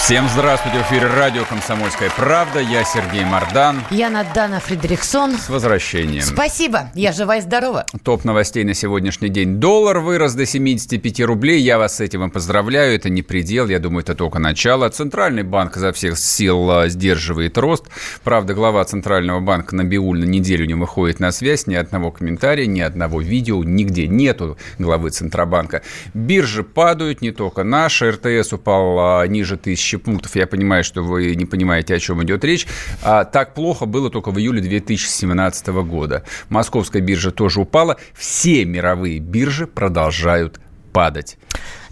Всем 0.00 0.26
здравствуйте, 0.28 0.78
в 0.78 0.82
эфире 0.90 1.06
радио 1.08 1.44
«Комсомольская 1.44 2.10
правда». 2.16 2.58
Я 2.58 2.84
Сергей 2.84 3.22
Мордан. 3.22 3.82
Я 3.90 4.08
Надана 4.08 4.58
Фредериксон. 4.58 5.34
С 5.34 5.50
возвращением. 5.50 6.22
Спасибо, 6.22 6.90
я 6.94 7.12
жива 7.12 7.36
и 7.36 7.42
здорова. 7.42 7.84
Топ 8.02 8.24
новостей 8.24 8.64
на 8.64 8.72
сегодняшний 8.72 9.28
день. 9.28 9.56
Доллар 9.56 9.98
вырос 10.00 10.32
до 10.34 10.46
75 10.46 11.20
рублей. 11.20 11.60
Я 11.60 11.78
вас 11.78 11.98
с 11.98 12.00
этим 12.00 12.24
и 12.24 12.30
поздравляю. 12.30 12.94
Это 12.96 13.10
не 13.10 13.20
предел, 13.20 13.68
я 13.68 13.78
думаю, 13.78 14.02
это 14.02 14.14
только 14.14 14.38
начало. 14.38 14.88
Центральный 14.88 15.42
банк 15.44 15.76
изо 15.76 15.92
всех 15.92 16.18
сил 16.18 16.68
а, 16.70 16.88
сдерживает 16.88 17.58
рост. 17.58 17.84
Правда, 18.24 18.54
глава 18.54 18.82
Центрального 18.84 19.40
банка 19.40 19.76
Набиуль 19.76 20.20
на 20.20 20.24
неделю 20.24 20.64
не 20.64 20.74
выходит 20.74 21.20
на 21.20 21.30
связь. 21.30 21.66
Ни 21.66 21.74
одного 21.74 22.10
комментария, 22.10 22.66
ни 22.66 22.80
одного 22.80 23.20
видео, 23.20 23.62
нигде 23.62 24.08
нету 24.08 24.56
главы 24.78 25.10
Центробанка. 25.10 25.82
Биржи 26.14 26.64
падают, 26.64 27.20
не 27.20 27.32
только 27.32 27.64
наши. 27.64 28.10
РТС 28.10 28.54
упал 28.54 28.98
а, 28.98 29.26
ниже 29.26 29.58
тысячи 29.58 29.89
тысячи 29.90 29.96
пунктов. 29.96 30.36
Я 30.36 30.46
понимаю, 30.46 30.84
что 30.84 31.02
вы 31.02 31.34
не 31.34 31.46
понимаете, 31.46 31.94
о 31.94 31.98
чем 31.98 32.22
идет 32.22 32.44
речь. 32.44 32.66
А 33.02 33.24
так 33.24 33.54
плохо 33.54 33.86
было 33.86 34.10
только 34.10 34.30
в 34.30 34.38
июле 34.38 34.60
2017 34.60 35.66
года. 35.68 36.24
Московская 36.48 37.00
биржа 37.00 37.30
тоже 37.30 37.60
упала. 37.60 37.96
Все 38.14 38.64
мировые 38.64 39.18
биржи 39.18 39.66
продолжают 39.66 40.60
падать. 40.92 41.38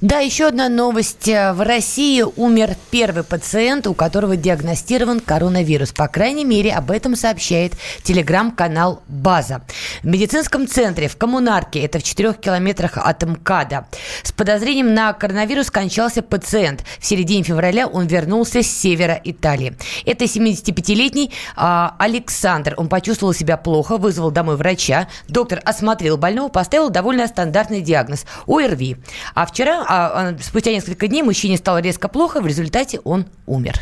Да, 0.00 0.20
еще 0.20 0.46
одна 0.46 0.68
новость. 0.68 1.26
В 1.26 1.60
России 1.64 2.22
умер 2.22 2.77
первый 2.92 3.24
пациент, 3.24 3.88
у 3.88 3.94
которого 3.94 4.36
диагностирован 4.36 5.18
коронавирус. 5.18 5.90
По 5.90 6.06
крайней 6.06 6.44
мере, 6.44 6.72
об 6.72 6.92
этом 6.92 7.16
сообщает 7.16 7.72
телеграм-канал 8.05 9.02
«База». 9.08 9.62
В 10.05 10.06
медицинском 10.06 10.68
центре 10.68 11.08
в 11.08 11.16
Коммунарке, 11.16 11.80
это 11.80 11.98
в 11.98 12.05
4 12.05 12.34
километрах 12.34 12.96
от 12.96 13.24
МКАДа, 13.24 13.88
с 14.22 14.30
подозрением 14.30 14.94
на 14.94 15.12
коронавирус 15.12 15.66
скончался 15.66 16.22
пациент. 16.22 16.84
В 17.00 17.05
середине 17.05 17.42
февраля 17.42 17.88
он 17.88 18.06
вернулся 18.06 18.62
с 18.62 18.68
севера 18.68 19.20
Италии. 19.24 19.77
Это 20.06 20.27
75-летний 20.27 21.33
а, 21.56 21.96
Александр. 21.98 22.74
Он 22.77 22.88
почувствовал 22.88 23.34
себя 23.34 23.56
плохо, 23.56 23.96
вызвал 23.96 24.30
домой 24.30 24.55
врача. 24.55 25.08
Доктор 25.27 25.60
осмотрел 25.64 26.16
больного, 26.16 26.50
поставил 26.50 26.88
довольно 26.88 27.27
стандартный 27.27 27.80
диагноз– 27.80 28.27
ОРВИ. 28.46 28.98
А 29.34 29.44
вчера 29.44 29.88
а, 29.89 30.31
а 30.31 30.39
спустя 30.42 30.70
несколько 30.70 31.08
дней 31.08 31.22
мужчине 31.22 31.56
стало 31.56 31.78
резко 31.78 32.08
плохо, 32.08 32.41
в 32.41 32.47
результате 32.47 33.00
он 33.05 33.27
умер. 33.47 33.81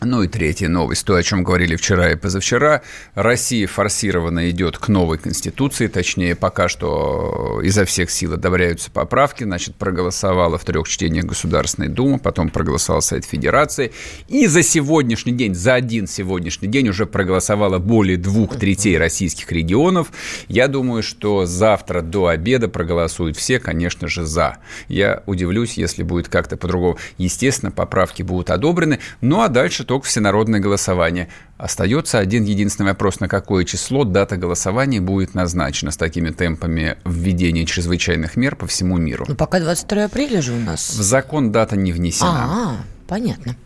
Ну 0.00 0.22
и 0.22 0.28
третья 0.28 0.68
новость, 0.68 1.04
то, 1.04 1.16
о 1.16 1.22
чем 1.24 1.42
говорили 1.42 1.74
вчера 1.74 2.12
и 2.12 2.14
позавчера. 2.14 2.82
Россия 3.14 3.66
форсированно 3.66 4.48
идет 4.48 4.78
к 4.78 4.86
новой 4.86 5.18
конституции, 5.18 5.88
точнее, 5.88 6.36
пока 6.36 6.68
что 6.68 7.60
изо 7.64 7.84
всех 7.84 8.08
сил 8.08 8.34
одобряются 8.34 8.92
поправки. 8.92 9.42
Значит, 9.42 9.74
проголосовала 9.74 10.56
в 10.56 10.64
трех 10.64 10.86
чтениях 10.88 11.24
Государственной 11.24 11.88
Думы, 11.88 12.20
потом 12.20 12.50
проголосовал 12.50 13.02
Совет 13.02 13.24
Федерации. 13.24 13.90
И 14.28 14.46
за 14.46 14.62
сегодняшний 14.62 15.32
день, 15.32 15.56
за 15.56 15.74
один 15.74 16.06
сегодняшний 16.06 16.68
день 16.68 16.90
уже 16.90 17.04
проголосовало 17.04 17.78
более 17.78 18.16
двух 18.16 18.54
третей 18.56 18.96
российских 18.98 19.50
регионов. 19.50 20.12
Я 20.46 20.68
думаю, 20.68 21.02
что 21.02 21.44
завтра 21.44 22.02
до 22.02 22.28
обеда 22.28 22.68
проголосуют 22.68 23.36
все, 23.36 23.58
конечно 23.58 24.06
же, 24.06 24.24
за. 24.24 24.58
Я 24.86 25.24
удивлюсь, 25.26 25.72
если 25.72 26.04
будет 26.04 26.28
как-то 26.28 26.56
по-другому. 26.56 26.98
Естественно, 27.16 27.72
поправки 27.72 28.22
будут 28.22 28.50
одобрены. 28.50 29.00
Ну 29.20 29.40
а 29.40 29.48
дальше 29.48 29.87
только 29.88 30.06
всенародное 30.06 30.60
голосование. 30.60 31.28
Остается 31.56 32.18
один 32.18 32.44
единственный 32.44 32.88
вопрос, 32.88 33.20
на 33.20 33.28
какое 33.28 33.64
число 33.64 34.04
дата 34.04 34.36
голосования 34.36 35.00
будет 35.00 35.34
назначена 35.34 35.90
с 35.90 35.96
такими 35.96 36.28
темпами 36.28 36.98
введения 37.06 37.64
чрезвычайных 37.64 38.36
мер 38.36 38.54
по 38.54 38.66
всему 38.66 38.98
миру. 38.98 39.24
Ну, 39.26 39.34
пока 39.34 39.58
22 39.58 40.04
апреля 40.04 40.42
же 40.42 40.52
у 40.52 40.60
нас. 40.60 40.90
В 40.90 41.02
закон 41.02 41.50
дата 41.52 41.74
не 41.74 41.92
внесена. 41.92 42.30
А, 42.30 42.76
понятно. 43.08 43.56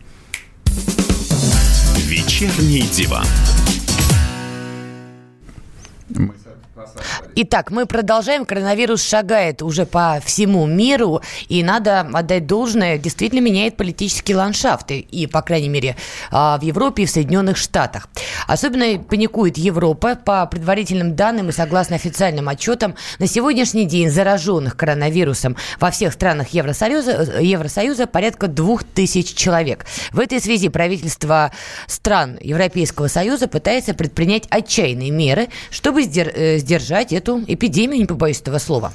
Вечерний 1.96 2.82
диван. 2.82 3.26
Мы 6.08 6.32
Итак, 7.34 7.70
мы 7.70 7.86
продолжаем. 7.86 8.44
Коронавирус 8.44 9.02
шагает 9.02 9.62
уже 9.62 9.86
по 9.86 10.20
всему 10.22 10.66
миру, 10.66 11.22
и 11.48 11.62
надо 11.62 12.00
отдать 12.00 12.46
должное, 12.46 12.98
действительно 12.98 13.40
меняет 13.40 13.78
политические 13.78 14.36
ландшафты, 14.36 14.98
и, 14.98 15.26
по 15.26 15.40
крайней 15.40 15.70
мере, 15.70 15.96
а, 16.30 16.58
в 16.58 16.62
Европе 16.62 17.04
и 17.04 17.06
в 17.06 17.10
Соединенных 17.10 17.56
Штатах. 17.56 18.08
Особенно 18.46 19.02
паникует 19.02 19.56
Европа. 19.56 20.14
По 20.14 20.44
предварительным 20.46 21.16
данным 21.16 21.48
и 21.48 21.52
согласно 21.52 21.96
официальным 21.96 22.48
отчетам, 22.48 22.96
на 23.18 23.26
сегодняшний 23.26 23.86
день 23.86 24.10
зараженных 24.10 24.76
коронавирусом 24.76 25.56
во 25.80 25.90
всех 25.90 26.12
странах 26.12 26.48
Евросоюза, 26.48 27.40
Евросоюза 27.40 28.06
порядка 28.06 28.46
двух 28.46 28.84
тысяч 28.84 29.32
человек. 29.34 29.86
В 30.12 30.20
этой 30.20 30.40
связи 30.40 30.68
правительство 30.68 31.50
стран 31.86 32.38
Европейского 32.42 33.08
Союза 33.08 33.48
пытается 33.48 33.94
предпринять 33.94 34.44
отчаянные 34.50 35.10
меры, 35.10 35.48
чтобы 35.70 36.02
э, 36.02 36.58
сдержать 36.58 37.12
эту 37.22 37.42
эпидемию, 37.46 38.00
не 38.00 38.06
побоюсь 38.06 38.40
этого 38.40 38.58
слова? 38.58 38.92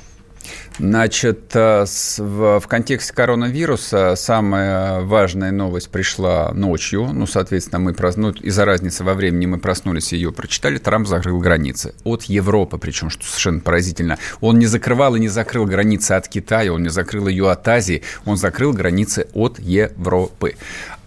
Значит, 0.79 1.55
э, 1.55 1.85
в, 2.17 2.61
контексте 2.67 3.13
коронавируса 3.13 4.15
самая 4.15 5.01
важная 5.01 5.51
новость 5.51 5.89
пришла 5.89 6.51
ночью. 6.53 7.09
Ну, 7.13 7.25
соответственно, 7.25 7.79
мы 7.79 7.93
прос... 7.93 8.15
ну, 8.15 8.29
из-за 8.31 8.65
разницы 8.65 9.03
во 9.03 9.15
времени 9.15 9.47
мы 9.47 9.57
проснулись 9.57 10.13
и 10.13 10.17
ее 10.17 10.31
прочитали. 10.31 10.77
Трамп 10.77 11.07
закрыл 11.07 11.39
границы 11.39 11.95
от 12.03 12.23
Европы, 12.23 12.77
причем, 12.77 13.09
что 13.09 13.25
совершенно 13.25 13.59
поразительно. 13.59 14.17
Он 14.39 14.59
не 14.59 14.67
закрывал 14.67 15.15
и 15.15 15.19
не 15.19 15.29
закрыл 15.29 15.65
границы 15.65 16.11
от 16.11 16.27
Китая, 16.27 16.71
он 16.71 16.83
не 16.83 16.89
закрыл 16.89 17.27
ее 17.27 17.49
от 17.49 17.67
Азии, 17.67 18.03
он 18.25 18.37
закрыл 18.37 18.71
границы 18.73 19.27
от 19.33 19.59
Европы. 19.59 20.55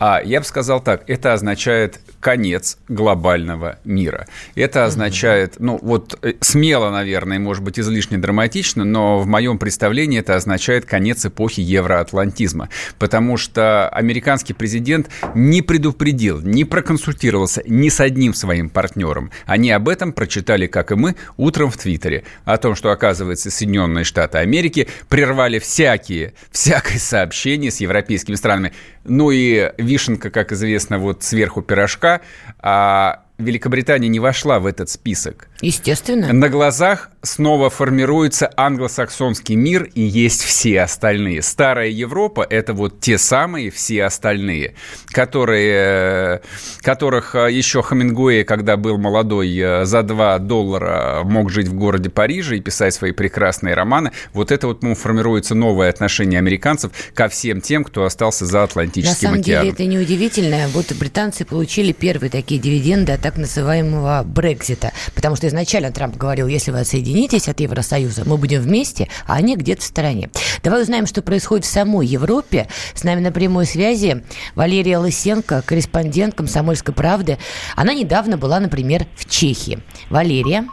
А 0.01 0.23
я 0.25 0.41
бы 0.41 0.47
сказал 0.47 0.81
так, 0.81 1.05
это 1.09 1.35
означает 1.35 2.01
конец 2.21 2.79
глобального 2.89 3.79
мира. 3.85 4.27
Это 4.55 4.87
означает, 4.87 5.57
ну 5.59 5.79
вот 5.83 6.19
э, 6.23 6.33
смело, 6.41 6.91
наверное, 6.91 7.39
может 7.39 7.63
быть 7.63 7.79
излишне 7.79 8.17
драматично, 8.17 8.85
но 8.85 9.19
в 9.19 9.27
моем 9.27 9.59
представлении 9.61 10.19
это 10.19 10.35
означает 10.35 10.87
конец 10.87 11.25
эпохи 11.25 11.61
евроатлантизма, 11.61 12.69
потому 12.99 13.37
что 13.37 13.89
американский 13.91 14.55
президент 14.55 15.09
не 15.37 15.63
предупредил, 15.63 16.41
не 16.41 16.65
проконсультировался 16.65 17.63
ни 17.67 17.89
с 17.89 18.01
одним 18.01 18.35
своим 18.35 18.69
партнером. 18.69 19.31
Они 19.47 19.71
об 19.71 19.89
этом 19.89 20.13
прочитали, 20.13 20.67
как 20.67 20.91
и 20.91 20.97
мы, 20.97 21.15
утром 21.37 21.71
в 21.71 21.77
Твиттере, 21.77 22.25
о 22.45 22.57
том, 22.57 22.75
что, 22.75 22.91
оказывается, 22.91 23.51
Соединенные 23.51 24.05
Штаты 24.05 24.39
Америки 24.39 24.89
прервали 25.09 25.61
всякие, 25.61 26.35
всякое 26.51 26.99
сообщение 26.99 27.71
с 27.71 27.81
европейскими 27.81 28.35
странами. 28.35 28.73
Ну 29.05 29.31
и 29.31 29.71
вишенка, 29.79 30.31
как 30.31 30.53
известно, 30.53 30.99
вот 30.99 31.23
сверху 31.23 31.63
пирожка, 31.63 32.23
а 32.59 33.23
Великобритания 33.39 34.09
не 34.09 34.21
вошла 34.21 34.59
в 34.59 34.67
этот 34.67 34.91
список. 34.91 35.49
Естественно. 35.61 36.33
На 36.33 36.49
глазах 36.49 37.11
снова 37.23 37.69
формируется 37.69 38.51
англосаксонский 38.57 39.55
мир 39.55 39.85
и 39.95 40.01
есть 40.01 40.43
все 40.43 40.81
остальные. 40.83 41.43
Старая 41.43 41.89
Европа– 41.89 42.47
это 42.51 42.73
вот 42.73 43.01
те 43.01 43.19
самые 43.19 43.71
все 43.71 44.05
остальные, 44.05 44.75
которые, 45.09 46.41
которых 46.81 47.35
э, 47.35 47.53
еще 47.53 47.83
Хамингуэй, 47.83 48.45
когда 48.45 48.77
был 48.77 48.97
молодой, 48.97 49.55
э, 49.55 49.85
за 49.85 50.03
2 50.03 50.39
доллара 50.39 51.21
мог 51.25 51.51
жить 51.51 51.69
в 51.69 51.75
городе 51.75 52.09
Париже 52.09 52.57
и 52.57 52.61
писать 52.61 52.95
свои 52.95 53.13
прекрасные 53.13 53.75
романы. 53.75 54.13
Вот 54.33 54.51
это 54.51 54.67
вот 54.67 54.83
ну, 54.83 54.95
формируется 54.95 55.55
новое 55.55 55.91
отношение 55.91 56.39
американцев 56.39 56.93
ко 57.13 57.29
всем 57.29 57.61
тем, 57.61 57.85
кто 57.85 58.05
остался 58.05 58.47
за 58.47 58.63
Атлантическим 58.63 59.29
океаном. 59.29 59.39
На 59.39 59.41
самом 59.41 59.41
океаном. 59.41 59.65
деле 59.65 59.75
это 59.75 59.85
неудивительно. 59.85 60.69
Вот 60.69 60.93
британцы 60.93 61.45
получили 61.45 61.93
первые 61.93 62.31
такие 62.31 62.61
дивиденды 62.61 63.13
от 63.13 63.21
так 63.21 63.37
называемого 63.37 64.23
Брекзита. 64.25 64.93
Потому 65.15 65.37
что 65.37 65.50
изначально 65.51 65.93
Трамп 65.93 66.17
говорил, 66.17 66.47
если 66.49 66.71
вы 66.71 66.81
отсоединитесь 66.81 67.49
от 67.49 67.61
Евросоюза, 67.61 68.23
мы 68.27 68.37
будем 68.37 68.61
вместе, 68.61 69.09
а 69.27 69.35
они 69.35 69.57
где-то 69.57 69.83
в 69.83 69.85
стороне. 69.85 70.31
Давай 70.63 70.83
узнаем, 70.83 71.07
что 71.07 71.23
происходит 71.23 71.65
в 71.65 71.69
самой 71.69 72.07
Европе. 72.07 72.67
С 72.95 73.05
нами 73.05 73.21
на 73.21 73.33
прямой 73.33 73.67
связи 73.67 74.25
Валерия 74.55 74.99
Лысенко, 74.99 75.63
корреспондент 75.63 76.35
«Комсомольской 76.35 76.95
правды». 76.95 77.39
Она 77.77 77.95
недавно 77.95 78.39
была, 78.39 78.61
например, 78.61 79.03
в 79.17 79.29
Чехии. 79.29 79.81
Валерия. 80.09 80.67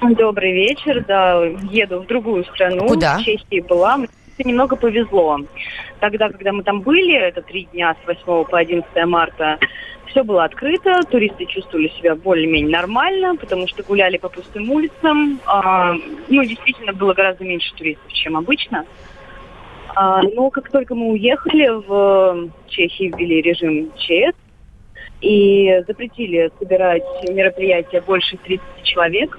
Добрый 0.00 0.52
вечер, 0.52 1.04
да, 1.06 1.44
еду 1.70 2.00
в 2.00 2.06
другую 2.06 2.44
страну. 2.44 2.86
Куда? 2.88 3.18
В 3.18 3.22
Чехии 3.22 3.60
была. 3.60 3.98
Мне 3.98 4.08
немного 4.38 4.76
повезло. 4.76 5.38
Тогда, 6.00 6.28
когда 6.28 6.52
мы 6.52 6.62
там 6.62 6.80
были, 6.80 7.14
это 7.14 7.42
три 7.42 7.68
дня 7.72 7.94
с 8.02 8.06
8 8.06 8.44
по 8.44 8.58
11 8.58 8.88
марта, 9.06 9.58
все 10.14 10.22
было 10.22 10.44
открыто, 10.44 11.02
туристы 11.10 11.44
чувствовали 11.46 11.88
себя 11.88 12.14
более-менее 12.14 12.70
нормально, 12.70 13.34
потому 13.34 13.66
что 13.66 13.82
гуляли 13.82 14.16
по 14.16 14.28
пустым 14.28 14.70
улицам. 14.70 15.40
А, 15.44 15.92
ну, 16.28 16.44
действительно, 16.44 16.92
было 16.92 17.12
гораздо 17.14 17.44
меньше 17.44 17.74
туристов, 17.74 18.12
чем 18.12 18.36
обычно. 18.36 18.86
А, 19.96 20.22
но 20.22 20.50
как 20.50 20.70
только 20.70 20.94
мы 20.94 21.10
уехали, 21.10 21.68
в 21.68 22.48
Чехии 22.68 23.12
ввели 23.16 23.42
режим 23.42 23.90
ЧС 23.96 24.36
и 25.20 25.82
запретили 25.88 26.52
собирать 26.60 27.02
мероприятия 27.28 28.00
больше 28.00 28.36
30 28.36 28.62
человек. 28.84 29.36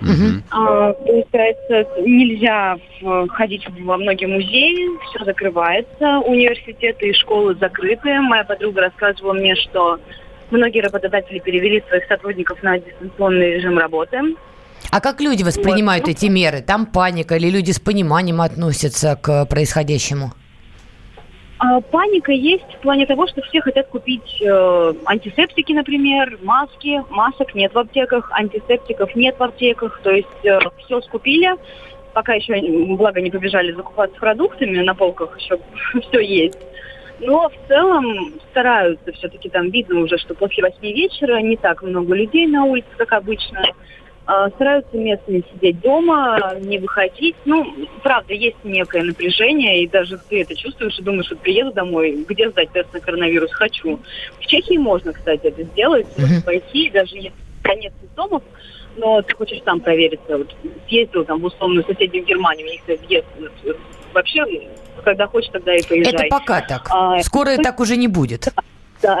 Мгм. 0.00 0.42
А, 0.50 0.92
получается, 0.92 1.86
нельзя 2.00 2.78
в- 3.00 3.28
ходить 3.28 3.66
во 3.80 3.96
многие 3.96 4.26
музеи, 4.26 4.98
все 5.10 5.24
закрывается, 5.24 6.18
университеты 6.20 7.08
и 7.08 7.12
школы 7.14 7.54
закрыты. 7.56 8.20
Моя 8.20 8.44
подруга 8.44 8.82
рассказывала 8.82 9.32
мне, 9.32 9.54
что 9.56 9.98
многие 10.50 10.80
работодатели 10.80 11.38
перевели 11.40 11.82
своих 11.88 12.04
сотрудников 12.06 12.62
на 12.62 12.78
дистанционный 12.78 13.54
режим 13.54 13.78
работы. 13.78 14.20
А 14.90 15.00
как 15.00 15.20
люди 15.20 15.42
воспринимают 15.42 16.06
Вот. 16.06 16.12
эти 16.12 16.26
меры? 16.26 16.60
Там 16.62 16.86
паника 16.86 17.36
или 17.36 17.50
люди 17.50 17.72
с 17.72 17.80
пониманием 17.80 18.40
относятся 18.40 19.18
к 19.20 19.44
происходящему? 19.46 20.32
А, 21.58 21.80
паника 21.80 22.30
есть 22.30 22.72
в 22.74 22.78
плане 22.78 23.06
того, 23.06 23.26
что 23.26 23.42
все 23.42 23.60
хотят 23.60 23.88
купить 23.88 24.40
э, 24.40 24.92
антисептики, 25.06 25.72
например, 25.72 26.38
маски. 26.42 27.02
Масок 27.10 27.54
нет 27.54 27.74
в 27.74 27.78
аптеках, 27.78 28.30
антисептиков 28.32 29.14
нет 29.16 29.36
в 29.38 29.42
аптеках. 29.42 30.00
То 30.02 30.10
есть 30.10 30.28
все 30.84 31.00
скупили. 31.02 31.50
Пока 32.12 32.34
еще, 32.34 32.60
благо, 32.96 33.20
не 33.20 33.30
побежали 33.30 33.72
закупаться 33.72 34.18
продуктами, 34.18 34.80
на 34.80 34.94
полках 34.94 35.38
еще 35.38 35.58
все 36.08 36.20
есть. 36.20 36.58
Но 37.20 37.48
в 37.48 37.68
целом 37.68 38.34
стараются 38.50 39.12
все-таки 39.12 39.48
там 39.48 39.70
видно 39.70 40.00
уже, 40.00 40.18
что 40.18 40.34
после 40.34 40.62
восьми 40.62 40.92
вечера 40.92 41.40
не 41.40 41.56
так 41.56 41.82
много 41.82 42.14
людей 42.14 42.46
на 42.46 42.64
улице, 42.64 42.88
как 42.96 43.12
обычно. 43.12 43.62
А, 44.30 44.50
Стараются 44.50 44.94
местные 44.94 45.42
сидеть 45.50 45.80
дома, 45.80 46.54
не 46.60 46.78
выходить. 46.78 47.34
Ну, 47.46 47.66
правда, 48.02 48.34
есть 48.34 48.58
некое 48.62 49.02
напряжение, 49.02 49.82
и 49.82 49.88
даже 49.88 50.18
ты 50.28 50.42
это 50.42 50.54
чувствуешь 50.54 50.98
и 50.98 51.02
думаешь, 51.02 51.30
вот 51.30 51.40
приеду 51.40 51.72
домой, 51.72 52.26
где 52.28 52.50
сдать 52.50 52.70
тест 52.72 52.92
на 52.92 53.00
коронавирус 53.00 53.50
хочу. 53.52 53.98
В 54.38 54.46
Чехии 54.46 54.76
можно, 54.76 55.14
кстати, 55.14 55.46
это 55.46 55.62
сделать, 55.62 56.06
можно 56.18 56.42
пойти, 56.42 56.90
даже 56.90 57.16
если 57.16 57.32
нет 57.80 57.92
симптомов, 58.02 58.42
но 58.98 59.22
ты 59.22 59.34
хочешь 59.34 59.62
сам 59.64 59.80
провериться. 59.80 60.36
Вот 60.36 60.54
съездил 60.88 61.24
там 61.24 61.40
в 61.40 61.44
условную 61.46 61.86
соседнюю 61.86 62.26
Германию, 62.26 62.66
у 62.66 62.70
них 62.70 62.82
въезд 62.86 63.26
вообще, 64.12 64.44
когда 65.04 65.26
хочешь, 65.26 65.50
тогда 65.50 65.74
и 65.74 65.82
поезжай. 65.82 66.12
Это 66.12 66.24
пока 66.28 66.60
так. 66.60 66.86
А, 66.90 67.18
Скоро 67.22 67.56
так 67.56 67.80
уже 67.80 67.96
не 67.96 68.08
будет. 68.08 68.48
Да. 69.00 69.20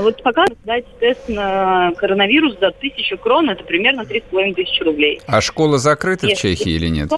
вот 0.00 0.22
пока 0.22 0.46
сдать 0.62 0.84
тест 0.98 1.28
на 1.28 1.92
коронавирус 1.96 2.58
за 2.60 2.70
тысячу 2.70 3.18
крон, 3.18 3.50
это 3.50 3.62
примерно 3.64 4.04
три 4.06 4.20
с 4.20 4.30
половиной 4.30 4.54
тысячи 4.54 4.82
рублей. 4.82 5.20
А 5.26 5.40
школа 5.40 5.78
закрыта 5.78 6.26
в 6.26 6.30
Если- 6.30 6.54
Чехии 6.54 6.72
или 6.72 6.88
нет? 6.88 7.10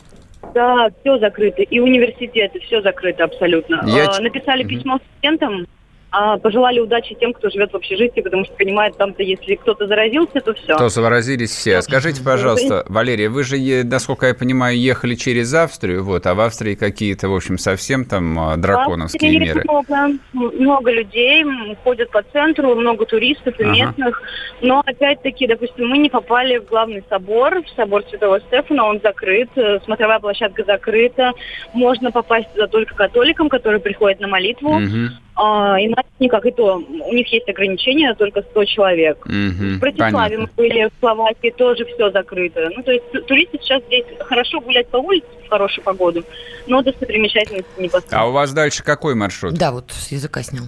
Да, 0.55 0.89
все 1.01 1.19
закрыто. 1.19 1.63
И 1.63 1.79
университеты, 1.79 2.59
все 2.61 2.81
закрыто 2.83 3.25
абсолютно. 3.25 3.83
Я 3.87 4.09
ч- 4.09 4.21
Написали 4.21 4.65
письмо 4.65 4.99
студентам, 5.13 5.67
а, 6.13 6.39
пожелали 6.39 6.81
удачи 6.81 7.15
тем, 7.15 7.33
кто 7.33 7.51
живет 7.51 7.73
в 7.73 7.77
общежитии, 7.77 8.21
потому 8.21 8.45
что 8.45 8.55
понимают, 8.55 8.97
там-то 8.97 9.23
если 9.23 9.55
кто-то 9.55 9.87
заразился, 9.87 10.41
то 10.41 10.55
все. 10.55 10.77
То 10.77 10.89
заразились 10.89 11.51
все. 11.51 11.81
Скажите, 11.83 12.23
пожалуйста, 12.23 12.85
Валерия, 12.89 13.29
вы 13.29 13.45
же, 13.45 13.57
насколько 13.85 14.27
я 14.27 14.35
понимаю, 14.35 14.77
ехали 14.79 15.15
через 15.15 15.55
Австрию, 15.55 16.03
вот, 16.03 16.27
а 16.27 16.35
в 16.35 16.41
Австрии 16.41 16.75
какие-то, 16.75 17.29
в 17.29 17.35
общем, 17.35 17.59
совсем 17.59 18.05
там 18.05 18.39
а, 18.39 18.57
драконовские 18.57 19.39
меры. 19.39 19.63
Много, 19.65 20.19
много 20.33 20.91
людей 20.91 21.45
ходят 21.85 22.11
по 22.11 22.23
центру, 22.23 22.75
много 22.75 23.07
туристов 23.07 23.59
и 23.61 23.63
Ага. 23.63 23.73
местных. 23.73 24.23
Но 24.63 24.83
опять-таки, 24.85 25.47
допустим, 25.47 25.89
мы 25.89 25.99
не 25.99 26.11
попали 26.11 26.59
в 26.59 26.67
главный 26.67 27.05
собор, 27.09 27.63
в 27.63 27.69
собор 27.77 28.03
Святого 28.11 28.41
Стефана, 28.41 28.85
он 28.85 29.01
закрыт, 29.03 29.49
э, 29.57 29.79
смотровая 29.85 30.19
площадка 30.19 30.65
закрыта. 30.65 31.33
Можно 31.73 32.11
попасть 32.11 32.53
туда 32.53 32.67
только 32.67 32.95
католикам, 32.95 33.49
которые 33.49 33.81
приходят 33.81 34.21
на 34.21 34.29
молитву. 34.29 34.79
Мгм, 34.79 35.11
А, 35.43 35.77
иначе 35.81 36.07
никак. 36.19 36.45
И 36.45 36.51
то, 36.51 36.77
у 36.77 37.15
них 37.15 37.27
есть 37.33 37.49
ограничения, 37.49 38.15
только 38.15 38.43
100 38.43 38.65
человек. 38.67 39.25
мгм, 39.25 39.77
В 39.77 39.81
Братиславе 39.81 40.13
понятно. 40.13 40.39
мы 40.39 40.49
были, 40.57 40.85
в 40.85 40.91
Словакии 41.01 41.51
тоже 41.57 41.87
все 41.87 42.11
закрыто. 42.11 42.69
Ну, 42.77 42.83
то 42.83 42.93
есть 42.93 43.11
ту- 43.11 43.23
туристы 43.23 43.59
сейчас 43.63 43.83
здесь 43.87 44.05
хорошо 44.21 44.61
гулять 44.61 44.89
по 44.89 44.99
улице 44.99 45.27
в 45.47 45.49
хорошую 45.49 45.83
погоду, 45.83 46.25
но 46.67 46.83
достопримечательности 46.83 47.71
не 47.79 47.89
посмотрят. 47.89 48.13
А 48.21 48.27
у 48.29 48.33
вас 48.33 48.53
дальше 48.53 48.83
какой 48.83 49.15
маршрут? 49.15 49.55
Да, 49.55 49.73
вот 49.73 49.91
с 49.93 50.13
языка 50.13 50.43
снял. 50.43 50.65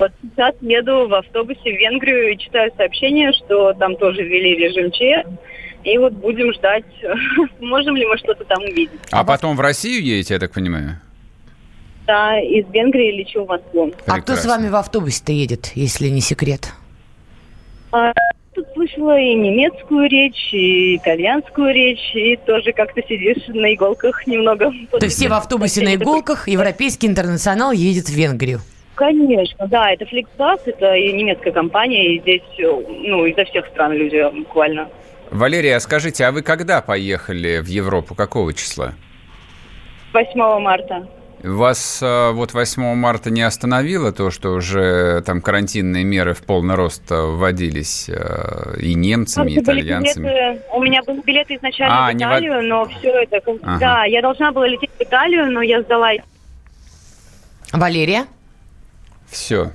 Вот 0.00 0.10
сейчас 0.22 0.54
еду 0.62 1.06
в 1.06 1.14
автобусе 1.14 1.60
в 1.60 1.78
Венгрию 1.78 2.32
и 2.32 2.38
читаю 2.38 2.72
сообщение, 2.76 3.32
что 3.32 3.72
там 3.74 3.94
тоже 3.96 4.22
ввели 4.24 4.56
режим 4.56 4.90
ЧС. 4.90 5.28
И 5.84 5.96
вот 5.96 6.12
будем 6.14 6.52
ждать, 6.54 6.84
сможем 7.60 7.94
ли 7.94 8.04
мы 8.04 8.18
что-то 8.18 8.44
там 8.44 8.62
увидеть. 8.64 8.98
А 9.12 9.22
потом 9.22 9.56
в 9.56 9.60
Россию 9.60 10.02
едете, 10.04 10.34
я 10.34 10.40
так 10.40 10.52
понимаю? 10.52 11.00
Да, 12.08 12.40
из 12.40 12.64
Венгрии 12.72 13.18
лечу 13.18 13.44
в 13.44 13.48
Москву. 13.48 13.92
А 14.06 14.20
кто 14.22 14.32
с 14.32 14.40
Прекрасно. 14.40 14.50
вами 14.50 14.68
в 14.70 14.76
автобусе-то 14.76 15.30
едет, 15.30 15.72
если 15.74 16.08
не 16.08 16.22
секрет? 16.22 16.72
А, 17.92 18.14
тут 18.54 18.66
слышала 18.72 19.20
и 19.20 19.34
немецкую 19.34 20.08
речь, 20.08 20.48
и 20.54 20.96
итальянскую 20.96 21.74
речь, 21.74 22.12
и 22.14 22.36
тоже 22.46 22.72
как-то 22.72 23.02
сидишь 23.02 23.46
на 23.48 23.74
иголках 23.74 24.26
немного. 24.26 24.72
То 24.90 25.04
есть 25.04 25.16
все 25.16 25.28
в 25.28 25.34
автобусе 25.34 25.82
на 25.82 25.96
иголках, 25.96 26.48
европейский 26.48 27.08
интернационал 27.08 27.72
едет 27.72 28.06
в 28.06 28.14
Венгрию. 28.14 28.60
Конечно, 28.94 29.66
да, 29.66 29.92
это 29.92 30.06
Flixbus, 30.06 30.60
это 30.64 30.94
и 30.94 31.12
немецкая 31.12 31.52
компания, 31.52 32.14
и 32.14 32.20
здесь, 32.20 32.42
э, 32.58 32.64
ну, 32.64 33.26
изо 33.26 33.44
всех 33.44 33.66
стран 33.66 33.92
люди 33.92 34.24
буквально. 34.34 34.88
Валерия, 35.30 35.76
а 35.76 35.80
скажите, 35.80 36.24
а 36.24 36.32
вы 36.32 36.40
когда 36.40 36.80
поехали 36.80 37.58
в 37.58 37.66
Европу? 37.66 38.14
Какого 38.14 38.54
числа? 38.54 38.94
8 40.14 40.58
марта. 40.58 41.06
Вас 41.42 42.00
э, 42.02 42.30
вот 42.32 42.52
8 42.52 42.94
марта 42.94 43.30
не 43.30 43.42
остановило 43.42 44.12
то, 44.12 44.30
что 44.30 44.54
уже 44.54 45.22
там 45.24 45.40
карантинные 45.40 46.02
меры 46.02 46.34
в 46.34 46.42
полный 46.42 46.74
рост 46.74 47.02
э, 47.10 47.14
вводились 47.14 48.08
э, 48.08 48.76
и 48.80 48.94
немцами, 48.94 49.52
и 49.52 49.60
итальянцами? 49.60 50.26
билеты- 50.26 50.60
у 50.72 50.82
меня 50.82 51.00
были 51.04 51.20
билеты 51.20 51.54
изначально 51.56 52.08
А, 52.08 52.10
в 52.10 52.14
не 52.14 52.24
в- 52.24 52.28
Италию, 52.28 52.62
но 52.62 52.86
все 52.86 53.10
это... 53.22 53.40
Ага. 53.62 53.78
Да, 53.78 54.04
я 54.04 54.20
должна 54.20 54.50
была 54.50 54.66
лететь 54.66 54.90
в 54.98 55.02
Италию, 55.02 55.46
но 55.50 55.62
я 55.62 55.80
сдала 55.82 56.10
Валерия? 57.72 58.26
Все. 59.28 59.70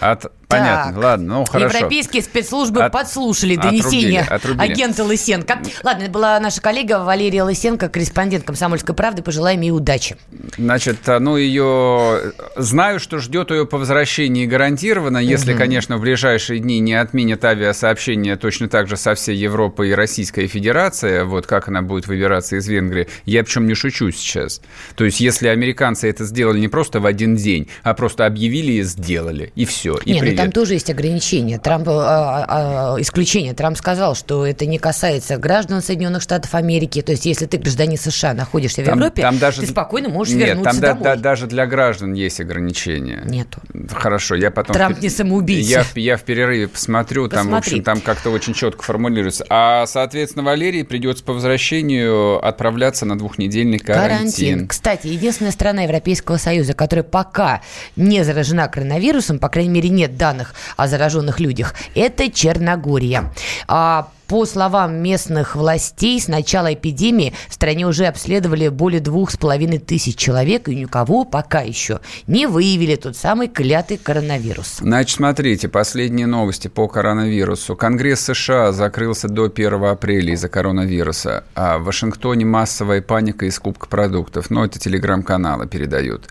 От... 0.00 0.30
Понятно, 0.58 1.00
ладно, 1.00 1.38
ну 1.38 1.44
хорошо. 1.44 1.76
Европейские 1.76 2.22
спецслужбы 2.22 2.84
От- 2.84 2.92
подслушали 2.92 3.56
отрубили, 3.56 3.82
донесение 3.82 4.20
отрубили. 4.22 4.72
агента 4.72 5.04
Лысенко. 5.04 5.58
Ладно, 5.82 6.02
это 6.02 6.12
была 6.12 6.38
наша 6.40 6.60
коллега 6.60 7.04
Валерия 7.04 7.42
Лысенко, 7.42 7.88
корреспондент 7.88 8.44
«Комсомольской 8.44 8.94
правды». 8.94 9.22
Пожелаем 9.22 9.60
ей 9.60 9.70
удачи. 9.70 10.16
Значит, 10.56 11.08
а, 11.08 11.18
ну 11.20 11.36
ее... 11.36 12.32
Знаю, 12.56 13.00
что 13.00 13.18
ждет 13.18 13.50
ее 13.50 13.66
по 13.66 13.78
возвращении 13.78 14.46
гарантированно, 14.46 15.18
если, 15.18 15.54
конечно, 15.54 15.98
в 15.98 16.00
ближайшие 16.00 16.60
дни 16.60 16.78
не 16.80 16.94
отменят 16.94 17.44
авиасообщение 17.44 18.36
точно 18.36 18.68
так 18.68 18.88
же 18.88 18.96
со 18.96 19.14
всей 19.14 19.36
Европой 19.36 19.90
и 19.90 19.92
Российской 19.92 20.46
Федерацией, 20.46 21.24
вот 21.24 21.46
как 21.46 21.68
она 21.68 21.82
будет 21.82 22.06
выбираться 22.06 22.56
из 22.56 22.66
Венгрии. 22.68 23.08
Я 23.24 23.44
причем 23.44 23.66
не 23.66 23.74
шучу 23.74 24.10
сейчас. 24.10 24.60
То 24.94 25.04
есть, 25.04 25.20
если 25.20 25.48
американцы 25.48 26.08
это 26.08 26.24
сделали 26.24 26.60
не 26.60 26.68
просто 26.68 27.00
в 27.00 27.06
один 27.06 27.36
день, 27.36 27.68
а 27.82 27.94
просто 27.94 28.26
объявили 28.26 28.72
и 28.72 28.82
сделали, 28.82 29.52
и 29.54 29.64
все, 29.64 29.98
и 30.04 30.12
Не, 30.12 30.20
ну. 30.20 30.26
Там 30.42 30.52
тоже 30.52 30.74
есть 30.74 30.90
ограничения. 30.90 31.58
Трамп, 31.58 31.88
а, 31.88 32.94
а, 32.96 33.00
исключение. 33.00 33.54
Трамп 33.54 33.76
сказал, 33.76 34.14
что 34.14 34.46
это 34.46 34.66
не 34.66 34.78
касается 34.78 35.36
граждан 35.38 35.82
Соединенных 35.82 36.22
Штатов 36.22 36.54
Америки. 36.54 37.02
То 37.02 37.12
есть, 37.12 37.26
если 37.26 37.46
ты 37.46 37.58
гражданин 37.58 37.96
США, 37.98 38.34
находишься 38.34 38.82
в 38.82 38.84
Там- 38.84 38.98
Европе, 38.98 39.22
там 39.22 39.38
даже- 39.38 39.60
ты 39.62 39.66
спокойно 39.66 40.08
можешь 40.08 40.34
Нет, 40.34 40.48
вернуться 40.48 40.70
там 40.72 40.80
да- 40.80 40.88
домой. 40.88 41.02
да- 41.04 41.16
даже 41.16 41.46
для 41.46 41.66
граждан 41.66 42.12
есть 42.14 42.40
ограничения. 42.40 43.22
Нету. 43.24 43.60
Хорошо, 43.90 44.34
я 44.34 44.50
потом... 44.50 44.74
Трамп 44.74 44.98
в- 44.98 45.02
не 45.02 45.08
самоубийца. 45.08 45.70
Я, 45.70 45.82
в- 45.84 45.96
я 45.96 46.16
в 46.16 46.22
перерыве 46.22 46.68
посмотрю, 46.68 47.28
там, 47.28 47.40
в 47.40 47.50
Посмотри. 47.50 47.72
общем, 47.72 47.84
там 47.84 48.00
как-то 48.00 48.30
очень 48.30 48.54
четко 48.54 48.82
формулируется. 48.82 49.44
А, 49.48 49.86
соответственно, 49.86 50.44
Валерии 50.44 50.82
придется 50.82 51.24
по 51.24 51.32
возвращению 51.32 52.44
отправляться 52.44 53.06
на 53.06 53.16
двухнедельный 53.16 53.78
карантин. 53.78 54.68
Кстати, 54.68 55.06
единственная 55.06 55.52
страна 55.52 55.82
Европейского 55.82 56.36
Союза, 56.36 56.74
которая 56.74 57.04
пока 57.04 57.60
не 57.96 58.24
заражена 58.24 58.68
коронавирусом, 58.68 59.38
по 59.38 59.48
крайней 59.48 59.70
мере, 59.70 59.88
нет 59.88 60.16
данных 60.32 60.54
о 60.76 60.88
зараженных 60.88 61.40
людях, 61.40 61.74
это 61.94 62.30
Черногория. 62.30 63.32
А 63.68 64.08
по 64.32 64.46
словам 64.46 64.94
местных 64.94 65.56
властей, 65.56 66.18
с 66.18 66.26
начала 66.26 66.72
эпидемии 66.72 67.34
в 67.50 67.52
стране 67.52 67.86
уже 67.86 68.06
обследовали 68.06 68.68
более 68.68 69.02
двух 69.02 69.30
с 69.30 69.36
половиной 69.36 69.76
тысяч 69.78 70.16
человек, 70.16 70.70
и 70.70 70.74
никого 70.74 71.26
пока 71.26 71.60
еще 71.60 72.00
не 72.26 72.46
выявили 72.46 72.96
тот 72.96 73.14
самый 73.14 73.48
клятый 73.48 73.98
коронавирус. 73.98 74.78
Значит, 74.80 75.18
смотрите, 75.18 75.68
последние 75.68 76.26
новости 76.26 76.68
по 76.68 76.88
коронавирусу. 76.88 77.76
Конгресс 77.76 78.20
США 78.20 78.72
закрылся 78.72 79.28
до 79.28 79.52
1 79.54 79.84
апреля 79.84 80.32
из-за 80.32 80.48
коронавируса. 80.48 81.44
А 81.54 81.76
в 81.76 81.84
Вашингтоне 81.84 82.46
массовая 82.46 83.02
паника 83.02 83.44
и 83.44 83.50
скупка 83.50 83.86
продуктов. 83.86 84.48
Ну, 84.48 84.64
это 84.64 84.78
телеграм-каналы 84.78 85.66
передают. 85.66 86.30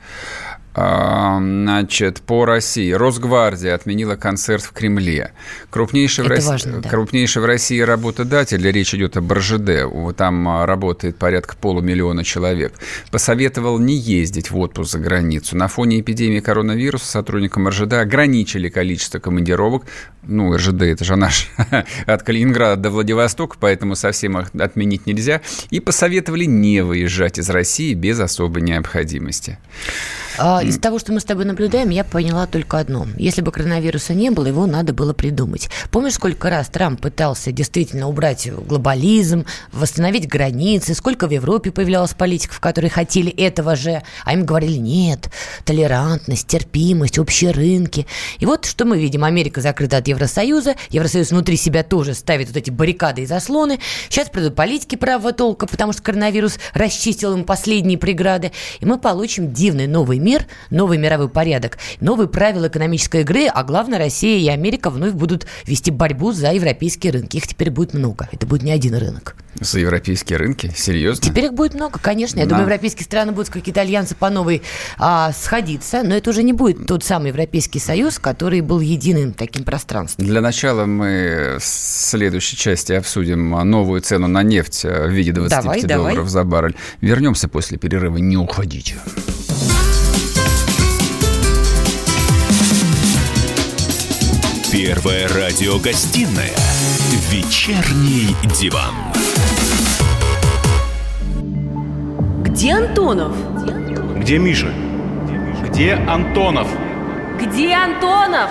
А, 0.74 1.38
значит, 1.40 2.22
по 2.22 2.46
России. 2.46 2.92
Росгвардия 2.92 3.75
отменила 3.75 4.16
концерт 4.16 4.63
в 4.63 4.72
Кремле. 4.72 5.34
Крупнейший, 5.70 6.24
в, 6.24 6.28
России, 6.28 6.48
важно, 6.48 6.82
да. 6.82 6.90
крупнейший 6.90 7.42
в 7.42 7.46
России 7.46 7.80
работодатель, 7.82 8.66
речь 8.72 8.94
идет 8.94 9.18
об 9.18 9.32
РЖД, 9.32 10.16
там 10.16 10.48
а, 10.48 10.66
работает 10.66 11.18
порядка 11.18 11.58
полумиллиона 11.58 12.24
человек, 12.24 12.74
посоветовал 13.12 13.80
не 13.80 13.96
ездить 13.96 14.50
в 14.50 14.58
отпуск 14.60 14.92
за 14.92 15.00
границу. 15.00 15.58
На 15.58 15.68
фоне 15.68 16.00
эпидемии 16.00 16.40
коронавируса 16.40 17.06
сотрудникам 17.06 17.68
РЖД 17.68 17.94
ограничили 17.94 18.70
количество 18.70 19.20
командировок. 19.20 19.84
Ну, 20.24 20.56
РЖД 20.56 20.84
это 20.84 21.04
же 21.04 21.18
наш 21.18 21.50
от 22.06 22.24
Калининграда 22.24 22.82
до 22.82 22.92
Владивостока, 22.92 23.58
поэтому 23.60 23.96
совсем 23.96 24.38
их 24.40 24.51
отменить 24.58 25.06
нельзя. 25.06 25.42
И 25.70 25.82
посоветовали 25.82 26.46
не 26.46 26.82
выезжать 26.82 27.40
из 27.40 27.50
России 27.50 27.94
без 27.94 28.20
особой 28.20 28.62
необходимости. 28.62 29.58
А, 30.38 30.63
из 30.63 30.77
того, 30.77 31.00
что 31.00 31.11
мы 31.11 31.19
с 31.19 31.25
тобой 31.25 31.45
наблюдаем, 31.45 31.89
я 31.89 32.03
поняла 32.03 32.47
только 32.47 32.79
одно. 32.79 33.07
Если 33.17 33.41
бы 33.41 33.51
коронавируса 33.51 34.13
не 34.13 34.29
было, 34.29 34.47
его 34.47 34.65
надо 34.65 34.93
было 34.93 35.13
придумать. 35.13 35.69
Помнишь, 35.91 36.13
сколько 36.13 36.50
раз 36.50 36.67
Трамп 36.69 37.01
пытался 37.01 37.51
действительно 37.51 38.07
убрать 38.07 38.50
глобализм, 38.51 39.45
восстановить 39.71 40.27
границы, 40.27 40.93
сколько 40.93 41.27
в 41.27 41.31
Европе 41.31 41.71
появлялось 41.71 42.13
политиков, 42.13 42.59
которые 42.59 42.89
хотели 42.89 43.31
этого 43.31 43.75
же, 43.75 44.01
а 44.25 44.33
им 44.33 44.45
говорили 44.45 44.77
нет, 44.77 45.29
толерантность, 45.65 46.47
терпимость, 46.47 47.19
общие 47.19 47.51
рынки. 47.51 48.07
И 48.39 48.45
вот 48.45 48.65
что 48.65 48.85
мы 48.85 48.97
видим. 48.97 49.23
Америка 49.23 49.61
закрыта 49.61 49.97
от 49.97 50.07
Евросоюза, 50.07 50.75
Евросоюз 50.89 51.31
внутри 51.31 51.57
себя 51.57 51.83
тоже 51.83 52.13
ставит 52.13 52.47
вот 52.47 52.57
эти 52.57 52.69
баррикады 52.69 53.23
и 53.23 53.25
заслоны. 53.25 53.79
Сейчас 54.09 54.29
придут 54.29 54.55
политики 54.55 54.95
правого 54.95 55.33
толка, 55.33 55.67
потому 55.67 55.93
что 55.93 56.01
коронавирус 56.01 56.57
расчистил 56.73 57.33
им 57.33 57.43
последние 57.43 57.97
преграды. 57.97 58.51
И 58.79 58.85
мы 58.85 58.97
получим 58.97 59.53
дивный 59.53 59.88
новый 59.88 60.19
мир, 60.22 60.46
новый 60.70 60.98
мировой 60.98 61.30
порядок, 61.30 61.78
новые 62.00 62.28
правила 62.28 62.68
экономической 62.68 63.22
игры, 63.22 63.48
а 63.48 63.63
главное, 63.63 64.00
Россия 64.00 64.40
и 64.40 64.48
Америка 64.48 64.90
вновь 64.90 65.13
будут 65.13 65.48
вести 65.66 65.92
борьбу 65.92 66.32
за 66.32 66.51
европейские 66.54 67.13
рынки. 67.13 67.38
Их 67.38 67.48
теперь 67.48 67.72
будет 67.72 67.94
много. 67.94 68.30
Это 68.32 68.46
будет 68.46 68.63
не 68.63 68.72
один 68.72 68.96
рынок. 68.96 69.36
За 69.60 69.80
европейские 69.80 70.38
рынки? 70.38 70.72
Серьезно? 70.75 71.24
Теперь 71.24 71.46
их 71.46 71.54
будет 71.54 71.74
много, 71.74 72.00
конечно. 72.00 72.40
Я 72.40 72.46
На... 72.46 72.50
думаю, 72.50 72.66
европейские 72.66 73.04
страны 73.04 73.32
будут 73.32 73.50
какие-то 73.50 73.82
альянсы 73.82 74.16
по 74.16 74.30
новой 74.30 74.62
а, 74.98 75.32
сходиться, 75.34 76.04
но 76.04 76.16
это 76.16 76.30
уже 76.30 76.42
не 76.44 76.54
будет 76.54 76.88
тот 76.88 77.04
самый 77.04 77.28
Европейский 77.28 77.80
Союз, 77.80 78.18
который 78.18 78.62
был 78.62 78.80
единым 78.80 79.34
таким 79.34 79.63
пространством. 79.63 80.25
Для 80.25 80.42
начала 80.42 80.86
мы 80.86 81.58
в 81.60 81.63
следующей 81.63 82.58
части 82.58 82.94
обсудим 82.94 83.51
новую 83.70 84.01
цену 84.01 84.28
на 84.28 84.42
нефть 84.42 84.84
в 84.84 85.10
виде 85.10 85.32
25 85.32 85.63
давай, 85.63 85.82
долларов 85.84 86.16
давай. 86.16 86.30
за 86.30 86.44
баррель. 86.44 86.75
Вернемся 87.01 87.48
после 87.48 87.78
перерыва. 87.78 88.18
Не 88.18 88.38
уходите. 88.38 88.96
Первая 94.72 95.28
радиогостинная 95.28 96.56
«Вечерний 97.30 98.34
диван». 98.58 98.96
Где 102.42 102.75
Антонов? 102.75 103.36
Где 104.16 104.38
Миша? 104.38 104.74
Где 105.68 105.96
Антонов? 105.96 106.70
Где 107.38 107.74
Антонов? 107.74 108.50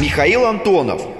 Михаил 0.00 0.46
Антонов– 0.46 1.00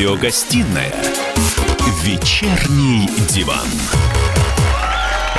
Радиогостинная 0.00 0.94
«Вечерний 2.02 3.06
диван». 3.28 3.68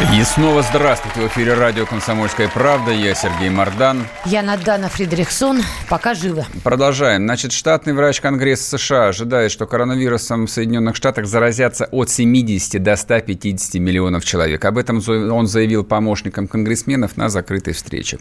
И 0.02 0.24
снова 0.24 0.64
здравствуйте. 0.64 1.22
В 1.22 1.28
эфире 1.28 1.54
радио 1.54 1.86
«Комсомольская 1.86 2.50
правда». 2.50 2.92
Я 2.92 3.14
Сергей 3.14 3.50
Мордан. 3.50 4.08
Я 4.26 4.42
Надана 4.42 4.90
Фридрихсон. 4.90 5.62
Пока 5.90 6.16
живы. 6.16 6.44
Продолжаем. 6.64 7.22
Значит, 7.22 7.52
штатный 7.52 7.94
врач 7.94 8.20
Конгресса 8.20 8.78
США 8.78 9.10
ожидает, 9.10 9.52
что 9.52 9.68
коронавирусом 9.68 10.48
в 10.48 10.52
Соединенных 10.52 10.96
Штатах 10.96 11.28
заразятся 11.28 11.86
от 11.92 12.10
70 12.10 12.82
до 12.82 12.96
150 12.96 13.76
миллионов 13.76 14.26
человек. 14.26 14.66
Об 14.66 14.80
этом 14.80 15.02
он 15.32 15.46
заявил 15.46 15.84
помощникам 15.84 16.48
конгрессменов 16.48 17.16
на 17.16 17.30
закрытой 17.30 17.74
встрече. 17.74 18.18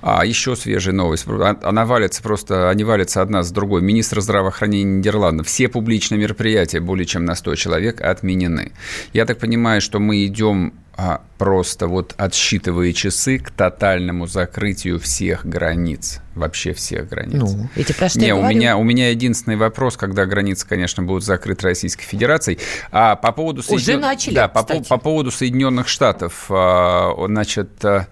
А 0.00 0.24
еще 0.24 0.56
свежая 0.56 0.94
новость. 0.94 1.26
А, 1.28 1.56
она 1.62 1.84
валится 1.84 2.22
просто, 2.22 2.70
они 2.70 2.84
валятся 2.84 3.20
одна 3.20 3.42
с 3.42 3.52
другой. 3.52 3.82
Министр 3.82 4.22
здравоохранения 4.22 4.96
Нидерландов. 4.96 5.46
Все 5.46 5.68
публичные 5.68 6.18
мероприятия 6.18 6.80
более 6.80 7.04
чем 7.04 7.26
на 7.26 7.34
100 7.34 7.54
человек 7.56 8.00
отменены. 8.00 8.72
Я 9.12 9.26
так 9.26 9.38
понимаю, 9.38 9.82
что 9.82 10.00
мы 10.00 10.24
идем 10.24 10.72
а 11.00 11.20
просто 11.38 11.86
вот 11.86 12.12
отсчитывая 12.16 12.92
часы 12.92 13.38
к 13.38 13.52
тотальному 13.52 14.26
закрытию 14.26 14.98
всех 14.98 15.46
границ, 15.46 16.20
вообще 16.34 16.72
всех 16.72 17.08
границ. 17.08 17.40
Ну, 17.40 17.68
эти 17.76 17.92
про 17.92 18.08
что 18.08 18.18
Не, 18.18 18.34
у 18.34 18.44
меня, 18.44 18.76
у 18.76 18.82
меня 18.82 19.10
единственный 19.10 19.54
вопрос, 19.54 19.96
когда 19.96 20.26
границы, 20.26 20.66
конечно, 20.66 21.04
будут 21.04 21.22
закрыты 21.22 21.68
Российской 21.68 22.02
Федерацией. 22.02 22.58
А 22.90 23.14
по 23.14 23.30
поводу... 23.30 23.62
Уже 23.68 23.96
начали, 23.96 24.34
Да, 24.34 24.48
по, 24.48 24.64
по 24.64 24.98
поводу 24.98 25.30
Соединенных 25.30 25.86
Штатов, 25.86 26.46
а, 26.48 27.14
значит, 27.26 27.84
а, 27.84 28.08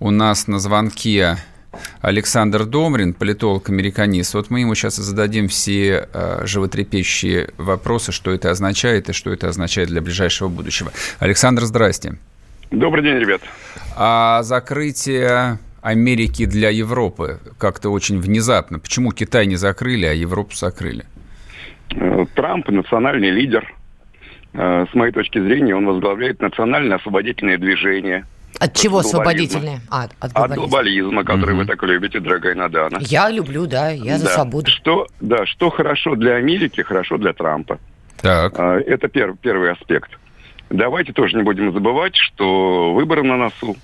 у 0.00 0.10
нас 0.10 0.46
на 0.46 0.58
звонке 0.58 1.36
Александр 2.00 2.64
Домрин, 2.64 3.14
политолог-американист. 3.14 4.34
Вот 4.34 4.50
мы 4.50 4.60
ему 4.60 4.74
сейчас 4.74 4.96
зададим 4.96 5.48
все 5.48 6.08
э, 6.12 6.46
животрепещущие 6.46 7.50
вопросы, 7.58 8.12
что 8.12 8.30
это 8.30 8.50
означает 8.50 9.08
и 9.08 9.12
что 9.12 9.32
это 9.32 9.48
означает 9.48 9.88
для 9.88 10.00
ближайшего 10.00 10.48
будущего. 10.48 10.92
Александр, 11.18 11.62
здрасте. 11.62 12.14
Добрый 12.70 13.04
день, 13.04 13.16
ребят. 13.16 13.42
А 13.96 14.42
закрытие 14.42 15.58
Америки 15.82 16.46
для 16.46 16.70
Европы 16.70 17.38
как-то 17.58 17.90
очень 17.90 18.18
внезапно. 18.20 18.78
Почему 18.78 19.12
Китай 19.12 19.46
не 19.46 19.56
закрыли, 19.56 20.06
а 20.06 20.12
Европу 20.12 20.54
закрыли? 20.54 21.04
Трамп 22.34 22.68
национальный 22.68 23.30
лидер. 23.30 23.72
Э, 24.54 24.86
с 24.90 24.94
моей 24.94 25.12
точки 25.12 25.38
зрения, 25.38 25.76
он 25.76 25.86
возглавляет 25.86 26.40
национальное 26.40 26.96
освободительное 26.96 27.58
движение– 27.58 28.26
от 28.58 28.74
чего 28.74 28.98
освободительные? 28.98 29.80
А, 29.90 30.04
от 30.20 30.32
глобализма. 30.32 30.44
От 30.44 30.70
глобализма, 30.70 31.24
который 31.24 31.54
угу. 31.54 31.62
вы 31.62 31.66
так 31.66 31.82
любите, 31.82 32.20
дорогая 32.20 32.54
Надана. 32.54 32.98
Я 33.00 33.30
люблю, 33.30 33.66
да, 33.66 33.90
я 33.90 34.18
за 34.18 34.26
да. 34.26 34.30
свободу. 34.30 34.70
Что, 34.70 35.06
да, 35.20 35.46
что 35.46 35.70
хорошо 35.70 36.14
для 36.14 36.34
Америки, 36.34 36.82
хорошо 36.82 37.18
для 37.18 37.32
Трампа. 37.32 37.78
Так. 38.20 38.58
А, 38.58 38.78
это 38.78 39.08
пер, 39.08 39.34
первый 39.40 39.72
аспект. 39.72 40.10
Давайте 40.70 41.12
тоже 41.12 41.36
не 41.36 41.42
будем 41.42 41.72
забывать, 41.72 42.16
что 42.16 42.94
выборы 42.94 43.22
на 43.22 43.36
носу, 43.36 43.76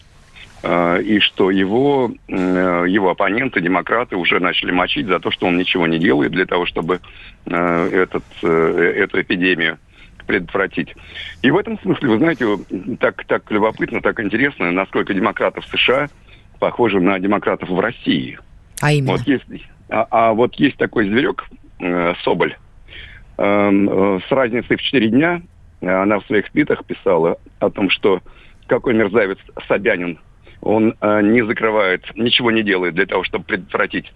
а, 0.62 0.98
и 0.98 1.20
что 1.20 1.50
его, 1.50 2.10
его 2.28 3.10
оппоненты, 3.10 3.60
демократы, 3.60 4.16
уже 4.16 4.40
начали 4.40 4.70
мочить 4.70 5.06
за 5.06 5.20
то, 5.20 5.30
что 5.30 5.46
он 5.46 5.58
ничего 5.58 5.86
не 5.86 5.98
делает 5.98 6.32
для 6.32 6.46
того, 6.46 6.66
чтобы 6.66 7.00
а, 7.46 7.88
этот, 7.88 8.24
э, 8.42 8.92
эту 8.96 9.20
эпидемию 9.20 9.78
предотвратить. 10.28 10.94
И 11.42 11.50
в 11.50 11.56
этом 11.56 11.80
смысле, 11.80 12.10
вы 12.10 12.18
знаете, 12.18 12.46
так, 13.00 13.24
так 13.24 13.50
любопытно, 13.50 14.00
так 14.00 14.20
интересно, 14.20 14.70
насколько 14.70 15.14
демократов 15.14 15.64
США 15.66 16.08
похожи 16.60 17.00
на 17.00 17.18
демократов 17.18 17.70
в 17.70 17.80
России. 17.80 18.38
А 18.80 18.92
именно? 18.92 19.12
Вот 19.12 19.22
есть, 19.22 19.44
а, 19.88 20.06
а 20.10 20.32
вот 20.34 20.54
есть 20.56 20.76
такой 20.76 21.08
зверек, 21.08 21.44
э, 21.80 22.14
Соболь, 22.22 22.56
эм, 23.38 23.88
э, 23.88 24.20
с 24.28 24.30
разницей 24.30 24.76
в 24.76 24.82
4 24.82 25.08
дня 25.08 25.42
она 25.80 26.18
в 26.18 26.26
своих 26.26 26.50
твитах 26.50 26.84
писала 26.84 27.38
о 27.60 27.70
том, 27.70 27.88
что 27.88 28.20
какой 28.66 28.94
мерзавец 28.94 29.38
Собянин, 29.66 30.18
он 30.60 30.94
э, 31.00 31.22
не 31.22 31.46
закрывает, 31.46 32.04
ничего 32.16 32.50
не 32.50 32.62
делает 32.62 32.94
для 32.94 33.06
того, 33.06 33.24
чтобы 33.24 33.44
предотвратить 33.44 34.12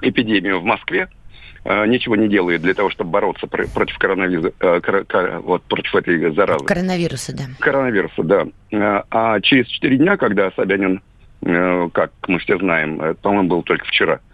эпидемию 0.00 0.60
в 0.60 0.64
Москве, 0.64 1.08
Э, 1.08 1.21
ничего 1.64 2.16
не 2.16 2.28
делает 2.28 2.62
для 2.62 2.74
того, 2.74 2.90
чтобы 2.90 3.10
бороться 3.10 3.46
против 3.46 3.96
коронавируса, 3.98 4.52
э, 4.60 5.38
вот, 5.44 5.62
против 5.62 5.94
этой 5.94 6.34
заразы. 6.34 6.64
Коронавируса, 6.64 7.36
да. 7.36 7.44
Коронавируса, 7.60 8.22
да. 8.22 8.46
Э, 8.72 9.02
а 9.10 9.40
через 9.40 9.68
четыре 9.68 9.96
дня, 9.96 10.16
когда 10.16 10.50
Собянин, 10.52 11.00
как 11.40 12.12
мы 12.28 12.38
все 12.38 12.56
знаем, 12.58 13.16
по-моему, 13.20 13.48
был 13.48 13.62
только 13.62 13.84
вчера, 13.86 14.14
э, 14.14 14.31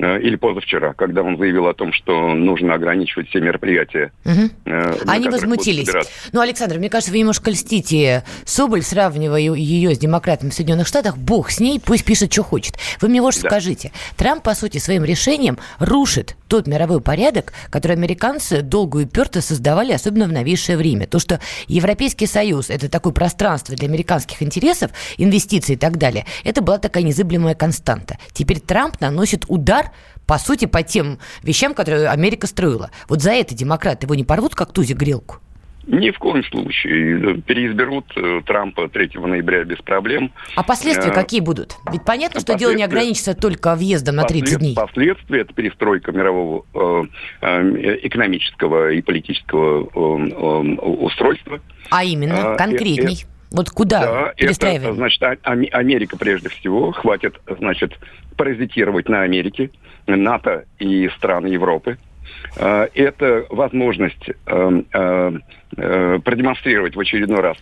или 0.00 0.36
позавчера, 0.36 0.94
когда 0.94 1.22
он 1.22 1.36
заявил 1.36 1.66
о 1.66 1.74
том, 1.74 1.92
что 1.92 2.32
нужно 2.34 2.74
ограничивать 2.74 3.28
все 3.28 3.40
мероприятия. 3.40 4.12
Угу. 4.24 4.72
Они 5.06 5.28
возмутились. 5.28 5.88
Ну, 6.32 6.40
Александр, 6.40 6.78
мне 6.78 6.88
кажется, 6.88 7.12
вы 7.12 7.18
немножко 7.18 7.50
льстите 7.50 8.24
Соболь, 8.44 8.82
сравнивая 8.82 9.40
ее 9.40 9.94
с 9.94 9.98
демократами 9.98 10.50
в 10.50 10.54
Соединенных 10.54 10.86
Штатах. 10.86 11.16
Бог 11.18 11.50
с 11.50 11.60
ней, 11.60 11.80
пусть 11.80 12.04
пишет, 12.04 12.32
что 12.32 12.42
хочет. 12.42 12.76
Вы 13.00 13.08
мне 13.08 13.20
вот 13.20 13.34
да. 13.40 13.48
скажите. 13.48 13.92
Трамп, 14.16 14.42
по 14.42 14.54
сути, 14.54 14.78
своим 14.78 15.04
решением 15.04 15.58
рушит 15.78 16.36
тот 16.48 16.66
мировой 16.66 17.00
порядок, 17.00 17.52
который 17.70 17.96
американцы 17.96 18.62
долго 18.62 19.00
и 19.00 19.04
уперто 19.04 19.40
создавали, 19.40 19.92
особенно 19.92 20.26
в 20.26 20.32
новейшее 20.32 20.76
время. 20.76 21.06
То, 21.06 21.18
что 21.18 21.40
Европейский 21.68 22.26
Союз– 22.26 22.70
это 22.70 22.88
такое 22.88 23.12
пространство 23.12 23.76
для 23.76 23.88
американских 23.88 24.42
интересов, 24.42 24.90
инвестиций 25.18 25.74
и 25.74 25.78
так 25.78 25.98
далее, 25.98 26.26
это 26.44 26.62
была 26.62 26.78
такая 26.78 27.02
незыблемая 27.02 27.54
константа. 27.54 28.18
Теперь 28.32 28.60
Трамп 28.60 29.00
наносит 29.00 29.44
удар 29.48 29.89
по 30.26 30.38
сути, 30.38 30.66
по 30.66 30.82
тем 30.82 31.18
вещам, 31.42 31.74
которые 31.74 32.08
Америка 32.08 32.46
строила. 32.46 32.90
Вот 33.08 33.20
за 33.20 33.32
это 33.32 33.54
демократы 33.54 34.06
его 34.06 34.14
не 34.14 34.24
порвут, 34.24 34.54
как 34.54 34.72
тузик 34.72 34.96
грелку? 34.96 35.38
Ни 35.86 36.10
в 36.10 36.18
коем 36.18 36.44
случае. 36.44 37.40
Переизберут 37.42 38.04
э, 38.14 38.42
Трампа 38.46 38.88
3 38.88 39.10
ноября 39.14 39.64
без 39.64 39.78
проблем. 39.78 40.30
А 40.54 40.62
последствия 40.62 41.10
а, 41.10 41.14
какие 41.14 41.40
будут? 41.40 41.76
Ведь 41.90 42.04
понятно, 42.04 42.40
что 42.40 42.54
дело 42.54 42.72
не 42.74 42.84
ограничится 42.84 43.34
только 43.34 43.74
въездом 43.74 44.16
на 44.16 44.24
30 44.24 44.58
дней. 44.58 44.74
Последствия– 44.76 45.40
это 45.42 45.52
перестройка 45.54 46.12
мирового 46.12 46.64
э, 46.74 47.04
э, 47.40 47.98
экономического 48.02 48.92
и 48.92 49.02
политического 49.02 49.82
э, 49.82 50.30
э, 50.30 50.80
устройства. 50.80 51.60
А 51.90 52.04
именно, 52.04 52.56
конкретней. 52.56 53.24
Э, 53.50 53.56
вот 53.56 53.70
куда 53.70 54.00
да, 54.00 54.32
перестраиваем? 54.36 54.90
Это, 54.90 54.94
значит, 54.94 55.22
а, 55.22 55.52
Америка 55.52 56.16
прежде 56.16 56.48
всего. 56.48 56.92
Хватит, 56.92 57.40
значит, 57.58 57.98
паразитировать 58.36 59.08
на 59.08 59.22
Америке, 59.22 59.70
НАТО 60.06 60.64
и 60.78 61.08
страны 61.16 61.48
Европы. 61.48 61.98
Э, 62.56 62.88
это 62.94 63.46
возможность 63.50 64.30
э, 64.46 64.82
э, 64.92 66.18
продемонстрировать 66.24 66.96
в 66.96 67.00
очередной 67.00 67.40
раз 67.40 67.56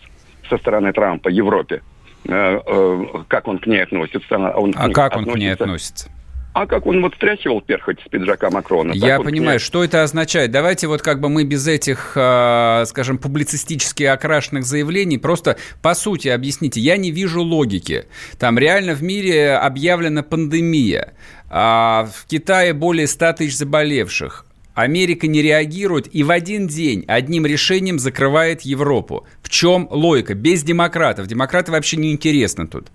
со 0.49 0.57
стороны 0.57 0.91
Трампа 0.93 1.29
Европе, 1.29 1.83
как 2.23 3.47
он 3.47 3.59
к 3.59 3.67
ней 3.67 3.83
относится. 3.83 4.35
Он 4.35 4.73
а 4.75 4.89
как 4.89 5.15
он 5.15 5.23
относится, 5.23 5.31
к 5.31 5.37
ней 5.37 5.53
относится? 5.53 6.09
А 6.51 6.65
как 6.65 6.87
он 6.87 7.01
вот 7.01 7.13
стряхивал 7.15 7.61
перхоть 7.61 7.99
с 8.01 8.09
пиджака 8.09 8.49
Макрона. 8.49 8.91
Я 8.91 9.19
понимаю, 9.19 9.59
что 9.59 9.83
это 9.83 10.03
означает. 10.03 10.51
Давайте 10.51 10.87
вот 10.87 11.01
как 11.01 11.21
бы 11.21 11.29
мы 11.29 11.43
без 11.43 11.67
этих, 11.67 12.11
скажем, 12.11 13.17
публицистически 13.17 14.03
окрашенных 14.03 14.65
заявлений 14.65 15.17
просто 15.17 15.57
по 15.81 15.93
сути 15.93 16.27
объясните. 16.27 16.81
Я 16.81 16.97
не 16.97 17.11
вижу 17.11 17.43
логики. 17.43 18.05
Там 18.39 18.57
реально 18.57 18.95
в 18.95 19.03
мире 19.03 19.53
объявлена 19.53 20.23
пандемия. 20.23 21.13
А 21.49 22.09
в 22.13 22.25
Китае 22.25 22.73
более 22.73 23.07
100 23.07 23.33
тысяч 23.33 23.55
заболевших. 23.55 24.45
Америка 24.73 25.27
не 25.27 25.41
реагирует 25.41 26.13
и 26.13 26.23
в 26.23 26.31
один 26.31 26.67
день 26.67 27.03
одним 27.07 27.45
решением 27.45 27.99
закрывает 27.99 28.61
Европу. 28.61 29.27
В 29.41 29.49
чем 29.49 29.87
логика? 29.91 30.33
Без 30.33 30.63
демократов. 30.63 31.27
Демократы 31.27 31.71
вообще 31.71 31.97
не 31.97 32.11
интересны 32.11 32.65
тут. 32.65 32.87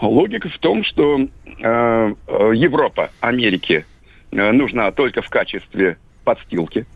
Логика 0.00 0.48
в 0.48 0.58
том, 0.58 0.84
что 0.84 1.18
э, 1.18 1.26
э, 1.62 2.52
Европа 2.54 3.10
Америке 3.20 3.86
э, 4.30 4.52
нужна 4.52 4.90
только 4.92 5.22
в 5.22 5.28
качестве 5.28 5.98
подстилки, 6.24 6.86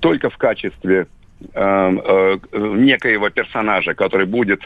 только 0.00 0.30
в 0.30 0.36
качестве 0.36 1.06
э, 1.40 1.46
э, 1.54 2.38
некоего 2.52 3.30
персонажа, 3.30 3.94
который 3.94 4.26
будет 4.26 4.60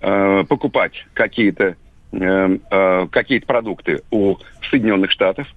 э, 0.00 0.44
покупать 0.48 0.92
какие-то 1.14 1.76
э, 2.12 3.08
какие-то 3.10 3.46
продукты 3.46 4.02
у 4.10 4.36
Соединенных 4.70 5.10
Штатов– 5.10 5.46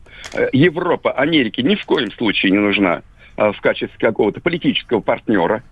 Европа 0.53 1.11
Америке 1.11 1.61
ни 1.63 1.75
в 1.75 1.85
коем 1.85 2.11
случае 2.11 2.51
не 2.51 2.59
нужна 2.59 3.03
в 3.37 3.55
качестве 3.61 3.97
какого-то 3.99 4.41
политического 4.41 5.01
партнера. 5.01 5.63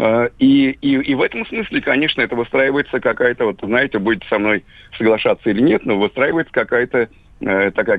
Э, 0.00 0.30
и, 0.38 0.70
и, 0.80 0.94
и 0.94 1.14
в 1.14 1.20
этом 1.20 1.44
смысле, 1.46 1.82
конечно, 1.82 2.22
это 2.22 2.34
выстраивается 2.34 3.00
какая-то, 3.00 3.44
вот 3.44 3.60
знаете, 3.62 3.98
будет 3.98 4.24
со 4.30 4.38
мной 4.38 4.64
соглашаться 4.96 5.50
или 5.50 5.60
нет, 5.60 5.84
но 5.84 5.98
выстраивается 5.98 6.52
какая-то 6.52 7.08
такая 7.40 7.98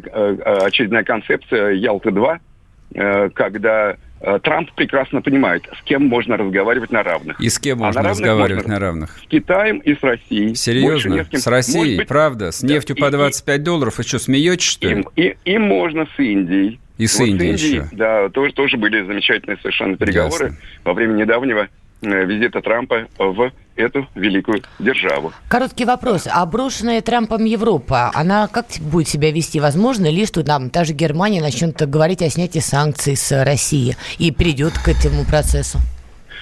очередная 0.65 1.03
концепция 1.03 1.71
Ялты-2, 1.71 3.31
когда 3.33 3.95
Трамп 4.43 4.71
прекрасно 4.73 5.23
понимает, 5.23 5.67
с 5.79 5.81
кем 5.81 6.05
можно 6.05 6.37
разговаривать 6.37 6.91
на 6.91 7.01
равных. 7.01 7.41
И 7.41 7.49
с 7.49 7.57
кем 7.57 7.81
а 7.81 7.87
можно 7.87 8.03
на 8.03 8.09
разговаривать 8.09 8.67
можно 8.67 8.73
на 8.75 8.79
равных? 8.79 9.17
С 9.17 9.27
Китаем 9.27 9.79
и 9.79 9.95
с 9.95 10.03
Россией. 10.03 10.53
Серьезно? 10.53 11.25
С, 11.31 11.41
с 11.41 11.47
Россией? 11.47 11.97
Быть, 11.97 12.07
Правда? 12.07 12.51
С 12.51 12.61
нефтью 12.61 12.95
да, 12.97 13.05
по 13.05 13.11
25 13.11 13.59
и, 13.59 13.63
долларов? 13.63 13.97
Вы 13.97 14.03
что, 14.03 14.19
смеетесь, 14.19 14.67
что 14.67 14.89
ли? 14.89 15.05
И, 15.15 15.29
и, 15.29 15.37
и 15.43 15.57
можно 15.57 16.05
с 16.15 16.19
Индией. 16.19 16.79
И 16.99 17.07
с 17.07 17.17
вот 17.17 17.29
Индией, 17.29 17.57
с 17.57 17.63
Индией 17.63 17.81
еще? 17.81 17.95
Да, 17.95 18.29
тоже, 18.29 18.53
тоже 18.53 18.77
были 18.77 19.03
замечательные 19.03 19.57
совершенно 19.57 19.97
переговоры 19.97 20.45
Ясно. 20.45 20.59
во 20.83 20.93
время 20.93 21.13
недавнего 21.13 21.61
Э, 21.63 21.80
визита 22.01 22.61
Трампа 22.61 23.07
в 23.17 23.51
эту 23.75 24.07
великую 24.15 24.61
державу. 24.79 25.33
Короткий 25.47 25.85
вопрос. 25.85 26.27
А 26.31 26.45
брошенная 26.45 27.01
Трампом 27.01 27.45
Европа, 27.45 28.11
она 28.13 28.47
как 28.47 28.65
будет 28.79 29.07
себя 29.07 29.31
вести? 29.31 29.59
Возможно 29.59 30.09
ли, 30.09 30.25
что 30.25 30.43
там 30.43 30.69
та 30.69 30.83
же 30.83 30.93
Германия 30.93 31.41
начнет 31.41 31.75
говорить 31.89 32.21
о 32.21 32.29
снятии 32.29 32.59
санкций 32.59 33.15
с 33.15 33.43
России 33.43 33.95
и 34.19 34.31
придет 34.31 34.73
к 34.73 34.87
этому 34.87 35.25
процессу? 35.25 35.79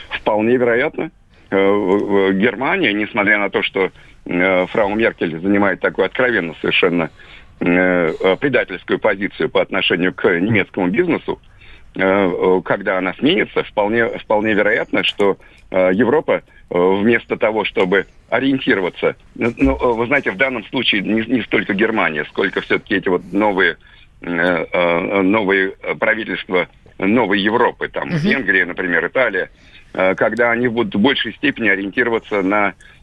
Вполне 0.09 0.57
вероятно. 0.57 1.11
Э, 1.51 1.57
Германия, 2.33 2.93
несмотря 2.93 3.37
на 3.39 3.49
то, 3.49 3.61
что 3.63 3.91
э, 4.25 4.65
фрау 4.67 4.95
Меркель 4.95 5.39
занимает 5.39 5.79
такую 5.79 6.05
откровенно 6.05 6.55
совершенно 6.61 7.09
предательскую 7.59 8.99
позицию 8.99 9.49
по 9.49 9.61
отношению 9.61 10.13
к 10.13 10.23
немецкому 10.39 10.87
бизнесу, 10.87 11.41
Э, 11.41 11.58
э, 11.58 11.58
когда 11.93 12.97
она 12.97 13.13
сменится, 13.15 13.63
вполне, 13.63 14.07
вполне 14.19 14.53
вероятно, 14.53 15.03
что 15.03 15.37
э, 15.71 15.89
Европа 15.93 16.43
вместо 16.69 17.35
того, 17.35 17.65
чтобы 17.65 18.05
ориентироваться, 18.29 19.15
ну, 19.35 19.75
вы 19.75 20.05
знаете, 20.05 20.29
в 20.29 20.37
данном 20.37 20.63
случае 20.65 21.01
не, 21.01 21.25
не 21.25 21.41
столько 21.41 21.73
Германия, 21.73 22.25
сколько 22.25 22.61
все-таки 22.61 22.95
эти 22.95 23.09
вот 23.09 23.33
новые, 23.33 23.77
новые 24.21 25.71
правительства 25.99 26.67
новой 26.99 27.39
Европы, 27.39 27.87
там, 27.87 28.09
uh-huh. 28.09 28.19
Венгрия, 28.19 28.65
например, 28.65 29.07
Италия, 29.07 29.49
когда 29.91 30.51
они 30.51 30.67
будут 30.67 30.93
в 30.93 30.99
большей 30.99 31.33
степени 31.33 31.69
ориентироваться 31.69 32.43
на 32.43 32.75
Э, 32.75 32.98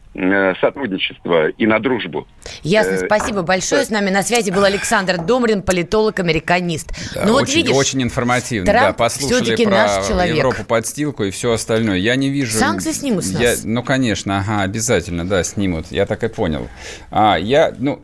сотрудничество 0.59 1.49
и 1.49 1.67
на 1.67 1.79
дружбу. 1.79 2.27
Ясно, 2.63 2.93
э, 2.93 3.05
спасибо 3.05 3.43
большое. 3.43 3.85
С 3.85 3.89
нами 3.89 4.09
на 4.09 4.23
связи 4.23 4.49
был 4.49 4.63
Александр 4.63 5.17
Домрин, 5.17 5.61
политолог, 5.61 6.19
американист. 6.19 6.91
Да, 7.13 7.25
ну, 7.25 7.33
вот 7.33 7.43
очень, 7.43 7.57
видишь, 7.57 7.75
очень 7.75 8.01
информативно. 8.01 8.65
Трамп 8.65 8.87
да, 8.87 8.93
послушали 8.93 9.63
про 9.63 9.69
наш 9.69 10.07
человек. 10.07 10.35
Европу 10.35 10.63
подстилку 10.63 11.23
и 11.23 11.31
все 11.31 11.51
остальное. 11.51 11.97
Я 11.97 12.15
не 12.15 12.29
вижу... 12.29 12.57
Санкции 12.57 12.93
снимут 12.93 13.25
с 13.25 13.33
нас? 13.33 13.41
Я, 13.41 13.55
ну, 13.63 13.83
конечно, 13.83 14.39
ага, 14.39 14.63
обязательно, 14.63 15.27
да, 15.27 15.43
снимут. 15.43 15.87
Я 15.91 16.07
так 16.07 16.23
и 16.23 16.27
понял. 16.29 16.67
А, 17.11 17.35
я, 17.35 17.73
ну, 17.77 18.01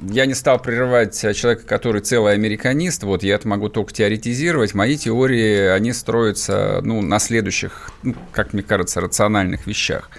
я 0.00 0.26
не 0.26 0.34
стал 0.34 0.58
прерывать 0.60 1.18
человека, 1.36 1.64
который 1.66 2.00
целый 2.00 2.34
американист. 2.34 3.04
Вот 3.04 3.22
я 3.22 3.36
это 3.36 3.46
могу 3.46 3.68
только 3.68 3.92
теоретизировать. 3.92 4.74
Мои 4.74 4.96
теории, 4.96 5.68
они 5.68 5.92
строятся, 5.92 6.80
ну, 6.82 7.02
на 7.02 7.18
следующих, 7.18 7.92
ну, 8.02 8.14
как 8.32 8.52
мне 8.52 8.62
кажется, 8.62 9.00
рациональных 9.00 9.66
вещах. 9.66 10.10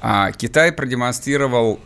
А, 0.00 0.32
Китай 0.32 0.72
продемонстрировал 0.72 1.80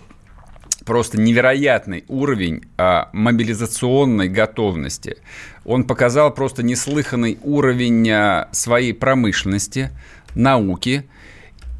просто 0.85 1.21
невероятный 1.21 2.05
уровень 2.09 2.63
а, 2.77 3.09
мобилизационной 3.13 4.29
готовности. 4.29 5.17
Он 5.65 5.85
показал 5.85 6.33
просто 6.33 6.63
неслыханный 6.63 7.39
уровень 7.43 8.11
а, 8.11 8.49
своей 8.53 8.93
промышленности, 8.93 9.91
науки 10.35 11.09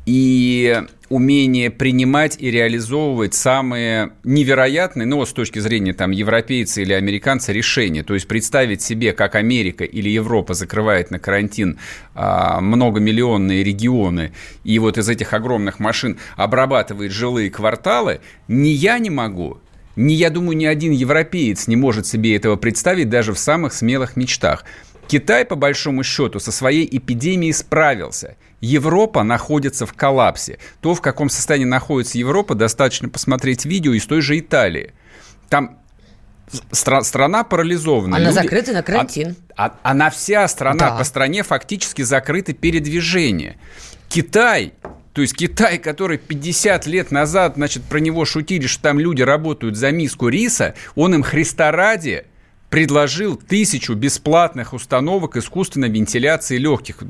и 0.07 0.83
умение 1.13 1.71
принимать 1.71 2.37
и 2.41 2.51
реализовывать 2.51 3.35
самые 3.35 4.13
невероятные, 4.25 5.07
ну, 5.07 5.25
с 5.27 5.33
точки 5.35 5.59
зрения 5.59 5.93
там 5.93 6.11
европейца 6.11 6.81
или 6.81 6.95
американца, 6.95 7.53
решения. 7.53 8.03
То 8.03 8.15
есть 8.15 8.27
представить 8.27 8.81
себе, 8.81 9.13
как 9.13 9.35
Америка 9.35 9.85
или 9.85 10.09
Европа 10.09 10.55
закрывает 10.55 11.11
на 11.11 11.19
карантин 11.19 11.79
а, 12.15 12.63
многомиллионные 12.63 13.63
регионы 13.63 14.33
и 14.65 14.79
вот 14.79 14.97
из 14.97 15.07
этих 15.11 15.35
огромных 15.35 15.81
машин 15.81 16.19
обрабатывает 16.37 17.13
жилые 17.13 17.51
кварталы, 17.51 18.21
ни 18.49 18.69
я 18.69 18.99
не 18.99 19.11
могу, 19.11 19.59
ни, 19.97 20.15
я 20.15 20.31
думаю, 20.31 20.57
ни 20.57 20.65
один 20.65 20.93
европеец 20.93 21.67
не 21.69 21.77
может 21.77 22.07
себе 22.07 22.35
этого 22.35 22.57
представить 22.57 23.11
даже 23.11 23.35
в 23.35 23.39
самых 23.39 23.75
смелых 23.75 24.17
мечтах. 24.17 24.65
Китай, 25.09 25.45
по 25.45 25.57
большому 25.57 26.03
счету, 26.05 26.41
со 26.41 26.53
своей 26.53 26.89
эпидемией 26.97 27.53
справился. 27.53 28.37
Европа 28.61 29.23
находится 29.23 29.87
в 29.87 29.93
коллапсе. 29.93 30.59
То, 30.81 30.95
в 30.95 31.01
каком 31.01 31.29
состоянии 31.29 31.67
находится 31.67 32.19
Европа, 32.19 32.55
достаточно 32.55 33.09
посмотреть 33.09 33.65
видео 33.65 33.93
из 33.93 34.07
той 34.07 34.21
же 34.21 34.39
Италии. 34.39 34.93
Там 35.49 35.79
стра- 36.71 37.03
страна 37.03 37.45
парализована. 37.45 38.17
Она 38.17 38.27
Люди, 38.27 38.35
закрыта 38.35 38.73
на 38.73 38.83
карантин. 38.83 39.37
А, 39.57 39.67
а, 39.67 39.79
она 39.83 40.11
вся 40.11 40.47
страна 40.49 40.91
да. 40.91 40.97
по 40.97 41.05
стране 41.05 41.43
фактически 41.43 42.03
закрыта 42.03 42.53
передвижение. 42.53 43.59
Китай 44.09 44.75
то 45.13 45.21
есть 45.21 45.37
Китай, 45.37 45.79
который 45.79 46.17
50 46.17 46.87
лет 46.87 47.11
назад, 47.11 47.55
значит, 47.57 47.83
про 47.83 47.99
него 47.99 48.25
шутили, 48.25 48.67
что 48.67 48.83
там 48.83 48.99
люди 48.99 49.21
работают 49.21 49.77
за 49.77 49.91
миску 49.91 50.29
риса, 50.29 50.75
он 50.95 51.15
им 51.15 51.23
Христа 51.23 51.71
ради 51.71 52.25
предложил 52.73 53.37
тысячу 53.37 53.93
бесплатных 53.93 54.73
установок 54.73 55.37
искусственной 55.37 55.91
вентиляции 55.91 56.57
легких. 56.57 57.01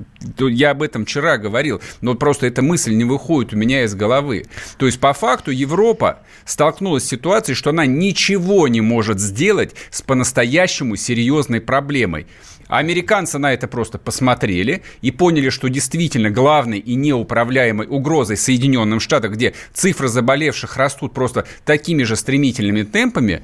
Я 0.41 0.73
об 0.73 0.83
этом 0.83 1.05
вчера 1.05 1.39
говорил, 1.39 1.81
но 2.01 2.17
просто 2.17 2.49
эта 2.49 2.63
мысль 2.63 2.95
не 2.95 3.05
выходит 3.05 3.55
у 3.55 3.57
меня 3.57 3.85
из 3.85 3.95
головы. 3.95 4.47
То 4.77 4.87
есть, 4.87 4.99
по 4.99 5.13
факту, 5.13 5.53
Европа 5.53 6.19
столкнулась 6.45 7.05
с 7.05 7.09
ситуацией, 7.09 7.55
что 7.55 7.71
она 7.71 7.87
ничего 7.87 8.67
не 8.67 8.81
может 8.81 9.21
сделать 9.21 9.77
с 9.91 10.03
по-настоящему 10.03 10.97
серьезной 10.97 11.61
проблемой. 11.61 12.27
Американцы 12.67 13.39
на 13.39 13.53
это 13.53 13.69
просто 13.69 13.99
посмотрели 13.99 14.83
и 15.01 15.13
поняли, 15.13 15.51
что 15.51 15.69
действительно 15.69 16.31
главной 16.31 16.81
и 16.81 16.97
неуправляемой 16.97 17.87
угрозой 17.87 18.37
Соединенным 18.37 18.99
Штатам, 18.99 19.33
где 19.33 19.55
цифры 19.75 20.09
заболевших 20.09 20.77
растут 20.77 21.13
просто 21.13 21.47
такими 21.65 22.03
же 22.03 22.17
стремительными 22.17 22.83
темпами, 22.83 23.43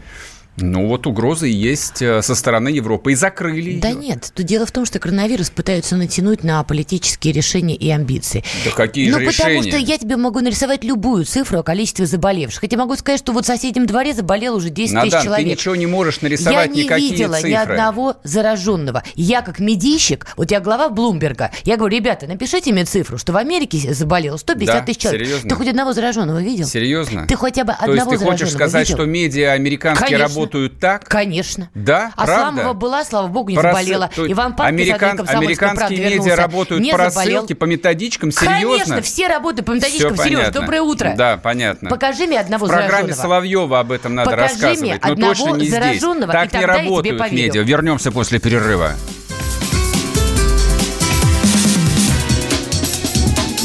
ну 0.61 0.87
вот 0.88 1.07
угрозы 1.07 1.49
есть 1.49 2.03
э, 2.03 2.23
со 2.23 2.35
стороны 2.35 2.68
Европы. 2.68 3.12
И 3.12 3.14
закрыли 3.14 3.79
Да 3.81 3.88
ее. 3.88 3.94
нет, 3.97 4.33
тут 4.35 4.47
дело 4.47 4.66
в 4.66 4.73
том, 4.73 4.85
что 4.85 4.99
коронавирус 4.99 5.51
пытаются 5.51 5.97
натянуть 5.97 6.44
на 6.44 6.62
политические 6.64 7.33
решения 7.33 7.75
и 7.77 7.88
амбиции. 7.90 8.44
Да 8.64 8.71
какие 8.73 9.11
ну, 9.11 9.18
же 9.21 9.27
потому 9.27 9.51
решения? 9.61 9.71
что 9.71 9.79
я 9.79 9.99
тебе 9.99 10.16
могу 10.16 10.40
нарисовать 10.40 10.85
любую 10.85 11.25
цифру 11.25 11.61
о 11.61 11.62
количестве 11.62 12.07
заболевших. 12.07 12.61
Хотя 12.61 12.77
могу 12.77 12.97
сказать, 12.97 13.21
что 13.21 13.33
вот 13.33 13.44
в 13.44 13.47
соседнем 13.47 13.87
дворе 13.87 14.12
заболело 14.14 14.57
уже 14.57 14.71
10 14.71 14.94
Надан, 14.94 15.11
тысяч 15.11 15.23
человек. 15.25 15.47
ты 15.47 15.53
ничего 15.53 15.77
не 15.77 15.87
можешь 15.87 16.16
Я 16.21 16.29
нарисовать, 16.29 16.71
не 16.75 16.85
никакие 16.85 17.11
видела 17.12 17.35
цифры. 17.37 17.51
ни 17.51 17.55
одного 17.55 18.16
зараженного. 18.25 19.03
Я 19.14 19.42
как 19.42 19.59
медийщик, 19.61 20.27
вот 20.37 20.51
я 20.51 20.61
глава 20.61 20.88
Блумберга, 20.88 21.51
я 21.64 21.77
говорю, 21.77 21.97
ребята, 21.97 22.27
напишите 22.27 22.73
мне 22.73 22.85
цифру, 22.85 23.18
что 23.18 23.33
в 23.33 23.37
Америке 23.37 23.79
заболело 23.94 24.37
150 24.37 24.75
Да? 24.77 24.83
тысяч 24.85 24.99
человек. 25.03 25.23
Серьезно? 25.27 25.49
Ты 25.49 25.55
хоть 25.57 25.68
одного 25.68 25.92
зараженного 25.92 26.42
видел? 26.42 26.66
Серьезно? 26.66 27.27
Ты 27.27 27.37
хотя 27.37 27.64
бы 27.64 27.73
То 27.73 27.92
есть 27.92 28.03
одного 28.03 28.11
ты 28.11 28.16
хочешь 28.18 28.38
зараженного 28.51 28.59
сказать, 28.68 28.88
видел? 28.88 28.97
что 28.99 29.07
медиа 29.07 29.53
американские 29.53 30.07
Конечно. 30.09 30.27
работают 30.29 30.47
так? 30.80 31.04
Конечно. 31.08 31.68
Да, 31.74 32.12
А 32.16 32.24
правда? 32.24 32.52
Сламова 32.52 32.72
была, 32.74 33.04
слава 33.04 33.28
богу, 33.28 33.50
не 33.50 33.56
По 33.56 33.62
заболела. 33.62 34.11
то 34.14 34.22
есть 34.24 34.32
Иван 34.34 34.54
Панкин 34.54 34.74
американ- 34.74 35.20
Американские 35.28 35.98
медиа 35.98 36.08
вернулся. 36.11 36.37
работают 36.37 36.82
не 36.82 36.92
по 36.92 36.98
заболел. 37.11 37.32
рассылке, 37.34 37.54
по 37.54 37.64
методичкам, 37.64 38.30
серьезно? 38.32 38.61
Конечно, 38.61 39.02
все 39.02 39.28
работают 39.28 39.66
по 39.66 39.72
методичкам. 39.72 40.14
Всё 40.14 40.22
Сереж, 40.24 40.38
понятно. 40.38 40.61
доброе 40.61 40.82
утро. 40.82 41.14
Да, 41.16 41.37
понятно. 41.37 41.90
Покажи 41.90 42.26
мне 42.26 42.40
одного 42.40 42.66
В 42.66 42.68
программе 42.68 42.90
зараженного. 42.92 43.20
Соловьева 43.22 43.80
об 43.80 43.92
этом 43.92 44.14
надо 44.14 44.30
Покажи 44.30 44.48
рассказывать. 44.54 44.80
мне 44.80 45.00
но 45.02 45.12
одного 45.12 45.34
точно 45.34 45.48
не 45.56 45.66
здесь. 45.66 45.70
зараженного, 45.70 46.32
Так 46.32 46.42
и 46.42 46.46
не 46.46 46.50
тогда 46.62 46.72
я 46.74 46.78
тебе 46.78 46.88
работают 46.88 47.32
медиа. 47.32 47.62
Вернемся 47.62 48.12
после 48.12 48.38
перерыва. 48.38 48.92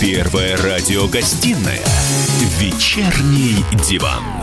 Первая 0.02 0.58
радиогостинная 0.58 1.80
«Вечерний 2.60 3.64
диван». 3.90 4.43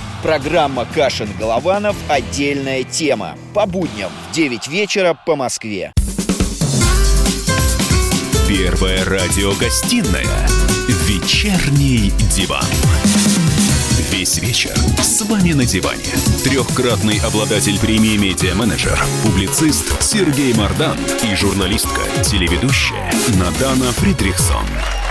Программа 0.21 0.85
Кашин-Голованов 0.85 1.95
«Отдельная 2.07 2.83
тема». 2.83 3.35
По 3.55 3.65
будням 3.65 4.11
в 4.29 4.35
9 4.35 4.67
вечера 4.67 5.17
по 5.25 5.35
Москве. 5.35 5.93
Первая 8.47 9.03
радиогостинная 9.03 10.47
«Вечерний 11.07 12.13
диван». 12.35 12.63
Весь 14.11 14.37
вечер 14.37 14.75
с 15.01 15.23
вами 15.23 15.53
на 15.53 15.65
диване. 15.65 16.13
Трехкратный 16.43 17.19
обладатель 17.25 17.79
премии 17.79 18.17
«Медиа-менеджер», 18.17 19.03
публицист 19.23 20.03
Сергей 20.03 20.53
Мардан 20.53 20.99
и 21.23 21.33
журналистка, 21.33 22.01
телеведущая 22.23 23.11
Надана 23.39 23.91
Фридрихсон. 23.93 24.67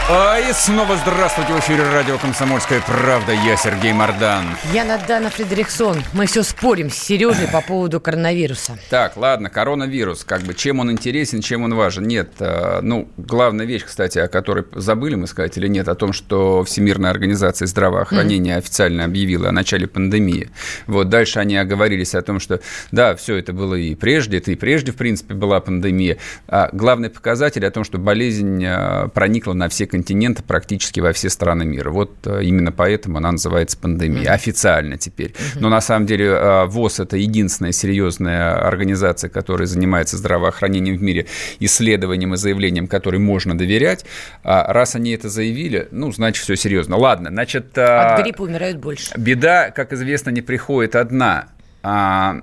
А 0.08 0.38
и 0.40 0.52
снова 0.52 0.96
здравствуйте 0.96 1.52
в 1.52 1.60
эфире 1.60 1.84
радио 1.84 2.18
«Комсомольская 2.18 2.80
правда». 2.80 3.32
Я 3.32 3.56
Сергей 3.56 3.92
Мордан. 3.92 4.44
Я 4.72 4.84
Надана 4.84 5.30
Фредериксон. 5.30 6.02
Мы 6.12 6.26
все 6.26 6.42
спорим 6.42 6.90
с 6.90 6.94
Сережей 6.94 7.46
по 7.46 7.60
поводу 7.60 8.00
коронавируса. 8.00 8.78
Так, 8.90 9.16
ладно, 9.16 9.50
коронавирус, 9.50 10.24
как 10.24 10.42
бы, 10.42 10.52
чем 10.52 10.80
он 10.80 10.90
интересен, 10.90 11.40
чем 11.40 11.62
он 11.62 11.74
важен? 11.74 12.06
Нет, 12.06 12.32
э, 12.40 12.80
ну, 12.82 13.08
главная 13.16 13.66
вещь, 13.66 13.84
кстати, 13.84 14.18
о 14.18 14.28
которой 14.28 14.64
забыли 14.74 15.14
мы 15.14 15.26
сказать 15.26 15.56
или 15.56 15.68
нет, 15.68 15.88
о 15.88 15.94
том, 15.94 16.12
что 16.12 16.64
Всемирная 16.64 17.10
организация 17.10 17.66
здравоохранения 17.66 18.56
официально 18.56 19.04
объявила 19.04 19.48
о 19.48 19.52
начале 19.52 19.86
пандемии. 19.86 20.50
Вот, 20.86 21.08
дальше 21.08 21.38
они 21.38 21.56
оговорились 21.56 22.14
о 22.14 22.22
том, 22.22 22.40
что, 22.40 22.60
да, 22.90 23.14
все 23.14 23.36
это 23.36 23.52
было 23.52 23.76
и 23.76 23.94
прежде, 23.94 24.38
это 24.38 24.50
и 24.50 24.56
прежде, 24.56 24.92
в 24.92 24.96
принципе, 24.96 25.34
была 25.34 25.60
пандемия. 25.60 26.18
А 26.48 26.68
главный 26.72 27.10
показатель 27.10 27.64
о 27.64 27.70
том, 27.70 27.84
что 27.84 27.98
болезнь 27.98 28.62
э, 28.64 29.08
проникла 29.14 29.52
на 29.52 29.68
все 29.68 29.86
континенты, 29.90 30.42
практически 30.42 31.00
во 31.00 31.12
все 31.12 31.28
страны 31.28 31.64
мира. 31.64 31.90
Вот 31.90 32.26
э, 32.26 32.44
именно 32.44 32.72
поэтому 32.72 33.18
она 33.18 33.32
называется 33.32 33.76
пандемией, 33.76 34.26
официально 34.26 34.96
теперь. 34.96 35.34
Но 35.56 35.68
на 35.68 35.80
самом 35.80 36.06
деле 36.06 36.26
э, 36.26 36.64
ВОЗ– 36.66 37.00
это 37.00 37.16
единственная 37.16 37.72
серьезная 37.72 38.54
организация, 38.66 39.28
которая 39.28 39.66
занимается 39.66 40.16
здравоохранением 40.16 40.96
в 40.96 41.02
мире, 41.02 41.26
исследованием 41.58 42.34
и 42.34 42.36
заявлением, 42.36 42.86
которой 42.86 43.18
можно 43.18 43.58
доверять. 43.58 44.04
А 44.44 44.72
раз 44.72 44.94
они 44.94 45.10
это 45.12 45.28
заявили, 45.28 45.88
ну, 45.90 46.12
значит, 46.12 46.44
все 46.44 46.56
серьезно. 46.56 46.96
Ладно, 46.96 47.30
значит... 47.30 47.76
а, 47.76 48.14
От 48.14 48.22
гриппа 48.22 48.42
умирают 48.42 48.78
больше. 48.78 49.12
Беда, 49.16 49.70
как 49.70 49.92
известно, 49.92 50.30
не 50.30 50.42
приходит 50.42 50.96
одна. 50.96 51.48
А, 51.82 52.42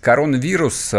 коронавирус, 0.00 0.94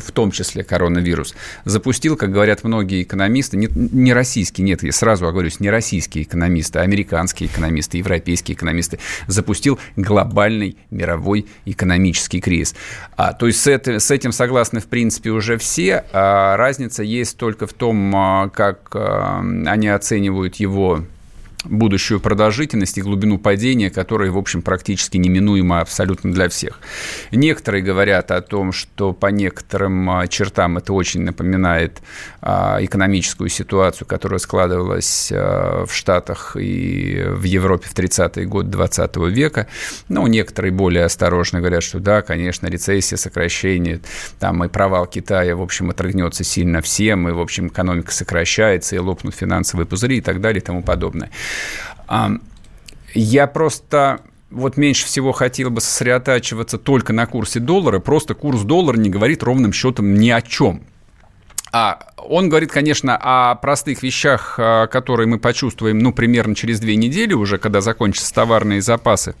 в 0.00 0.10
том 0.12 0.30
числе 0.30 0.64
коронавирус, 0.64 1.34
запустил, 1.64 2.16
как 2.16 2.32
говорят 2.32 2.64
многие 2.64 3.02
экономисты, 3.02 3.56
не, 3.56 3.68
не 3.74 4.12
российские, 4.12 4.64
нет, 4.64 4.82
я 4.82 4.92
сразу 4.92 5.26
оговорюсь, 5.26 5.60
не 5.60 5.70
российские 5.70 6.24
экономисты, 6.24 6.78
а 6.78 6.82
американские 6.82 7.48
экономисты, 7.48 7.98
европейские 7.98 8.56
экономисты, 8.56 8.98
запустил 9.26 9.78
глобальный 9.96 10.76
мировой 10.90 11.46
экономический 11.64 12.40
кризис. 12.40 12.74
А, 13.16 13.32
то 13.32 13.46
есть 13.46 13.60
с, 13.60 13.66
это- 13.66 14.00
с 14.00 14.10
этим 14.10 14.32
согласны, 14.32 14.80
в 14.80 14.86
принципе, 14.86 15.30
уже 15.30 15.58
все. 15.58 16.04
А 16.12 16.56
разница 16.56 17.02
есть 17.02 17.36
только 17.36 17.66
в 17.66 17.72
том, 17.72 18.14
а, 18.14 18.48
как 18.48 18.90
а, 18.94 19.40
они 19.66 19.88
оценивают 19.88 20.56
его 20.56 21.04
будущую 21.64 22.20
продолжительность 22.20 22.98
и 22.98 23.02
глубину 23.02 23.38
падения, 23.38 23.90
которая, 23.90 24.30
в 24.30 24.38
общем, 24.38 24.62
практически 24.62 25.16
неминуема 25.16 25.80
абсолютно 25.80 26.32
для 26.32 26.48
всех. 26.48 26.80
Некоторые 27.30 27.82
говорят 27.82 28.30
о 28.30 28.40
том, 28.40 28.72
что 28.72 29.12
по 29.12 29.26
некоторым 29.26 30.10
а, 30.10 30.26
чертам 30.28 30.78
это 30.78 30.92
очень 30.92 31.22
напоминает 31.22 32.02
а, 32.40 32.78
экономическую 32.80 33.48
ситуацию, 33.48 34.06
которая 34.06 34.38
складывалась 34.38 35.30
а, 35.32 35.86
в 35.86 35.94
Штатах 35.94 36.56
и 36.58 37.24
в 37.26 37.44
Европе 37.44 37.88
в 37.88 37.94
30-е 37.94 38.46
годы 38.46 38.70
20 38.70 39.16
века. 39.16 39.66
Ну, 40.08 40.26
некоторые 40.26 40.72
более 40.72 41.04
осторожно 41.04 41.60
говорят, 41.60 41.82
что 41.82 42.00
да, 42.00 42.22
конечно, 42.22 42.66
рецессия, 42.66 43.16
сокращение, 43.16 44.00
там 44.38 44.62
и 44.64 44.68
провал 44.68 45.06
Китая, 45.06 45.56
в 45.56 45.62
общем, 45.62 45.90
отрыгнется 45.90 46.44
сильно 46.44 46.80
всем, 46.82 47.28
и, 47.28 47.32
в 47.32 47.40
общем, 47.40 47.68
экономика 47.68 48.12
сокращается, 48.12 48.96
и 48.96 48.98
лопнут 48.98 49.34
финансовые 49.34 49.86
пузыри 49.86 50.18
и 50.18 50.20
так 50.20 50.40
далее 50.40 50.60
и 50.60 50.64
тому 50.64 50.82
подобное. 50.82 51.30
Я 53.14 53.46
просто 53.46 54.20
вот 54.50 54.76
меньше 54.76 55.06
всего 55.06 55.32
хотел 55.32 55.70
бы 55.70 55.80
сосредотачиваться 55.80 56.78
только 56.78 57.12
на 57.12 57.26
курсе 57.26 57.60
доллара. 57.60 57.98
Просто 57.98 58.34
курс 58.34 58.62
доллара 58.62 58.96
не 58.96 59.10
говорит 59.10 59.42
ровным 59.42 59.72
счетом 59.72 60.14
ни 60.14 60.30
о 60.30 60.40
чем. 60.42 60.82
А 61.72 61.98
он 62.16 62.48
говорит, 62.48 62.70
конечно, 62.70 63.18
о 63.20 63.56
простых 63.56 64.04
вещах, 64.04 64.54
а, 64.58 64.86
которые 64.86 65.26
мы 65.26 65.40
почувствуем, 65.40 65.98
ну, 65.98 66.12
примерно 66.12 66.54
через 66.54 66.78
две 66.78 66.94
недели 66.94 67.32
уже, 67.32 67.58
когда 67.58 67.80
закончатся 67.80 68.32
товарные 68.32 68.80
запасы 68.80 69.34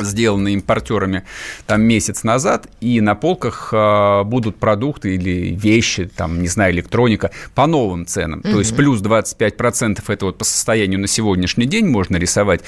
сделанные 0.00 0.54
импортерами 0.54 1.24
там 1.66 1.82
месяц 1.82 2.24
назад, 2.24 2.66
и 2.80 3.00
на 3.00 3.14
полках 3.14 3.70
э, 3.72 4.22
будут 4.24 4.56
продукты 4.56 5.14
или 5.14 5.54
вещи, 5.54 6.10
там, 6.14 6.42
не 6.42 6.48
знаю, 6.48 6.72
электроника 6.74 7.30
по 7.54 7.66
новым 7.66 8.06
ценам. 8.06 8.42
То 8.42 8.58
есть 8.58 8.76
плюс 8.76 9.00
25% 9.02 10.02
это 10.06 10.24
вот 10.26 10.38
по 10.38 10.44
состоянию 10.44 11.00
на 11.00 11.06
сегодняшний 11.06 11.66
день 11.66 11.86
можно 11.86 12.16
рисовать. 12.16 12.60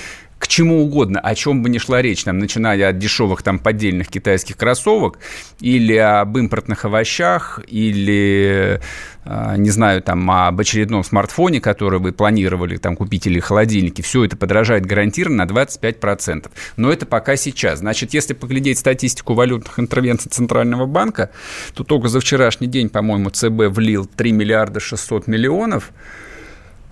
К 0.42 0.48
чему 0.48 0.83
угодно, 0.83 1.20
о 1.20 1.37
чем 1.37 1.62
бы 1.62 1.68
ни 1.68 1.78
шла 1.78 2.02
речь, 2.02 2.24
там, 2.24 2.40
начиная 2.40 2.88
от 2.88 2.98
дешевых 2.98 3.44
там 3.44 3.61
поддельных 3.61 4.09
китайских 4.09 4.57
кроссовок 4.57 5.20
или 5.61 5.94
об 5.94 6.37
импортных 6.37 6.85
овощах, 6.85 7.61
или, 7.68 8.81
э, 9.24 9.55
не 9.57 9.70
знаю, 9.70 10.02
там, 10.02 10.28
об 10.28 10.59
очередном 10.59 11.05
смартфоне, 11.05 11.61
который 11.61 12.00
вы 12.00 12.11
планировали 12.11 12.76
там 12.76 12.96
купить 12.96 13.28
или 13.28 13.38
холодильнике, 13.38 14.02
все 14.02 14.24
это 14.24 14.37
подорожает 14.37 14.85
гарантированно 14.85 15.44
на 15.44 15.48
25%. 15.48 16.50
Но 16.76 16.92
это 16.92 17.07
пока 17.07 17.37
сейчас. 17.37 17.78
Значит, 17.78 18.12
если 18.12 18.35
поглядеть 18.35 18.81
статистику 18.81 19.35
валютных 19.35 19.78
интервенций 19.78 20.28
Центрального 20.28 20.87
банка, 20.87 21.31
то 21.72 21.85
только 21.85 22.09
за 22.09 22.18
вчерашний 22.18 22.66
день, 22.66 22.88
по-моему, 22.88 23.31
ЦБ 23.31 23.68
влил 23.68 24.07
3 24.07 24.33
миллиарда 24.33 24.81
600 24.81 25.28
миллионов, 25.28 25.92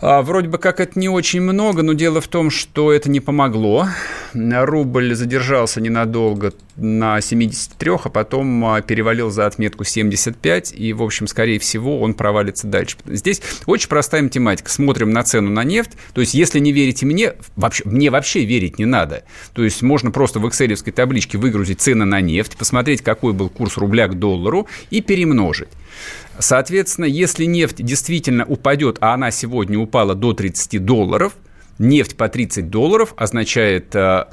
вроде 0.00 0.48
бы 0.48 0.58
как 0.58 0.80
это 0.80 0.98
не 0.98 1.08
очень 1.08 1.40
много, 1.40 1.82
но 1.82 1.92
дело 1.92 2.20
в 2.20 2.28
том, 2.28 2.50
что 2.50 2.92
это 2.92 3.10
не 3.10 3.20
помогло. 3.20 3.86
Рубль 4.32 5.14
задержался 5.14 5.80
ненадолго 5.80 6.52
на 6.76 7.20
73, 7.20 7.92
а 8.04 8.08
потом 8.08 8.64
а, 8.64 8.80
перевалил 8.80 9.30
за 9.30 9.46
отметку 9.46 9.84
75, 9.84 10.72
и, 10.76 10.92
в 10.92 11.02
общем, 11.02 11.26
скорее 11.26 11.58
всего, 11.58 12.00
он 12.00 12.14
провалится 12.14 12.66
дальше. 12.66 12.96
Здесь 13.04 13.42
очень 13.66 13.88
простая 13.88 14.22
математика. 14.22 14.70
Смотрим 14.70 15.10
на 15.10 15.22
цену 15.22 15.50
на 15.50 15.64
нефть. 15.64 15.92
То 16.14 16.22
есть, 16.22 16.32
если 16.32 16.58
не 16.60 16.72
верите 16.72 17.04
мне, 17.04 17.34
вообще, 17.56 17.82
мне 17.84 18.10
вообще 18.10 18.44
верить 18.44 18.78
не 18.78 18.86
надо. 18.86 19.24
То 19.52 19.64
есть, 19.64 19.82
можно 19.82 20.10
просто 20.10 20.38
в 20.38 20.48
экселевской 20.48 20.92
табличке 20.92 21.36
выгрузить 21.36 21.80
цены 21.80 22.06
на 22.06 22.20
нефть, 22.20 22.56
посмотреть, 22.56 23.02
какой 23.02 23.32
был 23.32 23.50
курс 23.50 23.76
рубля 23.76 24.08
к 24.08 24.18
доллару 24.18 24.66
и 24.90 25.02
перемножить. 25.02 25.68
Соответственно, 26.40 27.04
если 27.04 27.44
нефть 27.44 27.84
действительно 27.84 28.44
упадет, 28.46 28.96
а 29.00 29.12
она 29.14 29.30
сегодня 29.30 29.78
упала 29.78 30.14
до 30.14 30.32
30 30.32 30.84
долларов, 30.84 31.34
нефть 31.78 32.16
по 32.16 32.28
30 32.28 32.70
долларов 32.70 33.14
означает 33.16 33.94
э, 33.94 34.24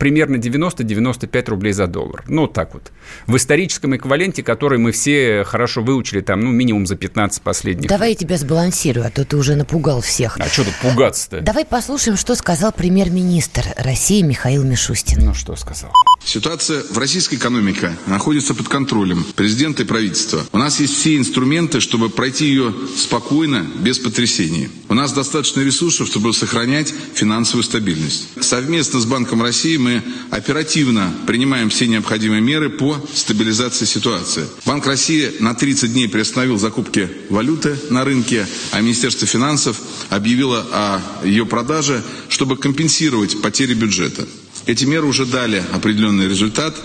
примерно 0.00 0.36
90-95 0.36 1.50
рублей 1.50 1.72
за 1.72 1.86
доллар. 1.86 2.24
Ну, 2.26 2.48
так 2.48 2.74
вот. 2.74 2.90
В 3.26 3.36
историческом 3.36 3.94
эквиваленте, 3.94 4.42
который 4.42 4.78
мы 4.78 4.92
все 4.92 5.44
хорошо 5.44 5.82
выучили, 5.82 6.22
там, 6.22 6.40
ну, 6.40 6.50
минимум 6.50 6.86
за 6.86 6.96
15 6.96 7.42
последних. 7.42 7.88
Давай 7.88 8.10
я 8.10 8.14
тебя 8.16 8.38
сбалансирую, 8.38 9.06
а 9.06 9.10
то 9.10 9.24
ты 9.24 9.36
уже 9.36 9.54
напугал 9.54 10.00
всех. 10.00 10.38
А 10.40 10.48
что 10.48 10.64
тут 10.64 10.74
пугаться-то? 10.82 11.42
Давай 11.42 11.66
послушаем, 11.66 12.16
что 12.16 12.34
сказал 12.34 12.72
премьер-министр 12.72 13.62
России 13.76 14.22
Михаил 14.22 14.64
Мишустин. 14.64 15.22
Ну, 15.22 15.34
что 15.34 15.54
сказал? 15.54 15.92
Ситуация 16.24 16.82
в 16.82 16.98
российской 16.98 17.36
экономике 17.36 17.92
находится 18.06 18.54
под 18.54 18.68
контролем 18.68 19.24
президента 19.36 19.82
и 19.82 19.86
правительства. 19.86 20.42
У 20.52 20.58
нас 20.58 20.80
есть 20.80 20.94
все 20.94 21.16
инструменты, 21.16 21.80
чтобы 21.80 22.08
пройти 22.08 22.46
ее 22.46 22.74
спокойно, 22.96 23.66
без 23.80 23.98
потрясений. 23.98 24.70
У 24.88 24.94
нас 24.94 25.12
достаточно 25.12 25.60
ресурсов, 25.60 26.08
чтобы 26.08 26.32
сохранять 26.32 26.92
финансовую 27.14 27.64
стабильность. 27.64 28.28
Совместно 28.40 29.00
с 29.00 29.06
Банком 29.06 29.42
России 29.42 29.76
мы 29.76 29.89
оперативно 30.30 31.12
принимаем 31.26 31.70
все 31.70 31.86
необходимые 31.86 32.40
меры 32.40 32.70
по 32.70 32.96
стабилизации 33.14 33.84
ситуации. 33.84 34.46
Банк 34.64 34.86
России 34.86 35.32
на 35.40 35.54
30 35.54 35.92
дней 35.92 36.08
приостановил 36.08 36.58
закупки 36.58 37.08
валюты 37.28 37.76
на 37.90 38.04
рынке, 38.04 38.46
а 38.72 38.80
Министерство 38.80 39.26
финансов 39.26 39.78
объявило 40.08 40.66
о 40.72 41.00
ее 41.24 41.46
продаже, 41.46 42.02
чтобы 42.28 42.56
компенсировать 42.56 43.40
потери 43.42 43.74
бюджета. 43.74 44.26
Эти 44.66 44.84
меры 44.84 45.06
уже 45.06 45.26
дали 45.26 45.62
определенный 45.72 46.28
результат. 46.28 46.76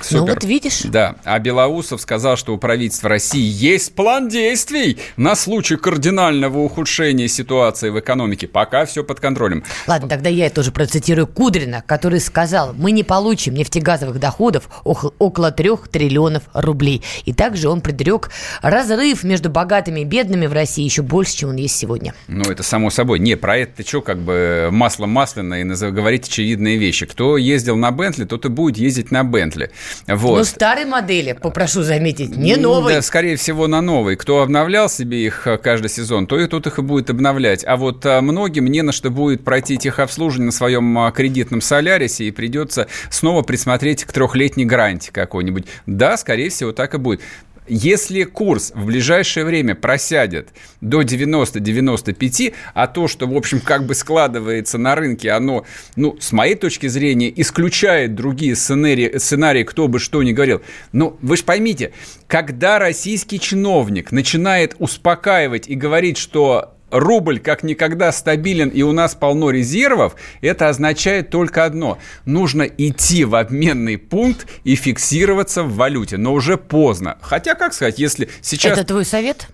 Супер. 0.00 0.20
Ну 0.20 0.26
вот 0.26 0.44
видишь. 0.44 0.82
Да. 0.84 1.16
А 1.24 1.38
Белоусов 1.38 2.00
сказал, 2.00 2.36
что 2.36 2.54
у 2.54 2.58
правительства 2.58 3.08
России 3.08 3.44
есть 3.44 3.94
план 3.94 4.28
действий 4.28 4.98
на 5.16 5.36
случай 5.36 5.76
кардинального 5.76 6.58
ухудшения 6.58 7.28
ситуации 7.28 7.90
в 7.90 7.98
экономике. 8.00 8.48
Пока 8.48 8.84
все 8.84 9.04
под 9.04 9.20
контролем. 9.20 9.64
Ладно, 9.86 10.08
тогда 10.08 10.28
я 10.28 10.50
тоже 10.50 10.72
процитирую 10.72 11.26
Кудрина, 11.26 11.82
который 11.86 12.20
сказал, 12.20 12.72
мы 12.74 12.90
не 12.92 13.04
получим 13.04 13.54
нефтегазовых 13.54 14.18
доходов 14.18 14.68
около 14.84 15.50
трех 15.50 15.88
триллионов 15.88 16.44
рублей. 16.52 17.02
И 17.24 17.32
также 17.32 17.68
он 17.68 17.80
предрек 17.80 18.30
разрыв 18.60 19.24
между 19.24 19.50
богатыми 19.50 20.00
и 20.00 20.04
бедными 20.04 20.46
в 20.46 20.52
России 20.52 20.84
еще 20.84 21.02
больше, 21.02 21.36
чем 21.36 21.50
он 21.50 21.56
есть 21.56 21.76
сегодня. 21.76 22.14
Ну, 22.28 22.42
это 22.42 22.62
само 22.62 22.90
собой. 22.90 23.18
Не, 23.18 23.36
про 23.36 23.58
это 23.58 23.86
что, 23.86 24.00
как 24.00 24.18
бы 24.18 24.68
масло 24.72 25.06
масляное, 25.06 25.62
и 25.62 25.90
говорить 25.90 26.28
очевидные 26.28 26.78
вещи. 26.78 27.06
Кто 27.06 27.36
ездил 27.36 27.76
на 27.76 27.90
Бентли, 27.90 28.24
тот 28.24 28.44
и 28.44 28.48
будет 28.48 28.78
ездить 28.78 29.10
на 29.10 29.24
Бентли. 29.24 29.70
Вот. 30.06 30.38
Ну, 30.38 30.44
старой 30.44 30.84
модели, 30.84 31.32
попрошу 31.32 31.82
заметить, 31.82 32.36
не 32.36 32.56
новой. 32.56 32.94
Да, 32.94 33.02
скорее 33.02 33.36
всего, 33.36 33.66
на 33.66 33.80
новой. 33.80 34.16
Кто 34.16 34.42
обновлял 34.42 34.88
себе 34.88 35.24
их 35.24 35.46
э, 35.46 35.58
каждый 35.58 35.88
сезон, 35.88 36.26
то 36.26 36.38
и 36.38 36.46
тот 36.46 36.66
их 36.66 36.78
и 36.78 36.82
будет 36.82 37.10
обновлять. 37.10 37.64
А 37.64 37.76
вот 37.76 38.04
э, 38.04 38.20
многим 38.20 38.66
не 38.66 38.82
на 38.82 38.92
что 38.92 39.10
будет 39.10 39.44
пройти 39.44 39.76
техобслуживание 39.76 40.46
на 40.46 40.52
своем 40.52 40.98
э, 40.98 41.12
кредитном 41.12 41.60
солярисе, 41.60 42.24
и 42.24 42.30
придется 42.30 42.88
снова 43.10 43.42
присмотреть 43.42 44.04
к 44.04 44.12
трехлетней 44.12 44.64
гарантии 44.64 45.10
какой-нибудь. 45.10 45.66
Да, 45.86 46.16
скорее 46.16 46.50
всего, 46.50 46.72
так 46.72 46.94
и 46.94 46.98
будет. 46.98 47.20
Если 47.68 48.24
курс 48.24 48.72
в 48.74 48.86
ближайшее 48.86 49.44
время 49.44 49.76
просядет 49.76 50.48
до 50.80 51.02
90-95, 51.02 52.54
а 52.74 52.88
то, 52.88 53.06
что, 53.06 53.28
в 53.28 53.36
общем, 53.36 53.60
как 53.60 53.86
бы 53.86 53.94
складывается 53.94 54.78
на 54.78 54.96
рынке, 54.96 55.30
оно, 55.30 55.64
ну, 55.94 56.16
с 56.18 56.32
моей 56.32 56.56
точки 56.56 56.88
зрения, 56.88 57.32
исключает 57.34 58.16
другие 58.16 58.56
сценарии, 58.56 59.16
сценарии 59.18 59.62
кто 59.62 59.86
бы 59.86 60.00
что 60.00 60.22
ни 60.24 60.32
говорил. 60.32 60.62
Ну, 60.90 61.16
вы 61.22 61.36
же 61.36 61.44
поймите, 61.44 61.92
когда 62.26 62.80
российский 62.80 63.38
чиновник 63.38 64.10
начинает 64.10 64.74
успокаивать 64.80 65.68
и 65.68 65.76
говорить, 65.76 66.18
что 66.18 66.74
рубль 66.92 67.40
как 67.40 67.62
никогда 67.62 68.12
стабилен 68.12 68.68
и 68.68 68.82
у 68.82 68.92
нас 68.92 69.14
полно 69.14 69.50
резервов, 69.50 70.14
это 70.40 70.68
означает 70.68 71.30
только 71.30 71.64
одно. 71.64 71.98
Нужно 72.24 72.62
идти 72.62 73.24
в 73.24 73.34
обменный 73.34 73.98
пункт 73.98 74.46
и 74.62 74.76
фиксироваться 74.76 75.64
в 75.64 75.74
валюте. 75.74 76.18
Но 76.18 76.34
уже 76.34 76.56
поздно. 76.56 77.18
Хотя, 77.22 77.54
как 77.54 77.72
сказать, 77.72 77.98
если 77.98 78.28
сейчас... 78.42 78.78
Это 78.78 78.86
твой 78.86 79.04
совет? 79.04 79.48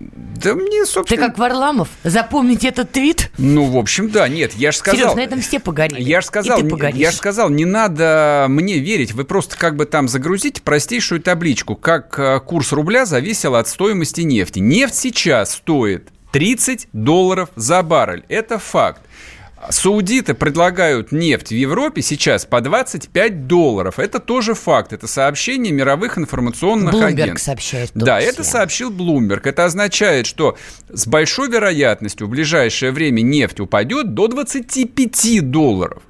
Да 0.00 0.54
мне, 0.54 0.86
собственно... 0.86 1.22
Ты 1.22 1.28
как 1.28 1.38
Варламов? 1.38 1.88
Запомните 2.04 2.68
этот 2.68 2.90
твит? 2.92 3.30
Ну, 3.36 3.66
в 3.66 3.76
общем, 3.76 4.08
да. 4.08 4.26
Нет, 4.28 4.54
я 4.54 4.72
же 4.72 4.78
сказал... 4.78 4.96
Серьезно, 4.96 5.20
на 5.20 5.24
этом 5.24 5.40
все 5.42 5.60
погорели. 5.60 6.02
Я 6.02 6.22
же 6.22 6.28
сказал, 6.28 6.58
я 6.94 7.10
же 7.10 7.16
сказал, 7.16 7.50
не 7.50 7.66
надо 7.66 8.46
мне 8.48 8.78
верить. 8.78 9.12
Вы 9.12 9.24
просто 9.24 9.58
как 9.58 9.76
бы 9.76 9.84
там 9.84 10.08
загрузите 10.08 10.62
простейшую 10.62 11.20
табличку, 11.20 11.76
как 11.76 12.18
э, 12.18 12.40
курс 12.40 12.72
рубля 12.72 13.04
зависел 13.04 13.54
от 13.54 13.68
стоимости 13.68 14.22
нефти. 14.22 14.60
Нефть 14.60 14.94
сейчас 14.94 15.52
стоит 15.52 16.08
30 16.32 16.88
долларов 16.92 17.50
за 17.56 17.82
баррель. 17.82 18.24
Это 18.28 18.58
факт. 18.58 19.02
Саудиты 19.68 20.32
предлагают 20.32 21.12
нефть 21.12 21.48
в 21.48 21.54
Европе 21.54 22.00
сейчас 22.00 22.46
по 22.46 22.62
25 22.62 23.46
долларов. 23.46 23.98
Это 23.98 24.18
тоже 24.18 24.54
факт. 24.54 24.94
Это 24.94 25.06
сообщение 25.06 25.70
мировых 25.70 26.16
информационных 26.16 26.94
Bloomberg 26.94 27.22
агентств. 27.22 27.44
сообщает. 27.44 27.90
Да, 27.94 28.18
это 28.18 28.42
сообщил 28.42 28.90
Bloomberg. 28.90 29.42
Это 29.44 29.66
означает, 29.66 30.26
что 30.26 30.56
с 30.88 31.06
большой 31.06 31.50
вероятностью 31.50 32.26
в 32.26 32.30
ближайшее 32.30 32.90
время 32.90 33.20
нефть 33.20 33.60
упадет 33.60 34.14
до 34.14 34.28
25 34.28 35.50
долларов. 35.50 36.02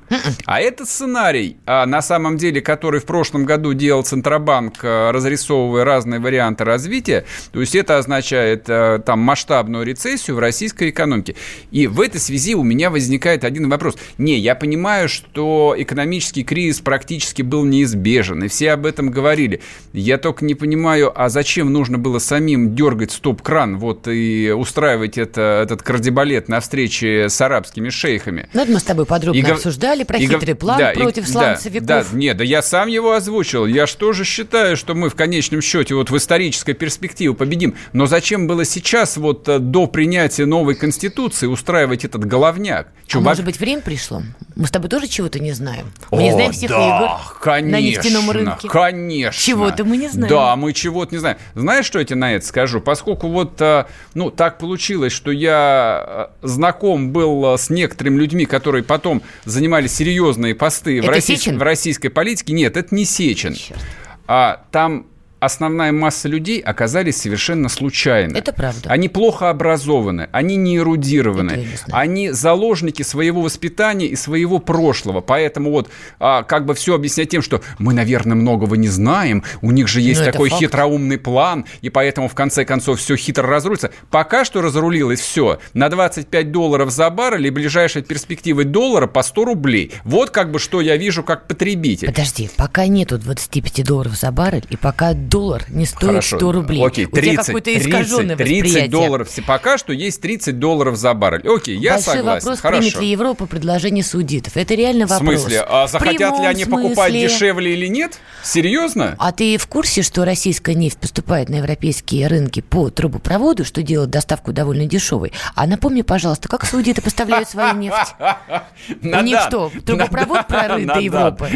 А 0.44 0.60
это 0.60 0.84
сценарий, 0.84 1.58
а 1.66 1.86
на 1.86 2.02
самом 2.02 2.36
деле, 2.36 2.60
который 2.60 3.00
в 3.00 3.04
прошлом 3.04 3.44
году 3.44 3.74
делал 3.74 4.02
Центробанк, 4.02 4.78
а, 4.82 5.12
разрисовывая 5.12 5.84
разные 5.84 6.20
варианты 6.20 6.64
развития, 6.64 7.24
то 7.52 7.60
есть 7.60 7.74
это 7.74 7.98
означает 7.98 8.64
а, 8.68 8.98
там 8.98 9.20
масштабную 9.20 9.84
рецессию 9.84 10.36
в 10.36 10.38
российской 10.40 10.90
экономике. 10.90 11.36
И 11.70 11.86
в 11.86 12.00
этой 12.00 12.20
связи 12.20 12.54
у 12.54 12.62
меня 12.62 12.90
возникает 12.90 13.44
один 13.44 13.68
вопрос. 13.68 13.96
Не, 14.18 14.38
я 14.38 14.54
понимаю, 14.54 15.08
что 15.08 15.74
экономический 15.76 16.44
кризис 16.44 16.80
практически 16.80 17.42
был 17.42 17.64
неизбежен, 17.64 18.44
и 18.44 18.48
все 18.48 18.72
об 18.72 18.86
этом 18.86 19.10
говорили. 19.10 19.60
Я 19.92 20.18
только 20.18 20.44
не 20.44 20.54
понимаю, 20.54 21.12
а 21.14 21.28
зачем 21.28 21.72
нужно 21.72 21.98
было 21.98 22.18
самим 22.18 22.74
дергать 22.74 23.12
стоп-кран, 23.12 23.78
вот 23.78 24.08
и 24.08 24.50
устраивать 24.50 25.18
это, 25.18 25.60
этот 25.62 25.82
кардебалет 25.82 26.48
на 26.48 26.60
встрече 26.60 27.28
с 27.28 27.40
арабскими 27.40 27.88
шейхами. 27.90 28.48
Ну, 28.52 28.62
это 28.62 28.72
мы 28.72 28.80
с 28.80 28.84
тобой 28.84 29.06
подробно 29.06 29.38
и 29.38 29.42
обсуждали 29.42 29.99
про 30.04 30.18
и 30.18 30.26
хитрый 30.26 30.54
план 30.54 30.78
да, 30.78 30.92
против 30.92 31.28
и, 31.28 31.30
сланцевиков. 31.30 31.86
Да, 31.86 32.02
да, 32.02 32.08
нет, 32.12 32.36
да 32.36 32.44
я 32.44 32.62
сам 32.62 32.88
его 32.88 33.12
озвучил. 33.12 33.66
Я 33.66 33.86
же 33.86 33.96
тоже 33.96 34.24
считаю, 34.24 34.76
что 34.76 34.94
мы 34.94 35.08
в 35.08 35.14
конечном 35.14 35.60
счете 35.62 35.94
вот 35.94 36.10
в 36.10 36.16
исторической 36.16 36.72
перспективе 36.72 37.34
победим. 37.34 37.74
Но 37.92 38.06
зачем 38.06 38.46
было 38.46 38.64
сейчас 38.64 39.16
вот 39.16 39.48
э, 39.48 39.58
до 39.58 39.86
принятия 39.86 40.46
новой 40.46 40.74
конституции 40.74 41.46
устраивать 41.46 42.04
этот 42.04 42.24
головняк? 42.24 42.88
Чё, 43.06 43.18
а 43.18 43.22
может 43.22 43.44
быть, 43.44 43.58
время 43.58 43.82
пришло? 43.82 44.22
Мы 44.56 44.66
с 44.66 44.70
тобой 44.70 44.88
тоже 44.88 45.08
чего-то 45.08 45.40
не 45.40 45.52
знаем. 45.52 45.92
Мы 46.10 46.18
О, 46.18 46.22
не 46.22 46.32
знаем 46.32 46.52
всех 46.52 46.70
да, 46.70 46.76
игр 46.76 47.38
конечно, 47.40 47.78
на 47.78 47.80
нефтяном 47.80 48.30
рынке. 48.30 48.68
Конечно. 48.68 49.40
Чего-то 49.40 49.84
мы 49.84 49.96
не 49.96 50.08
знаем. 50.08 50.28
Да, 50.28 50.54
мы 50.56 50.72
чего-то 50.72 51.14
не 51.14 51.18
знаем. 51.18 51.38
Знаешь, 51.54 51.86
что 51.86 51.98
я 51.98 52.04
тебе 52.04 52.16
на 52.16 52.34
это 52.34 52.46
скажу? 52.46 52.80
Поскольку 52.80 53.28
вот, 53.28 53.60
э, 53.60 53.86
ну, 54.14 54.30
так 54.30 54.58
получилось, 54.58 55.12
что 55.12 55.30
я 55.30 56.30
э, 56.42 56.46
знаком 56.46 57.10
был 57.10 57.44
с 57.44 57.70
некоторыми 57.70 58.18
людьми, 58.18 58.46
которые 58.46 58.84
потом 58.84 59.22
занимались 59.44 59.89
серьезные 59.90 60.54
посты 60.54 61.02
в, 61.02 61.08
российс... 61.08 61.46
в 61.46 61.62
российской 61.62 62.08
политике. 62.08 62.54
Нет, 62.54 62.76
это 62.76 62.94
не 62.94 63.04
Сечин. 63.04 63.54
Черт. 63.54 63.80
А, 64.26 64.64
там 64.70 65.06
основная 65.40 65.90
масса 65.90 66.28
людей 66.28 66.60
оказались 66.60 67.16
совершенно 67.16 67.68
случайно. 67.68 68.36
Это 68.36 68.52
правда. 68.52 68.90
Они 68.90 69.08
плохо 69.08 69.50
образованы, 69.50 70.28
они 70.32 70.56
не 70.56 70.76
эрудированы, 70.76 71.66
они 71.90 72.30
заложники 72.30 73.02
своего 73.02 73.40
воспитания 73.42 74.06
и 74.06 74.16
своего 74.16 74.58
прошлого. 74.58 75.20
Поэтому 75.20 75.70
вот 75.70 75.90
а, 76.18 76.42
как 76.42 76.66
бы 76.66 76.74
все 76.74 76.94
объяснять 76.94 77.30
тем, 77.30 77.42
что 77.42 77.62
мы, 77.78 77.94
наверное, 77.94 78.36
многого 78.36 78.76
не 78.76 78.88
знаем, 78.88 79.42
у 79.62 79.70
них 79.70 79.88
же 79.88 80.00
есть 80.00 80.20
это 80.20 80.32
такой 80.32 80.50
хитроумный 80.50 81.18
план, 81.18 81.64
и 81.80 81.88
поэтому 81.88 82.28
в 82.28 82.34
конце 82.34 82.64
концов 82.64 83.00
все 83.00 83.16
хитро 83.16 83.46
разрулится. 83.46 83.90
Пока 84.10 84.44
что 84.44 84.60
разрулилось 84.60 85.20
все 85.20 85.58
на 85.72 85.88
25 85.88 86.52
долларов 86.52 86.90
за 86.90 87.08
баррель 87.10 87.46
и 87.46 87.50
ближайшие 87.50 88.02
перспективы 88.02 88.64
доллара 88.64 89.06
по 89.06 89.22
100 89.22 89.44
рублей. 89.44 89.92
Вот 90.04 90.30
как 90.30 90.50
бы 90.50 90.58
что 90.58 90.80
я 90.80 90.96
вижу 90.96 91.22
как 91.22 91.48
потребитель. 91.48 92.08
Подожди, 92.08 92.50
пока 92.56 92.86
нету 92.86 93.18
25 93.18 93.84
долларов 93.84 94.16
за 94.16 94.30
баррель, 94.30 94.66
и 94.68 94.76
пока 94.76 95.14
доллар 95.30 95.64
не 95.68 95.86
стоит 95.86 96.10
Хорошо. 96.10 96.36
100 96.36 96.52
рублей. 96.52 96.84
Окей, 96.84 97.06
У 97.06 97.10
тебя 97.10 97.20
30, 97.22 97.46
какое-то 97.46 97.64
30, 97.70 97.86
искаженное 97.88 98.36
30 98.36 98.62
восприятие. 98.64 98.88
долларов. 98.90 99.28
Пока 99.46 99.78
что 99.78 99.92
есть 99.92 100.20
30 100.20 100.58
долларов 100.58 100.96
за 100.96 101.14
баррель. 101.14 101.48
Окей, 101.48 101.76
я 101.78 101.94
Большой 101.94 102.14
согласен. 102.16 102.44
вопрос, 102.44 102.60
Хорошо. 102.60 102.80
примет 102.80 103.00
ли 103.00 103.08
Европа 103.10 103.46
предложение 103.46 104.04
судитов. 104.04 104.56
Это 104.56 104.74
реально 104.74 105.06
В 105.06 105.10
вопрос. 105.10 105.40
смысле? 105.42 105.64
А 105.66 105.86
В 105.86 105.90
захотят 105.90 106.38
ли 106.40 106.46
они 106.46 106.64
покупать 106.64 107.12
смысле. 107.12 107.28
дешевле 107.28 107.72
или 107.74 107.86
нет? 107.86 108.18
Серьезно? 108.42 109.16
А 109.18 109.32
ты 109.32 109.56
в 109.56 109.66
курсе, 109.66 110.02
что 110.02 110.24
российская 110.24 110.74
нефть 110.74 110.98
поступает 110.98 111.48
на 111.48 111.56
европейские 111.56 112.26
рынки 112.26 112.60
по 112.60 112.90
трубопроводу, 112.90 113.64
что 113.64 113.82
делает 113.82 114.10
доставку 114.10 114.52
довольно 114.52 114.86
дешевой? 114.86 115.32
А 115.54 115.66
напомни, 115.66 116.02
пожалуйста, 116.02 116.48
как 116.48 116.64
саудиты 116.64 117.00
поставляют 117.02 117.48
свою 117.48 117.74
нефть? 117.76 118.14
У 119.02 119.06
них 119.22 119.38
что, 119.46 119.70
трубопровод 119.86 120.46
прорыт 120.46 120.86
до. 120.86 120.98
Европы? 120.98 121.48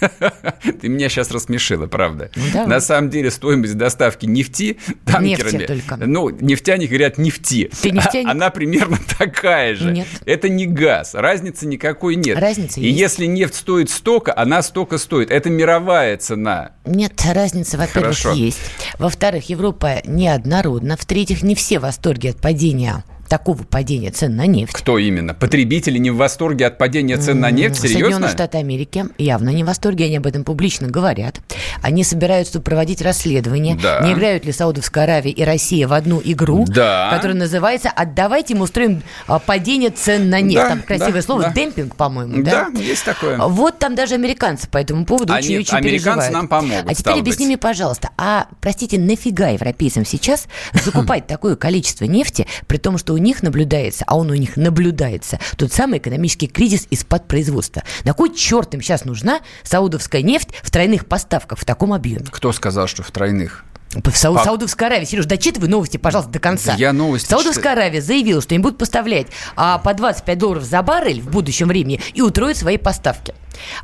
Ты 0.80 0.88
меня 0.88 1.08
сейчас 1.08 1.30
рассмешила, 1.30 1.86
правда. 1.86 2.30
Ну. 2.54 2.66
На 2.66 2.80
самом 2.80 3.10
деле 3.10 3.21
стоимость 3.30 3.76
доставки 3.76 4.26
нефти 4.26 4.78
танкерами... 5.04 5.52
Нефти 5.52 5.66
только. 5.66 5.96
Ну, 5.96 6.30
нефтяне 6.30 6.86
говорят 6.86 7.18
нефти. 7.18 7.70
Ты 7.80 7.90
нефтяник? 7.90 8.28
Она 8.28 8.50
примерно 8.50 8.98
такая 9.18 9.74
же. 9.74 9.92
Нет. 9.92 10.06
Это 10.26 10.48
не 10.48 10.66
газ. 10.66 11.14
Разницы 11.14 11.66
никакой 11.66 12.16
нет. 12.16 12.38
Разница 12.38 12.80
И 12.80 12.86
есть. 12.86 12.98
если 13.00 13.26
нефть 13.26 13.54
стоит 13.54 13.90
столько, 13.90 14.36
она 14.36 14.62
столько 14.62 14.98
стоит. 14.98 15.30
Это 15.30 15.50
мировая 15.50 16.16
цена. 16.16 16.72
Нет, 16.84 17.20
разница, 17.24 17.78
во-первых, 17.78 18.34
есть. 18.34 18.60
Во-вторых, 18.98 19.48
Европа 19.48 20.02
неоднородна. 20.04 20.96
В-третьих, 20.96 21.42
не 21.42 21.54
все 21.54 21.78
в 21.78 21.82
восторге 21.82 22.30
от 22.30 22.40
падения 22.40 23.04
такого 23.32 23.62
падения 23.62 24.10
цен 24.10 24.36
на 24.36 24.44
нефть. 24.46 24.74
Кто 24.74 24.98
именно? 24.98 25.32
Потребители 25.32 25.96
не 25.96 26.10
в 26.10 26.16
восторге 26.16 26.66
от 26.66 26.76
падения 26.76 27.16
цен 27.16 27.40
на 27.40 27.50
нефть? 27.50 27.76
Соединенные 27.80 28.04
Серьезно? 28.10 28.28
Штаты 28.28 28.58
Америки 28.58 29.06
явно 29.16 29.48
не 29.48 29.64
в 29.64 29.68
восторге, 29.68 30.04
они 30.04 30.18
об 30.18 30.26
этом 30.26 30.44
публично 30.44 30.88
говорят. 30.88 31.40
Они 31.80 32.04
собираются 32.04 32.60
проводить 32.60 33.00
расследование, 33.00 33.78
Да. 33.82 34.00
не 34.04 34.12
играют 34.12 34.44
ли 34.44 34.52
Саудовская 34.52 35.04
Аравия 35.04 35.30
и 35.32 35.42
Россия 35.44 35.88
в 35.88 35.94
одну 35.94 36.20
игру, 36.22 36.66
Да. 36.68 37.10
которая 37.14 37.34
называется 37.38 37.88
«Отдавайте 37.88 38.54
мы 38.54 38.64
устроим 38.64 39.02
а, 39.26 39.38
падение 39.38 39.88
цен 39.88 40.28
на 40.28 40.42
нефть». 40.42 40.56
Да, 40.56 40.68
там 40.68 40.82
красивое 40.82 41.12
да, 41.12 41.22
слово 41.22 41.42
да. 41.44 41.52
«демпинг», 41.54 41.96
по-моему, 41.96 42.42
да? 42.44 42.68
Да, 42.70 42.80
есть 42.80 43.02
такое. 43.06 43.38
Вот 43.38 43.78
там 43.78 43.94
даже 43.94 44.12
американцы 44.14 44.68
по 44.68 44.76
этому 44.76 45.06
поводу 45.06 45.32
Они- 45.32 45.46
очень-очень 45.56 45.78
американцы 45.78 46.28
переживают. 46.28 46.32
нам 46.34 46.48
помогут, 46.48 46.90
А 46.90 46.94
теперь 46.94 47.14
объясни 47.14 47.46
быть. 47.46 47.48
мне, 47.48 47.56
пожалуйста, 47.56 48.10
а, 48.18 48.46
простите, 48.60 48.98
нафига 48.98 49.48
европейцам 49.48 50.04
сейчас 50.04 50.48
закупать 50.84 51.26
такое 51.26 51.56
количество 51.56 52.04
нефти, 52.04 52.46
при 52.66 52.76
том, 52.76 52.98
что 52.98 53.14
у 53.14 53.21
них 53.22 53.42
наблюдается, 53.42 54.04
а 54.06 54.16
он 54.16 54.30
у 54.30 54.34
них 54.34 54.56
наблюдается, 54.56 55.38
тот 55.56 55.72
самый 55.72 55.98
экономический 55.98 56.48
кризис 56.48 56.86
из-под 56.90 57.28
производства. 57.28 57.82
На 58.04 58.12
кой 58.12 58.34
черт 58.34 58.74
им 58.74 58.82
сейчас 58.82 59.04
нужна 59.04 59.40
саудовская 59.62 60.22
нефть 60.22 60.50
в 60.62 60.70
тройных 60.70 61.06
поставках 61.06 61.58
в 61.58 61.64
таком 61.64 61.92
объеме? 61.92 62.26
Кто 62.30 62.52
сказал, 62.52 62.86
что 62.86 63.02
в 63.02 63.10
тройных? 63.10 63.64
В 63.94 64.16
Сау- 64.16 64.36
А- 64.36 64.44
Саудовская 64.44 64.88
Аравия, 64.88 65.04
Сереж, 65.04 65.26
дочитывай 65.26 65.68
новости, 65.68 65.98
пожалуйста, 65.98 66.32
до 66.32 66.38
конца. 66.38 66.74
Я 66.78 66.92
новости 66.94 67.28
Саудовская 67.28 67.72
Аравия 67.74 68.00
заявила, 68.00 68.40
что 68.40 68.54
им 68.54 68.62
будут 68.62 68.78
поставлять 68.78 69.26
а, 69.54 69.78
по 69.78 69.92
25 69.92 70.38
долларов 70.38 70.64
за 70.64 70.82
баррель 70.82 71.20
в 71.20 71.28
будущем 71.30 71.68
времени 71.68 72.00
и 72.14 72.22
утроят 72.22 72.56
свои 72.56 72.78
поставки. 72.78 73.34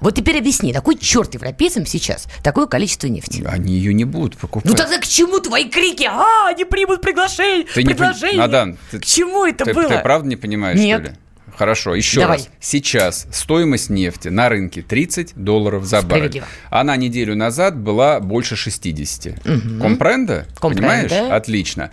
Вот 0.00 0.14
теперь 0.14 0.38
объясни, 0.38 0.72
на 0.72 0.80
кой 0.80 0.96
черт 0.96 1.34
европейцам 1.34 1.84
сейчас 1.84 2.26
такое 2.42 2.66
количество 2.66 3.06
нефти? 3.06 3.44
Они 3.46 3.74
ее 3.74 3.92
не 3.92 4.04
будут 4.04 4.38
покупать. 4.38 4.70
Ну 4.70 4.74
тогда 4.76 4.98
к 4.98 5.06
чему 5.06 5.40
твои 5.40 5.68
крики? 5.68 6.04
А, 6.10 6.48
они 6.48 6.64
примут 6.64 7.02
приглашение, 7.02 7.66
Ты 7.72 7.82
не 7.82 7.92
предложение. 7.94 8.38
Надан, 8.38 8.78
ты- 8.90 9.00
к 9.00 9.04
чему 9.04 9.44
это 9.44 9.66
ты, 9.66 9.74
было? 9.74 9.88
Ты 9.88 9.98
правда 9.98 10.26
не 10.26 10.36
понимаешь, 10.36 10.78
Нет. 10.78 11.00
что 11.02 11.10
ли? 11.12 11.16
Хорошо, 11.58 11.96
еще 11.96 12.20
Давай. 12.20 12.36
раз. 12.36 12.48
Сейчас 12.60 13.26
стоимость 13.32 13.90
нефти 13.90 14.28
на 14.28 14.48
рынке 14.48 14.80
30 14.80 15.34
долларов 15.34 15.84
за 15.84 16.02
баррель. 16.02 16.44
Она 16.70 16.96
неделю 16.96 17.34
назад 17.34 17.76
была 17.76 18.20
больше 18.20 18.54
60. 18.54 19.44
Мгм. 19.44 19.80
Компренда? 19.80 20.46
Компренда. 20.60 21.08
Понимаешь? 21.08 21.32
Отлично. 21.32 21.90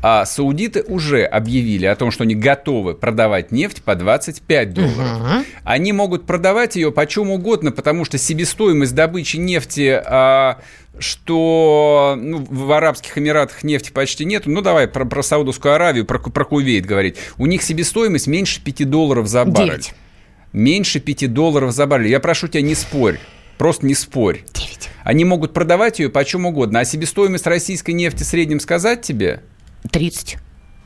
А 0.00 0.24
саудиты 0.24 0.82
уже 0.82 1.24
объявили 1.24 1.86
о 1.86 1.96
том, 1.96 2.10
что 2.10 2.22
они 2.22 2.34
готовы 2.34 2.94
продавать 2.94 3.50
нефть 3.50 3.82
по 3.82 3.94
25 3.94 4.72
долларов. 4.72 5.44
Они 5.64 5.92
могут 5.92 6.24
продавать 6.24 6.76
ее 6.76 6.92
по 6.92 7.06
чем 7.06 7.30
угодно, 7.30 7.72
потому 7.72 8.04
что 8.04 8.18
себестоимость 8.18 8.94
добычи 8.94 9.36
нефти, 9.36 10.00
а, 10.04 10.60
что 10.98 12.16
ну, 12.16 12.46
в 12.48 12.72
Арабских 12.72 13.18
Эмиратах 13.18 13.62
нефти 13.64 13.90
почти 13.90 14.24
нет. 14.24 14.46
Ну, 14.46 14.60
давай 14.60 14.86
про, 14.86 15.04
про 15.04 15.22
Саудовскую 15.22 15.74
Аравию, 15.74 16.04
про, 16.04 16.18
про 16.18 16.44
Кувейт 16.44 16.86
говорить. 16.86 17.16
У 17.36 17.46
них 17.46 17.62
себестоимость 17.62 18.26
меньше 18.26 18.62
5 18.62 18.88
долларов 18.88 19.26
за 19.26 19.44
баррель. 19.44 19.70
Девять. 19.70 19.94
Меньше 20.52 21.00
5 21.00 21.32
долларов 21.32 21.72
за 21.72 21.86
баррель. 21.86 22.08
Я 22.08 22.20
прошу 22.20 22.48
тебя, 22.48 22.62
не 22.62 22.74
спорь. 22.74 23.18
Просто 23.58 23.86
не 23.86 23.94
спорь. 23.94 24.42
Девять. 24.54 24.88
Они 25.02 25.24
могут 25.24 25.52
продавать 25.52 25.98
ее 25.98 26.08
по 26.08 26.24
чем 26.24 26.46
угодно. 26.46 26.80
А 26.80 26.84
себестоимость 26.84 27.46
российской 27.46 27.90
нефти 27.90 28.22
в 28.22 28.26
среднем 28.26 28.60
сказать 28.60 29.02
тебе? 29.02 29.42
30. 29.86 30.38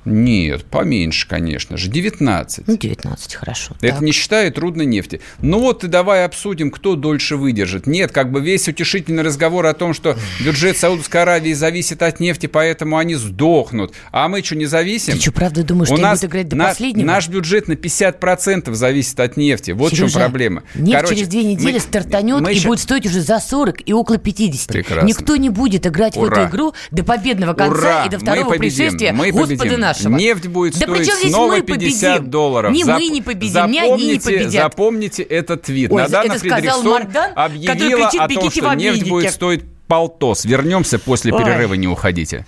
Нет, 0.04 0.64
поменьше, 0.64 1.28
конечно 1.28 1.76
же. 1.76 1.88
19. 1.88 2.66
Ну, 2.66 2.76
19, 2.76 3.34
хорошо. 3.34 3.74
Это 3.80 3.94
Так. 3.94 4.02
не 4.02 4.12
считая 4.12 4.50
трудной 4.50 4.84
нефти. 4.86 5.20
Ну 5.40 5.60
вот 5.60 5.84
и 5.84 5.88
давай 5.88 6.24
обсудим, 6.24 6.70
кто 6.70 6.96
дольше 6.96 7.36
выдержит. 7.36 7.86
Нет, 7.86 8.10
как 8.12 8.32
бы 8.32 8.40
весь 8.40 8.66
утешительный 8.68 9.22
разговор 9.22 9.64
о 9.66 9.74
том, 9.74 9.94
что 9.94 10.16
бюджет 10.40 10.76
Саудовской 10.76 11.22
Аравии 11.22 11.52
зависит 11.52 12.02
от 12.02 12.18
нефти, 12.20 12.46
поэтому 12.46 12.96
они 12.98 13.14
сдохнут. 13.14 13.94
А 14.10 14.28
мы 14.28 14.42
что, 14.42 14.56
не 14.56 14.66
зависим? 14.66 15.14
Ты 15.14 15.20
что, 15.20 15.32
правда 15.32 15.62
думаешь, 15.62 15.90
У 15.90 15.94
что 15.94 16.02
нас 16.02 16.24
играть 16.24 16.48
до 16.48 16.56
на- 16.56 16.68
последнего? 16.68 17.06
наш 17.06 17.28
бюджет 17.28 17.68
на 17.68 17.74
50% 17.76 18.74
зависит 18.74 19.18
от 19.20 19.36
нефти. 19.36 19.70
Вот 19.70 19.92
в 19.92 19.96
чем 19.96 20.08
Сережа, 20.08 20.20
проблема. 20.20 20.62
Нефть 20.74 20.96
Короче, 20.96 21.14
через 21.16 21.28
две 21.28 21.44
недели 21.44 21.74
мы- 21.74 21.80
стартанет 21.80 22.40
мы 22.40 22.52
и 22.52 22.56
ща- 22.58 22.68
будет 22.68 22.80
стоить 22.80 23.06
уже 23.06 23.20
за 23.20 23.38
40 23.38 23.82
и 23.86 23.92
около 23.92 24.18
50. 24.18 24.68
Прекрасно. 24.72 25.06
Никто 25.06 25.36
не 25.36 25.48
будет 25.50 25.86
играть 25.86 26.16
в 26.16 26.20
Ура. 26.20 26.42
эту 26.42 26.50
игру 26.50 26.74
до 26.90 27.04
победного 27.04 27.54
конца 27.54 27.72
Ура! 27.78 28.04
и 28.06 28.08
до 28.10 28.16
Мы 28.18 28.22
второго 28.22 28.50
победим, 28.50 28.76
пришествия 28.86 29.12
мы 29.12 29.30
Господа 29.30 29.56
победим. 29.56 29.80
Нашего. 29.96 30.16
Нефть 30.16 30.46
будет 30.46 30.78
да 30.78 30.86
стоить 30.86 31.10
снова 31.30 31.52
мы 31.52 31.62
50 31.62 32.10
победим? 32.16 32.30
долларов. 32.30 32.72
Не 32.72 32.84
Зап- 32.84 32.94
мы 32.98 33.08
не 33.08 33.22
победим, 33.22 33.70
не 33.70 33.80
они 33.80 34.06
не 34.06 34.14
запомните- 34.14 34.24
победят. 34.24 34.52
Запомните 34.72 35.22
этот 35.22 35.62
твит. 35.62 35.90
Ой, 35.92 36.02
Надана 36.02 36.32
это 36.32 36.38
Фридрихсон 36.38 36.88
Мардан, 36.88 37.30
который 37.34 37.44
объявила 37.44 38.08
кричит, 38.10 38.20
о 38.20 38.28
том, 38.28 38.28
«Бегите 38.28 38.48
в 38.48 38.52
что 38.52 38.74
нефть 38.74 38.88
обменники». 38.88 39.08
будет 39.10 39.32
стоить 39.32 39.64
полтос. 39.86 40.44
Вернемся 40.44 40.98
после 40.98 41.32
Ой. 41.32 41.42
перерыва, 41.42 41.74
не 41.74 41.88
уходите. 41.88 42.46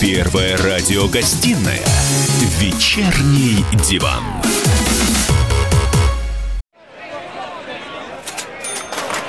Первая 0.00 0.56
радиогостинная 0.58 1.82
«Вечерний 2.60 3.64
диван». 3.88 4.22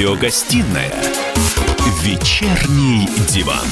Радиогостинная 0.00 0.90
«Вечерний 2.02 3.06
диван». 3.28 3.66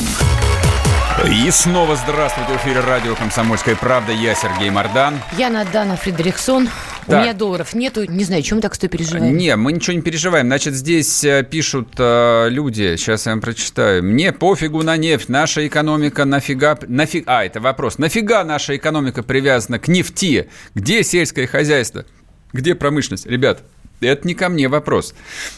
И 1.26 1.50
снова 1.50 1.96
здравствуйте 1.96 2.52
в 2.52 2.56
эфире 2.58 2.80
радио 2.80 3.14
«Комсомольская 3.14 3.74
правда». 3.76 4.12
Я 4.12 4.34
Сергей 4.34 4.68
Мордан. 4.68 5.14
Я 5.38 5.48
Надана 5.48 5.96
Фредериксон. 5.96 6.68
У 7.06 7.10
Так. 7.10 7.22
меня 7.22 7.32
долларов 7.32 7.72
нету, 7.72 8.04
не 8.04 8.24
знаю, 8.24 8.42
чем 8.42 8.60
так 8.60 8.74
что 8.74 8.88
переживаем. 8.88 9.34
Не, 9.38 9.56
мы 9.56 9.72
ничего 9.72 9.96
не 9.96 10.02
переживаем. 10.02 10.48
Значит, 10.48 10.74
здесь 10.74 11.24
э, 11.24 11.46
пишут 11.50 11.94
э, 11.96 12.48
люди, 12.50 12.96
сейчас 12.96 13.24
я 13.24 13.32
вам 13.32 13.40
прочитаю. 13.40 14.04
Мне 14.04 14.30
пофигу 14.30 14.82
на 14.82 14.98
нефть, 14.98 15.30
наша 15.30 15.66
экономика 15.66 16.26
нафига... 16.26 16.78
нафиг, 16.88 17.24
а, 17.26 17.42
это 17.42 17.60
вопрос. 17.60 17.96
Нафига 17.96 18.44
наша 18.44 18.76
экономика 18.76 19.22
привязана 19.22 19.78
к 19.78 19.88
нефти? 19.88 20.50
Где 20.74 21.02
сельское 21.02 21.46
хозяйство? 21.46 22.04
Где 22.52 22.74
промышленность? 22.74 23.26
Ребят, 23.26 23.62
это 24.00 24.26
не 24.26 24.34
ко 24.34 24.48
мне 24.48 24.68
вопрос. 24.68 25.14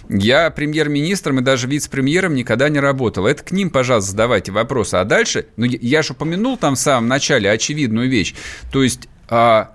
Я 0.09 0.51
премьер-министром 0.51 1.41
и 1.41 1.43
даже 1.43 1.67
вице-премьером 1.67 2.35
никогда 2.35 2.69
не 2.69 2.81
работал. 2.81 3.27
Это 3.27 3.43
к 3.43 3.53
ним, 3.53 3.71
пожалуйста, 3.71 4.11
задавайте 4.13 4.53
вопросы. 4.53 4.95
А 4.97 5.05
дальше, 5.05 5.47
ну, 5.57 5.67
я- 5.67 6.03
же 6.03 6.13
упомянул 6.15 6.57
там 6.57 6.75
в 6.75 6.79
самом 6.79 7.09
начале 7.09 7.51
очевидную 7.51 8.09
вещь. 8.09 8.35
То 8.73 8.83
есть 8.83 9.09
а, 9.29 9.75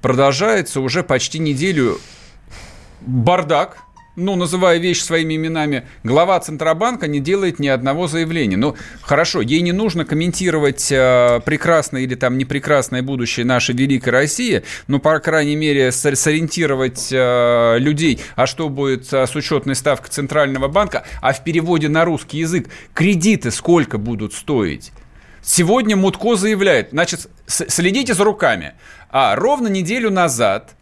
продолжается 0.00 0.80
уже 0.80 1.02
почти 1.02 1.38
неделю 1.38 1.98
бардак, 3.00 3.78
ну, 4.16 4.36
называя 4.36 4.78
вещи 4.78 5.02
своими 5.02 5.36
именами, 5.36 5.84
глава 6.04 6.38
Центробанка 6.40 7.06
не 7.06 7.20
делает 7.20 7.58
ни 7.58 7.68
одного 7.68 8.08
заявления. 8.08 8.56
Ну, 8.56 8.76
хорошо, 9.00 9.40
ей 9.40 9.62
не 9.62 9.72
нужно 9.72 10.04
комментировать 10.04 10.92
э, 10.92 11.40
прекрасное 11.44 12.02
или 12.02 12.14
там 12.14 12.36
непрекрасное 12.36 13.02
будущее 13.02 13.46
нашей 13.46 13.74
великой 13.74 14.10
России, 14.10 14.64
но, 14.86 14.98
по 14.98 15.18
крайней 15.18 15.56
мере, 15.56 15.92
сориентировать 15.92 17.08
э, 17.10 17.78
людей, 17.78 18.20
а 18.36 18.46
что 18.46 18.68
будет 18.68 19.12
э, 19.12 19.26
с 19.26 19.34
учетной 19.34 19.74
ставкой 19.74 20.10
Центрального 20.10 20.68
банка, 20.68 21.04
а 21.22 21.32
в 21.32 21.42
переводе 21.42 21.88
на 21.88 22.04
русский 22.04 22.38
язык 22.38 22.68
кредиты 22.92 23.50
сколько 23.50 23.96
будут 23.96 24.34
стоить. 24.34 24.92
Сегодня 25.42 25.96
Мутко 25.96 26.36
заявляет, 26.36 26.90
значит, 26.92 27.28
следите 27.46 28.14
за 28.14 28.24
руками. 28.24 28.74
А 29.10 29.34
ровно 29.34 29.68
неделю 29.68 30.10
назад 30.10 30.76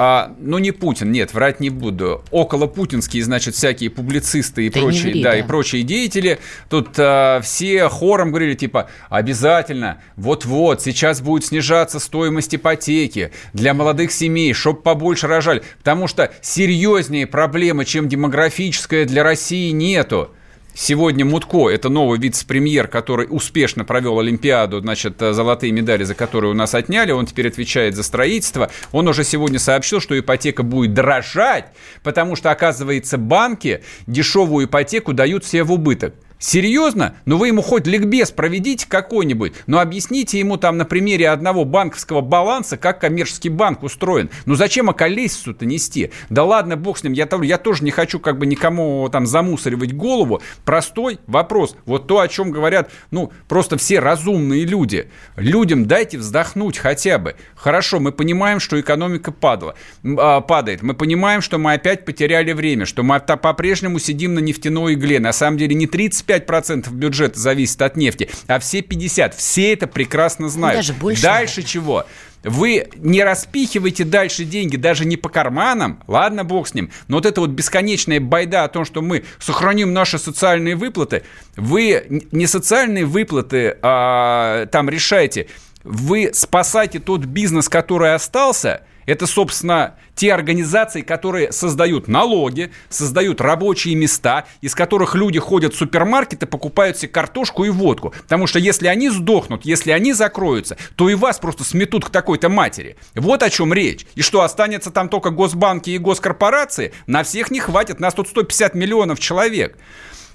а, 0.00 0.32
ну, 0.38 0.58
не 0.58 0.70
Путин, 0.70 1.10
нет, 1.10 1.34
врать 1.34 1.58
не 1.58 1.70
буду. 1.70 2.22
Около 2.30 2.68
путинские, 2.68 3.24
значит, 3.24 3.56
всякие 3.56 3.90
публицисты 3.90 4.66
и 4.66 4.70
Ты 4.70 4.80
прочие, 4.80 5.10
ври, 5.10 5.22
да, 5.24 5.32
да. 5.32 5.38
и 5.38 5.42
прочие 5.42 5.82
деятели. 5.82 6.38
Тут 6.70 6.90
а, 6.98 7.40
все 7.42 7.88
хором 7.88 8.30
говорили, 8.30 8.54
типа, 8.54 8.88
обязательно, 9.10 10.00
вот-вот, 10.14 10.82
сейчас 10.82 11.20
будет 11.20 11.46
снижаться 11.46 11.98
стоимость 11.98 12.54
ипотеки 12.54 13.32
для 13.52 13.74
молодых 13.74 14.12
семей, 14.12 14.52
чтоб 14.52 14.84
побольше 14.84 15.26
рожали. 15.26 15.64
Потому 15.78 16.06
что 16.06 16.32
серьезнее 16.42 17.26
проблемы, 17.26 17.84
чем 17.84 18.08
демографическая 18.08 19.04
для 19.04 19.24
России, 19.24 19.70
нету. 19.70 20.30
Сегодня 20.74 21.24
Мутко, 21.24 21.68
это 21.68 21.88
новый 21.88 22.18
вице-премьер, 22.18 22.86
который 22.86 23.26
успешно 23.28 23.84
провел 23.84 24.20
Олимпиаду, 24.20 24.80
значит, 24.80 25.20
э, 25.20 25.32
золотые 25.32 25.72
медали, 25.72 26.04
за 26.04 26.14
которые 26.14 26.52
у 26.52 26.54
нас 26.54 26.74
отняли, 26.74 27.10
он 27.10 27.26
теперь 27.26 27.48
отвечает 27.48 27.96
за 27.96 28.02
строительство. 28.04 28.70
Он 28.92 29.08
уже 29.08 29.24
сегодня 29.24 29.58
сообщил, 29.58 30.00
что 30.00 30.18
ипотека 30.18 30.62
будет 30.62 30.94
дорожать, 30.94 31.66
потому 32.02 32.36
что, 32.36 32.50
оказывается, 32.50 33.18
банки 33.18 33.82
дешевую 34.06 34.66
ипотеку 34.66 35.12
дают 35.12 35.44
себе 35.44 35.64
в 35.64 35.72
убыток. 35.72 36.14
Серьезно? 36.38 37.16
Ну 37.24 37.36
вы 37.36 37.48
ему 37.48 37.62
хоть 37.62 37.86
ликбез 37.86 38.30
проведите 38.30 38.86
какой-нибудь, 38.88 39.54
но 39.66 39.80
объясните 39.80 40.38
ему 40.38 40.56
там 40.56 40.76
на 40.76 40.84
примере 40.84 41.30
одного 41.30 41.64
банковского 41.64 42.20
баланса, 42.20 42.76
как 42.76 43.00
коммерческий 43.00 43.48
банк 43.48 43.82
устроен. 43.82 44.30
Ну 44.46 44.54
зачем 44.54 44.88
околесицу-то 44.88 45.66
нести? 45.66 46.12
Да 46.30 46.44
ладно, 46.44 46.76
бог 46.76 46.98
с 46.98 47.02
ним, 47.02 47.12
я, 47.12 47.28
я 47.42 47.58
тоже 47.58 47.82
не 47.82 47.90
хочу 47.90 48.20
как 48.20 48.38
бы 48.38 48.46
никому 48.46 49.08
там 49.10 49.26
замусоривать 49.26 49.92
голову. 49.92 50.40
Простой 50.64 51.18
вопрос. 51.26 51.76
Вот 51.86 52.06
то, 52.06 52.20
о 52.20 52.28
чем 52.28 52.52
говорят, 52.52 52.90
ну, 53.10 53.32
просто 53.48 53.76
все 53.76 53.98
разумные 53.98 54.64
люди. 54.64 55.08
Людям 55.36 55.86
дайте 55.86 56.18
вздохнуть 56.18 56.78
хотя 56.78 57.18
бы. 57.18 57.34
Хорошо, 57.56 57.98
мы 57.98 58.12
понимаем, 58.12 58.60
что 58.60 58.80
экономика 58.80 59.32
падала, 59.32 59.74
а, 60.04 60.40
падает. 60.40 60.82
Мы 60.82 60.94
понимаем, 60.94 61.40
что 61.40 61.58
мы 61.58 61.72
опять 61.72 62.04
потеряли 62.04 62.52
время, 62.52 62.86
что 62.86 63.02
мы 63.02 63.18
по-прежнему 63.18 63.98
сидим 63.98 64.34
на 64.34 64.38
нефтяной 64.38 64.94
игле. 64.94 65.18
На 65.18 65.32
самом 65.32 65.58
деле 65.58 65.74
не 65.74 65.86
35% 66.28 66.90
бюджета 66.90 67.38
зависит 67.38 67.80
от 67.82 67.96
нефти, 67.96 68.30
а 68.46 68.58
все 68.58 68.80
50%. 68.80 69.34
Все 69.36 69.72
это 69.72 69.86
прекрасно 69.86 70.48
знают. 70.48 70.78
даже 70.78 70.92
больше, 70.92 71.22
Дальше 71.22 71.62
чего? 71.62 72.06
Вы 72.44 72.88
не 72.96 73.24
распихивайте 73.24 74.04
дальше 74.04 74.44
деньги 74.44 74.76
даже 74.76 75.04
не 75.04 75.16
по 75.16 75.28
карманам, 75.28 76.02
ладно, 76.06 76.44
бог 76.44 76.68
с 76.68 76.74
ним, 76.74 76.90
но 77.08 77.16
вот 77.16 77.26
это 77.26 77.40
вот 77.40 77.50
бесконечная 77.50 78.20
байда 78.20 78.64
о 78.64 78.68
том, 78.68 78.84
что 78.84 79.02
мы 79.02 79.24
сохраним 79.40 79.92
наши 79.92 80.18
социальные 80.18 80.76
выплаты, 80.76 81.24
вы 81.56 82.22
не 82.30 82.46
социальные 82.46 83.06
выплаты 83.06 83.76
а, 83.82 84.66
там 84.66 84.88
решаете, 84.88 85.48
вы 85.82 86.30
спасаете 86.32 87.00
тот 87.00 87.24
бизнес, 87.24 87.68
который 87.68 88.14
остался, 88.14 88.82
это, 89.08 89.26
собственно, 89.26 89.94
те 90.14 90.34
организации, 90.34 91.00
которые 91.00 91.50
создают 91.50 92.08
налоги, 92.08 92.70
создают 92.90 93.40
рабочие 93.40 93.94
места, 93.94 94.44
из 94.60 94.74
которых 94.74 95.14
люди 95.14 95.38
ходят 95.38 95.72
в 95.72 95.78
супермаркеты, 95.78 96.44
покупают 96.44 96.98
себе 96.98 97.08
картошку 97.08 97.64
и 97.64 97.70
водку. 97.70 98.12
Потому 98.24 98.46
что 98.46 98.58
если 98.58 98.86
они 98.86 99.08
сдохнут, 99.08 99.64
если 99.64 99.92
они 99.92 100.12
закроются, 100.12 100.76
то 100.94 101.08
и 101.08 101.14
вас 101.14 101.38
просто 101.38 101.64
сметут 101.64 102.04
к 102.04 102.10
такой-то 102.10 102.50
матери. 102.50 102.98
Вот 103.14 103.42
о 103.42 103.48
чем 103.48 103.72
речь. 103.72 104.06
И 104.14 104.20
что, 104.20 104.42
останется 104.42 104.90
там 104.90 105.08
только 105.08 105.30
госбанки 105.30 105.88
и 105.88 105.96
госкорпорации? 105.96 106.92
На 107.06 107.22
всех 107.22 107.50
не 107.50 107.60
хватит, 107.60 108.00
нас 108.00 108.12
тут 108.12 108.28
150 108.28 108.74
миллионов 108.74 109.20
человек. 109.20 109.78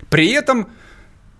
При 0.10 0.32
этом 0.32 0.68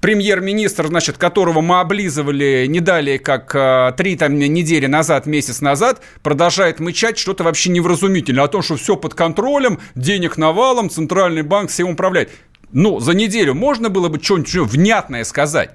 премьер-министр, 0.04 0.88
значит, 0.88 1.18
которого 1.18 1.62
мы 1.62 1.80
облизывали 1.80 2.66
не 2.68 2.82
далее, 2.82 3.20
как 3.20 3.56
э, 3.56 3.94
три 3.96 4.18
там, 4.18 4.38
недели 4.38 4.86
назад, 4.86 5.28
месяц 5.28 5.62
назад, 5.62 6.02
продолжает 6.22 6.82
мычать 6.82 7.18
что-то 7.18 7.46
вообще 7.46 7.70
невразумительное 7.70 8.44
о 8.44 8.50
том, 8.50 8.62
что 8.62 8.76
все 8.76 8.98
под 8.98 9.14
контролем, 9.14 9.80
денег 9.96 10.36
навалом, 10.36 10.90
центральный 10.90 11.42
банк 11.42 11.70
всем 11.70 11.88
управляет. 11.88 12.32
Ну, 12.74 13.00
за 13.00 13.14
неделю 13.14 13.54
можно 13.54 13.90
было 13.90 14.10
бы 14.10 14.22
что-нибудь 14.22 14.52
внятное 14.74 15.24
сказать? 15.24 15.72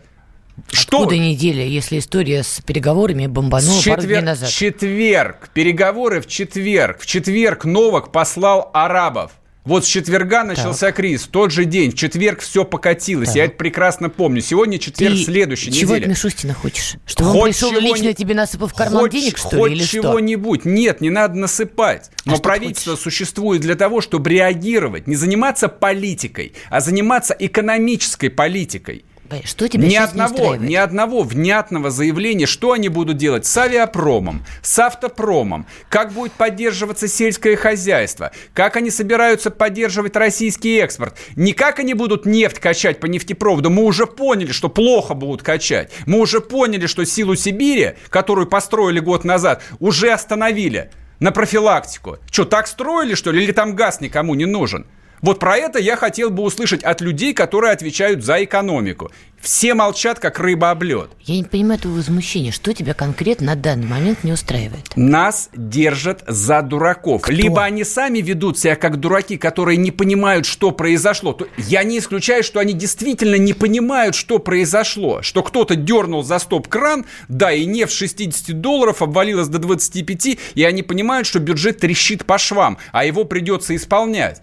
Что? 0.70 0.99
Откуда 0.99 1.16
неделя, 1.16 1.64
если 1.64 1.99
история 1.99 2.43
с 2.43 2.61
переговорами 2.61 3.29
бомбанула 3.29 3.81
С 3.81 3.85
пару 3.87 4.03
дней 4.03 4.16
четвер- 4.16 4.24
назад? 4.24 4.51
Четверг. 4.51 5.49
Переговоры 5.55 6.20
в 6.20 6.26
четверг. 6.26 7.01
В 7.01 7.07
четверг 7.07 7.64
Новак 7.64 8.12
послал 8.12 8.70
арабов. 8.74 9.33
Вот 9.68 9.84
с 9.84 9.86
четверга 9.88 10.44
начался 10.44 10.92
кризис. 10.92 11.24
В 11.24 11.28
тот 11.28 11.52
же 11.52 11.66
день, 11.66 11.90
в 11.90 11.94
четверг 11.94 12.40
все 12.40 12.64
покатилось. 12.64 13.28
Так. 13.28 13.36
Я 13.36 13.44
это 13.44 13.56
прекрасно 13.56 14.08
помню. 14.08 14.40
Сегодня 14.40 14.78
четверг 14.78 15.14
Ты 15.16 15.24
следующей 15.24 15.70
чего 15.70 15.92
от. 15.92 16.06
Мишустина 16.06 16.54
хочешь? 16.54 16.94
Он 17.18 17.26
Хоть 17.26 17.50
пришел 17.50 17.68
и 17.68 17.74
чего 17.74 17.80
лично 17.94 18.06
не- 18.06 18.14
тебе 18.14 18.34
насыпал 18.34 18.68
в 18.68 18.72
карман 18.74 19.02
хоть, 19.02 19.12
денег, 19.12 19.36
что 19.36 19.50
хоть 19.50 19.70
ли, 19.70 19.76
или 19.76 19.84
что? 19.84 19.92
чего-нибудь. 20.00 20.64
Нет, 20.64 21.02
не 21.02 21.10
надо 21.10 21.34
насыпать. 21.34 22.10
Но 22.24 22.32
что 22.32 22.42
ты 22.42 22.48
правительство 22.48 22.96
существует 22.96 23.60
для 23.60 23.74
того, 23.74 24.00
чтобы 24.00 24.30
реагировать. 24.30 25.06
Не 25.06 25.16
заниматься 25.16 25.68
политикой, 25.68 26.54
а 26.70 26.80
заниматься 26.80 27.36
экономической 27.38 28.30
политикой. 28.30 29.04
Что 29.45 29.68
тебя 29.68 29.85
ни 29.85 29.91
не 29.91 29.97
одного, 29.97 30.35
устраивает? 30.35 30.62
ни 30.62 30.74
одного 30.74 31.22
внятного 31.22 31.91
заявления, 31.91 32.47
что 32.47 32.72
они 32.72 32.89
будут 32.89 33.16
делать 33.16 33.47
с 33.47 33.57
авиапромом, 33.57 34.45
с 34.62 34.79
автопромом, 34.79 35.66
как 35.89 36.12
будет 36.12 36.33
поддерживаться 36.33 37.09
сельское 37.09 37.57
хозяйство, 37.57 38.33
как 38.55 38.76
они 38.76 38.91
собираются 38.91 39.51
поддерживать 39.51 40.16
российский 40.16 40.76
экспорт. 40.79 41.16
Не 41.37 41.53
как 41.53 41.79
они 41.79 41.95
будут 41.95 42.26
нефть 42.26 42.59
качать 42.59 43.01
по 43.01 43.07
нефтепроводу, 43.07 43.70
мы 43.70 43.85
уже 43.85 44.07
поняли, 44.07 44.53
что 44.53 44.68
плохо 44.68 45.14
будут 45.14 45.43
качать. 45.43 45.93
Мы 46.07 46.20
уже 46.20 46.41
поняли, 46.41 46.87
что 46.87 47.05
силу 47.05 47.35
Сибири, 47.35 47.95
которую 48.09 48.47
построили 48.47 49.01
год 49.01 49.24
назад, 49.24 49.62
уже 49.79 50.11
остановили 50.11 50.91
на 51.20 51.33
профилактику. 51.33 52.18
Что, 52.31 52.45
так 52.45 52.66
строили, 52.66 53.14
что 53.14 53.33
ли, 53.33 53.43
или 53.43 53.53
там 53.53 53.74
газ 53.74 54.01
никому 54.01 54.35
не 54.35 54.47
нужен? 54.47 54.87
Вот 55.20 55.38
про 55.38 55.56
это 55.56 55.78
я 55.78 55.96
хотел 55.96 56.30
бы 56.30 56.42
услышать 56.42 56.82
от 56.82 57.00
людей, 57.00 57.34
которые 57.34 57.72
отвечают 57.72 58.24
за 58.24 58.44
экономику. 58.44 59.10
Все 59.40 59.74
молчат, 59.74 60.18
как 60.18 60.40
рыба 60.40 60.70
об 60.70 60.82
лед. 60.82 61.10
Я 61.24 61.36
не 61.36 61.44
понимаю 61.44 61.78
твоего 61.78 61.98
возмущения. 61.98 62.50
Что 62.50 62.72
тебя 62.72 62.92
конкретно 62.92 63.46
на 63.46 63.54
данный 63.54 63.86
момент 63.86 64.24
не 64.24 64.32
устраивает? 64.32 64.90
Нас 64.96 65.48
держат 65.54 66.24
за 66.26 66.60
дураков. 66.60 67.28
Либо 67.28 67.62
они 67.62 67.84
сами 67.84 68.18
ведут 68.18 68.58
себя 68.58 68.74
как 68.74 68.98
дураки, 68.98 69.36
которые 69.36 69.76
не 69.76 69.92
понимают, 69.92 70.44
что 70.44 70.72
произошло. 70.72 71.32
То 71.32 71.46
я 71.56 71.84
не 71.84 71.98
исключаю, 71.98 72.42
что 72.42 72.58
они 72.58 72.72
действительно 72.72 73.36
не 73.36 73.52
понимают, 73.52 74.16
что 74.16 74.40
произошло. 74.40 75.22
Что 75.22 75.44
кто-то 75.44 75.76
дернул 75.76 76.24
за 76.24 76.40
стоп-кран, 76.40 77.06
да, 77.28 77.52
и 77.52 77.64
нефть 77.64 77.94
60 77.94 78.60
долларов 78.60 79.02
обвалилась 79.02 79.48
до 79.48 79.58
25, 79.58 80.38
и 80.54 80.64
они 80.64 80.82
понимают, 80.82 81.28
что 81.28 81.38
бюджет 81.38 81.78
трещит 81.78 82.24
по 82.24 82.38
швам, 82.38 82.78
а 82.90 83.04
его 83.04 83.24
придется 83.24 83.76
исполнять. 83.76 84.42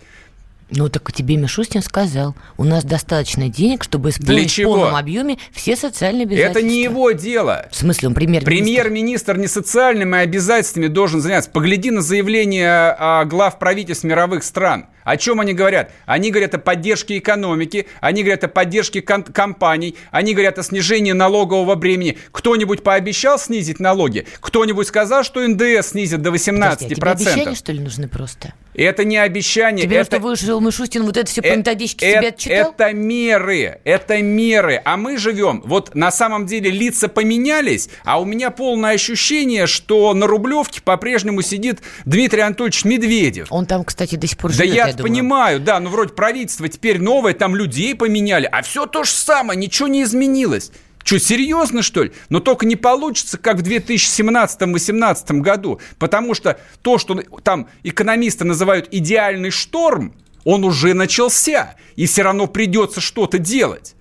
Ну, 0.72 0.90
так 0.90 1.12
тебе 1.14 1.38
Мишустин 1.38 1.84
сказал, 1.84 2.36
у 2.58 2.64
нас 2.64 2.84
достаточно 2.84 3.50
денег, 3.50 3.84
чтобы 3.84 4.10
исполнить 4.10 4.52
в 4.52 4.64
полном 4.64 4.96
объеме 4.96 5.38
все 5.52 5.76
социальные 5.76 6.24
обязательства. 6.24 6.60
Это 6.60 6.68
не 6.68 6.82
его 6.82 7.12
дело. 7.12 7.68
В 7.72 7.76
смысле, 7.76 8.08
он 8.08 8.16
премьер-министр? 8.16 8.46
Премьер-министр 8.46 9.38
не 9.38 9.48
социальными 9.48 10.18
обязательствами 10.18 10.88
должен 10.88 11.22
заняться. 11.22 11.52
Погляди 11.52 11.92
на 11.92 12.02
заявление 12.02 12.96
а, 12.98 13.26
глав 13.26 13.60
правительств 13.60 14.04
мировых 14.06 14.44
стран. 14.44 14.88
О 15.04 15.18
чем 15.18 15.40
они 15.40 15.54
говорят? 15.54 15.92
Они 16.08 16.32
говорят 16.32 16.56
о 16.56 16.58
поддержке 16.58 17.20
экономики, 17.20 17.86
они 18.02 18.24
говорят 18.24 18.44
о 18.44 18.48
поддержке 18.48 19.04
ком- 19.04 19.24
компаний, 19.24 19.96
они 20.10 20.34
говорят 20.34 20.58
о 20.58 20.64
снижении 20.64 21.12
налогового 21.12 21.76
бремени. 21.76 22.18
Кто-нибудь 22.32 22.82
пообещал 22.82 23.38
снизить 23.38 23.80
налоги? 23.80 24.26
Кто-нибудь 24.40 24.88
сказал, 24.88 25.24
что 25.24 25.48
НДС 25.48 25.90
снизит 25.90 26.24
до 26.24 26.32
18%? 26.32 26.56
Подожди, 26.60 26.86
а 26.86 26.96
тебе 26.96 27.12
обещания, 27.12 27.56
что 27.56 27.72
ли, 27.72 27.80
нужны 27.80 28.08
просто? 28.08 28.56
Это 28.76 29.04
не 29.04 29.18
обещание. 29.18 29.86
Тебе 29.86 29.98
это... 29.98 30.20
вышел 30.20 30.60
Мишустин 30.60 31.04
вот 31.04 31.18
это 31.18 31.30
все 31.30 31.42
по 31.42 31.56
методичке 31.56 32.06
это, 32.06 32.20
себе 32.20 32.28
отчитал? 32.30 32.72
Это 32.72 32.94
меры, 32.94 33.80
это 33.84 34.22
меры. 34.22 34.82
А 34.84 34.98
мы 34.98 35.18
живем, 35.18 35.62
вот 35.66 35.96
на 35.96 36.12
самом 36.12 36.46
деле 36.46 36.70
лица 36.70 37.08
поменялись, 37.08 37.90
а 38.04 38.20
у 38.20 38.26
меня 38.26 38.52
полное 38.52 38.94
ощущение, 38.94 39.68
что 39.68 40.14
на 40.14 40.28
Рублевке 40.28 40.82
по-прежнему 40.82 41.42
сидит 41.42 41.82
Дмитрий 42.06 42.42
Анатольевич 42.42 42.86
Медведев. 42.86 43.48
Он 43.50 43.66
там, 43.66 43.84
кстати, 43.84 44.16
до 44.16 44.28
сих 44.28 44.38
пор 44.38 44.52
живет, 44.52 44.70
Да 44.70 44.76
я, 44.76 44.88
я 44.88 44.94
понимаю, 44.94 45.60
да, 45.60 45.80
ну 45.80 45.90
вроде 45.90 46.14
правительство 46.14 46.68
теперь 46.68 47.00
новое, 47.00 47.34
там 47.34 47.56
людей 47.56 47.96
поменяли, 47.96 48.48
а 48.52 48.62
все 48.62 48.86
то 48.86 49.04
же 49.04 49.12
самое, 49.12 49.60
ничего 49.60 49.88
не 49.88 50.04
изменилось. 50.04 50.72
Что, 51.06 51.20
серьезно, 51.20 51.84
что 51.84 52.04
ли? 52.04 52.14
Но 52.30 52.40
только 52.40 52.66
не 52.66 52.76
получится, 52.76 53.38
как 53.38 53.58
в 53.58 53.62
2017-2018 53.62 55.40
году. 55.40 55.80
Потому 56.00 56.34
что 56.34 56.60
то, 56.82 56.98
что 56.98 57.22
там 57.44 57.70
экономисты 57.84 58.44
называют 58.44 58.88
идеальный 58.90 59.52
шторм, 59.52 60.16
он 60.46 60.64
уже 60.64 60.96
начался. 60.96 61.76
И 61.96 62.08
все 62.08 62.24
равно 62.24 62.48
придется 62.48 63.02
что-то 63.02 63.38
делать. 63.38 63.96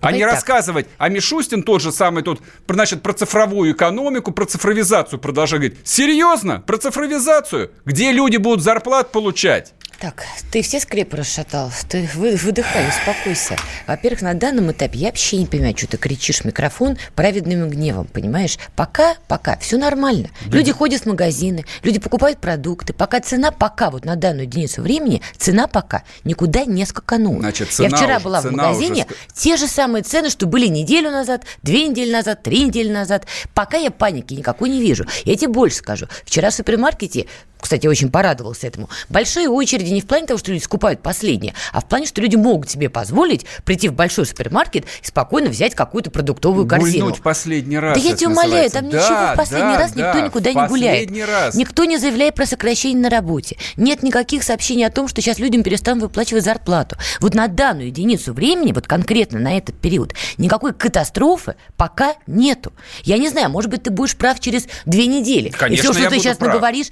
А 0.00 0.12
не 0.12 0.24
рассказывать, 0.24 0.86
а 0.96 1.10
Мишустин 1.10 1.62
тот 1.62 1.82
же 1.82 1.92
самый 1.92 2.22
тут, 2.22 2.40
значит, 2.66 3.02
про 3.02 3.12
цифровую 3.12 3.72
экономику, 3.72 4.32
про 4.32 4.46
цифровизацию 4.46 5.18
продолжает 5.18 5.62
говорить. 5.62 5.86
Серьезно? 5.86 6.62
Про 6.66 6.78
цифровизацию? 6.78 7.70
Где 7.84 8.12
люди 8.12 8.38
будут 8.38 8.62
зарплат 8.64 9.12
получать? 9.12 9.74
Так, 10.00 10.24
ты 10.50 10.62
все 10.62 10.80
скрепы 10.80 11.18
расшатал. 11.18 11.70
Ты 11.90 12.08
вы, 12.14 12.34
выдыхай, 12.34 12.88
успокойся. 12.88 13.56
Во-первых, 13.86 14.22
на 14.22 14.32
данном 14.32 14.72
этапе 14.72 14.98
я 14.98 15.08
вообще 15.08 15.36
не 15.36 15.44
понимаю, 15.44 15.76
что 15.76 15.88
ты 15.88 15.98
кричишь 15.98 16.40
в 16.40 16.46
микрофон 16.46 16.96
праведным 17.14 17.68
гневом, 17.68 18.06
понимаешь? 18.06 18.56
Пока, 18.74 19.16
пока, 19.28 19.58
все 19.58 19.76
нормально. 19.76 20.30
Да. 20.46 20.56
Люди 20.56 20.72
ходят 20.72 21.02
в 21.02 21.06
магазины, 21.06 21.66
люди 21.82 21.98
покупают 21.98 22.38
продукты. 22.38 22.94
Пока 22.94 23.20
цена, 23.20 23.50
пока 23.50 23.90
вот 23.90 24.06
на 24.06 24.16
данную 24.16 24.46
единицу 24.46 24.80
времени, 24.80 25.20
цена 25.36 25.66
пока 25.66 26.02
никуда 26.24 26.64
не 26.64 26.86
скаканула. 26.86 27.40
Значит, 27.40 27.70
цена 27.70 27.88
я 27.90 27.94
вчера 27.94 28.16
уже, 28.16 28.24
была 28.24 28.40
в 28.40 28.50
магазине, 28.50 29.04
уже... 29.04 29.16
те 29.34 29.58
же 29.58 29.68
самые 29.68 30.02
цены, 30.02 30.30
что 30.30 30.46
были 30.46 30.68
неделю 30.68 31.10
назад, 31.10 31.44
две 31.62 31.86
недели 31.86 32.10
назад, 32.10 32.42
три 32.42 32.64
недели 32.64 32.90
назад. 32.90 33.26
Пока 33.52 33.76
я 33.76 33.90
паники 33.90 34.32
никакой 34.32 34.70
не 34.70 34.80
вижу. 34.80 35.06
Я 35.26 35.36
тебе 35.36 35.48
больше 35.48 35.76
скажу. 35.76 36.08
Вчера 36.24 36.48
в 36.48 36.54
супермаркете 36.54 37.26
кстати, 37.60 37.86
очень 37.86 38.10
порадовался 38.10 38.66
этому. 38.66 38.88
Большие 39.08 39.48
очереди 39.48 39.90
не 39.90 40.00
в 40.00 40.06
плане 40.06 40.26
того, 40.26 40.38
что 40.38 40.52
люди 40.52 40.62
скупают 40.62 41.02
последнее, 41.02 41.54
а 41.72 41.80
в 41.80 41.86
плане, 41.86 42.06
что 42.06 42.20
люди 42.20 42.36
могут 42.36 42.70
себе 42.70 42.88
позволить 42.88 43.46
прийти 43.64 43.88
в 43.88 43.92
большой 43.92 44.26
супермаркет 44.26 44.84
и 45.02 45.06
спокойно 45.06 45.50
взять 45.50 45.74
какую-то 45.74 46.10
продуктовую 46.10 46.66
корзину. 46.66 47.06
Гульнуть 47.06 47.22
последний 47.22 47.78
раз. 47.78 47.96
Да 47.96 48.08
я 48.08 48.16
тебя 48.16 48.30
умоляю, 48.30 48.70
там 48.70 48.88
да, 48.90 48.98
ничего 48.98 49.34
в 49.34 49.36
последний 49.36 49.72
да, 49.72 49.78
раз 49.78 49.92
да, 49.92 50.06
никто 50.06 50.26
никуда 50.26 50.52
не 50.52 50.68
гуляет. 50.68 51.10
Раз. 51.26 51.54
Никто 51.54 51.84
не 51.84 51.98
заявляет 51.98 52.34
про 52.34 52.46
сокращение 52.46 53.02
на 53.02 53.10
работе. 53.10 53.56
Нет 53.76 54.02
никаких 54.02 54.42
сообщений 54.42 54.86
о 54.86 54.90
том, 54.90 55.08
что 55.08 55.20
сейчас 55.20 55.38
людям 55.38 55.62
перестанут 55.62 56.02
выплачивать 56.02 56.44
зарплату. 56.44 56.96
Вот 57.20 57.34
на 57.34 57.48
данную 57.48 57.88
единицу 57.88 58.32
времени, 58.32 58.72
вот 58.72 58.86
конкретно 58.86 59.38
на 59.38 59.56
этот 59.56 59.78
период, 59.78 60.14
никакой 60.38 60.72
катастрофы 60.72 61.56
пока 61.76 62.14
нету. 62.26 62.72
Я 63.02 63.18
не 63.18 63.28
знаю, 63.28 63.50
может 63.50 63.70
быть, 63.70 63.82
ты 63.82 63.90
будешь 63.90 64.16
прав 64.16 64.40
через 64.40 64.66
две 64.86 65.06
недели. 65.06 65.50
Конечно, 65.50 65.88
и 65.88 65.92
все, 65.92 66.00
что 66.00 66.10
ты 66.10 66.18
сейчас 66.18 66.36
прав. 66.36 66.54
наговоришь, 66.54 66.86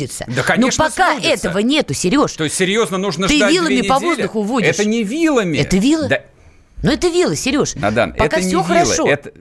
сбудется. 0.00 0.24
Да, 0.28 0.42
конечно, 0.42 0.84
Но 0.84 0.90
пока 0.90 1.12
сбудется. 1.12 1.48
этого 1.48 1.58
нету, 1.58 1.94
Сереж. 1.94 2.32
То 2.32 2.44
есть, 2.44 2.56
серьезно, 2.56 2.98
нужно 2.98 3.28
ты 3.28 3.36
ждать 3.36 3.52
вилами 3.52 3.82
по 3.82 3.98
воздуху 3.98 4.42
водишь. 4.42 4.68
Это 4.68 4.84
не 4.84 5.02
вилами. 5.02 5.58
Это 5.58 5.76
вилы? 5.76 6.08
Да. 6.08 6.22
Ну, 6.82 6.90
это 6.92 7.08
вилы, 7.08 7.36
Сереж. 7.36 7.74
Надан, 7.74 8.12
Пока 8.12 8.24
это 8.24 8.36
все 8.38 8.46
не 8.46 8.52
вилы, 8.52 8.64
хорошо. 8.64 9.06
Это... 9.06 9.32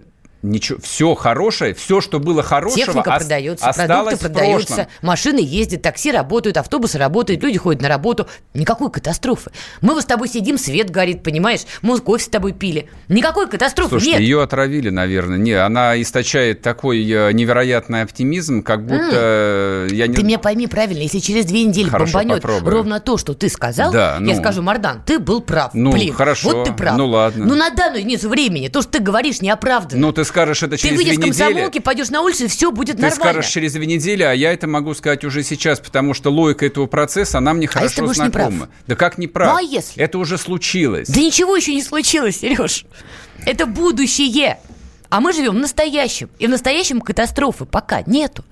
Ничего, 0.42 0.80
все 0.82 1.16
хорошее, 1.16 1.74
все, 1.74 2.00
что 2.00 2.20
было 2.20 2.42
хорошего, 2.44 2.86
Техника 2.86 3.10
ос- 3.10 3.18
продается, 3.18 3.72
продукты 3.76 4.18
продаются, 4.18 4.88
машины 5.02 5.40
ездят, 5.40 5.82
такси 5.82 6.12
работают, 6.12 6.56
автобусы 6.56 6.98
работают, 6.98 7.44
люди 7.44 7.58
ходят 7.58 7.82
на 7.82 7.90
работу. 7.90 8.28
Никакой 8.54 8.90
катастрофы. 8.90 9.52
Мы 9.82 9.94
вот 9.94 10.04
с 10.04 10.06
тобой 10.06 10.30
сидим, 10.30 10.58
свет 10.58 10.90
горит, 10.92 11.24
понимаешь? 11.24 11.62
Мы 11.82 12.00
кофе 12.00 12.24
с 12.24 12.28
тобой 12.30 12.54
пили. 12.54 12.90
Никакой 13.10 13.50
катастрофы 13.50 13.90
Слушай, 13.90 14.08
нет. 14.14 14.20
ее 14.22 14.42
отравили, 14.42 14.90
наверное. 14.90 15.38
Не, 15.38 15.52
она 15.54 16.02
источает 16.02 16.62
такой 16.62 17.00
э, 17.10 17.32
невероятный 17.34 18.04
оптимизм, 18.04 18.64
как 18.64 18.86
будто... 18.86 19.88
я 19.92 20.08
не... 20.08 20.16
Ты 20.16 20.24
меня 20.24 20.40
пойми 20.40 20.68
правильно, 20.68 21.02
если 21.04 21.20
через 21.20 21.46
две 21.46 21.64
недели 21.64 21.90
Хорошо, 21.90 22.20
бомбанет 22.20 22.42
попробую. 22.42 22.74
ровно 22.76 23.00
то, 23.00 23.18
что 23.18 23.34
ты 23.34 23.50
сказал, 23.50 23.92
Да, 23.92 24.14
я 24.16 24.20
ну. 24.20 24.36
скажу, 24.36 24.62
Мардан, 24.62 25.02
ты 25.06 25.20
был 25.20 25.42
прав. 25.42 25.74
Ну, 25.74 25.92
Блин, 25.92 26.14
хорошо, 26.14 26.50
вот 26.52 26.66
ты 26.68 26.74
прав. 26.74 26.98
ну, 26.98 27.08
ладно. 27.08 27.46
Ну, 27.46 27.56
на 27.56 27.70
данную 27.72 28.00
единицу 28.02 28.30
времени, 28.30 28.70
то, 28.70 28.82
что 28.82 28.92
ты 28.92 29.00
говоришь, 29.00 29.42
неоправданно. 29.42 30.02
Ну, 30.02 30.14
ты 30.14 30.24
скажешь 30.30 30.64
это 30.64 30.78
ты 30.78 30.78
через 30.84 30.96
выйдешь 30.98 31.16
две 31.18 31.26
в 31.26 31.28
недели. 31.28 31.44
комсомолке, 31.48 31.82
пойдешь 31.82 32.10
на 32.10 32.22
улицу, 32.22 32.46
и 32.46 32.48
все 32.48 32.72
будет 32.72 32.96
Ты 32.96 33.02
нормально. 33.02 33.24
скажешь 33.34 33.52
через 33.52 33.74
две 33.74 33.86
недели, 33.86 34.24
а 34.24 34.32
я 34.34 34.54
это 34.54 34.68
могу 34.68 34.94
сказать 34.94 35.26
уже 35.26 35.44
сейчас, 35.44 35.80
потому 35.82 36.14
что 36.14 36.32
логика 36.32 36.66
этого 36.66 36.86
процесса, 36.88 37.40
она 37.40 37.54
мне 37.54 37.68
А 37.74 37.84
если 37.84 37.96
ты 37.98 38.02
хорошо 38.08 38.32
прав? 38.32 38.48
знакома. 38.54 38.70
Да 38.88 38.96
как 38.96 39.18
не 39.18 39.28
прав? 39.28 39.52
Ну, 39.52 39.58
а 39.58 39.62
если? 39.62 40.02
Это 40.02 40.18
уже 40.18 40.38
случилось. 40.38 41.10
Да 41.10 41.20
ничего 41.20 41.56
еще 41.58 41.74
не 41.76 41.84
случилось, 41.84 42.40
Сереж. 42.40 42.86
Это 43.46 43.66
будущее. 43.66 44.60
А 45.10 45.20
мы 45.20 45.34
живем 45.34 45.56
в 45.56 45.60
настоящем. 45.60 46.30
И 46.40 46.48
в 46.48 46.50
настоящем 46.50 47.02
катастрофы 47.02 47.66
пока 47.66 48.04
нету. 48.06 48.46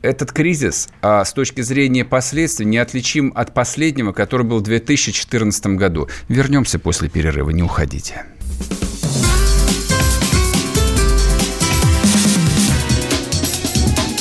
Этот 0.00 0.32
кризис 0.32 0.88
а, 1.00 1.24
с 1.24 1.32
точки 1.32 1.60
зрения 1.60 2.04
последствий 2.04 2.66
неотличим 2.66 3.32
от 3.36 3.54
последнего, 3.54 4.12
который 4.12 4.44
был 4.44 4.58
в 4.58 4.62
2014 4.62 5.66
году. 5.76 6.08
Вернемся 6.28 6.78
после 6.78 7.08
перерыва, 7.08 7.50
не 7.50 7.62
уходите. 7.62 8.24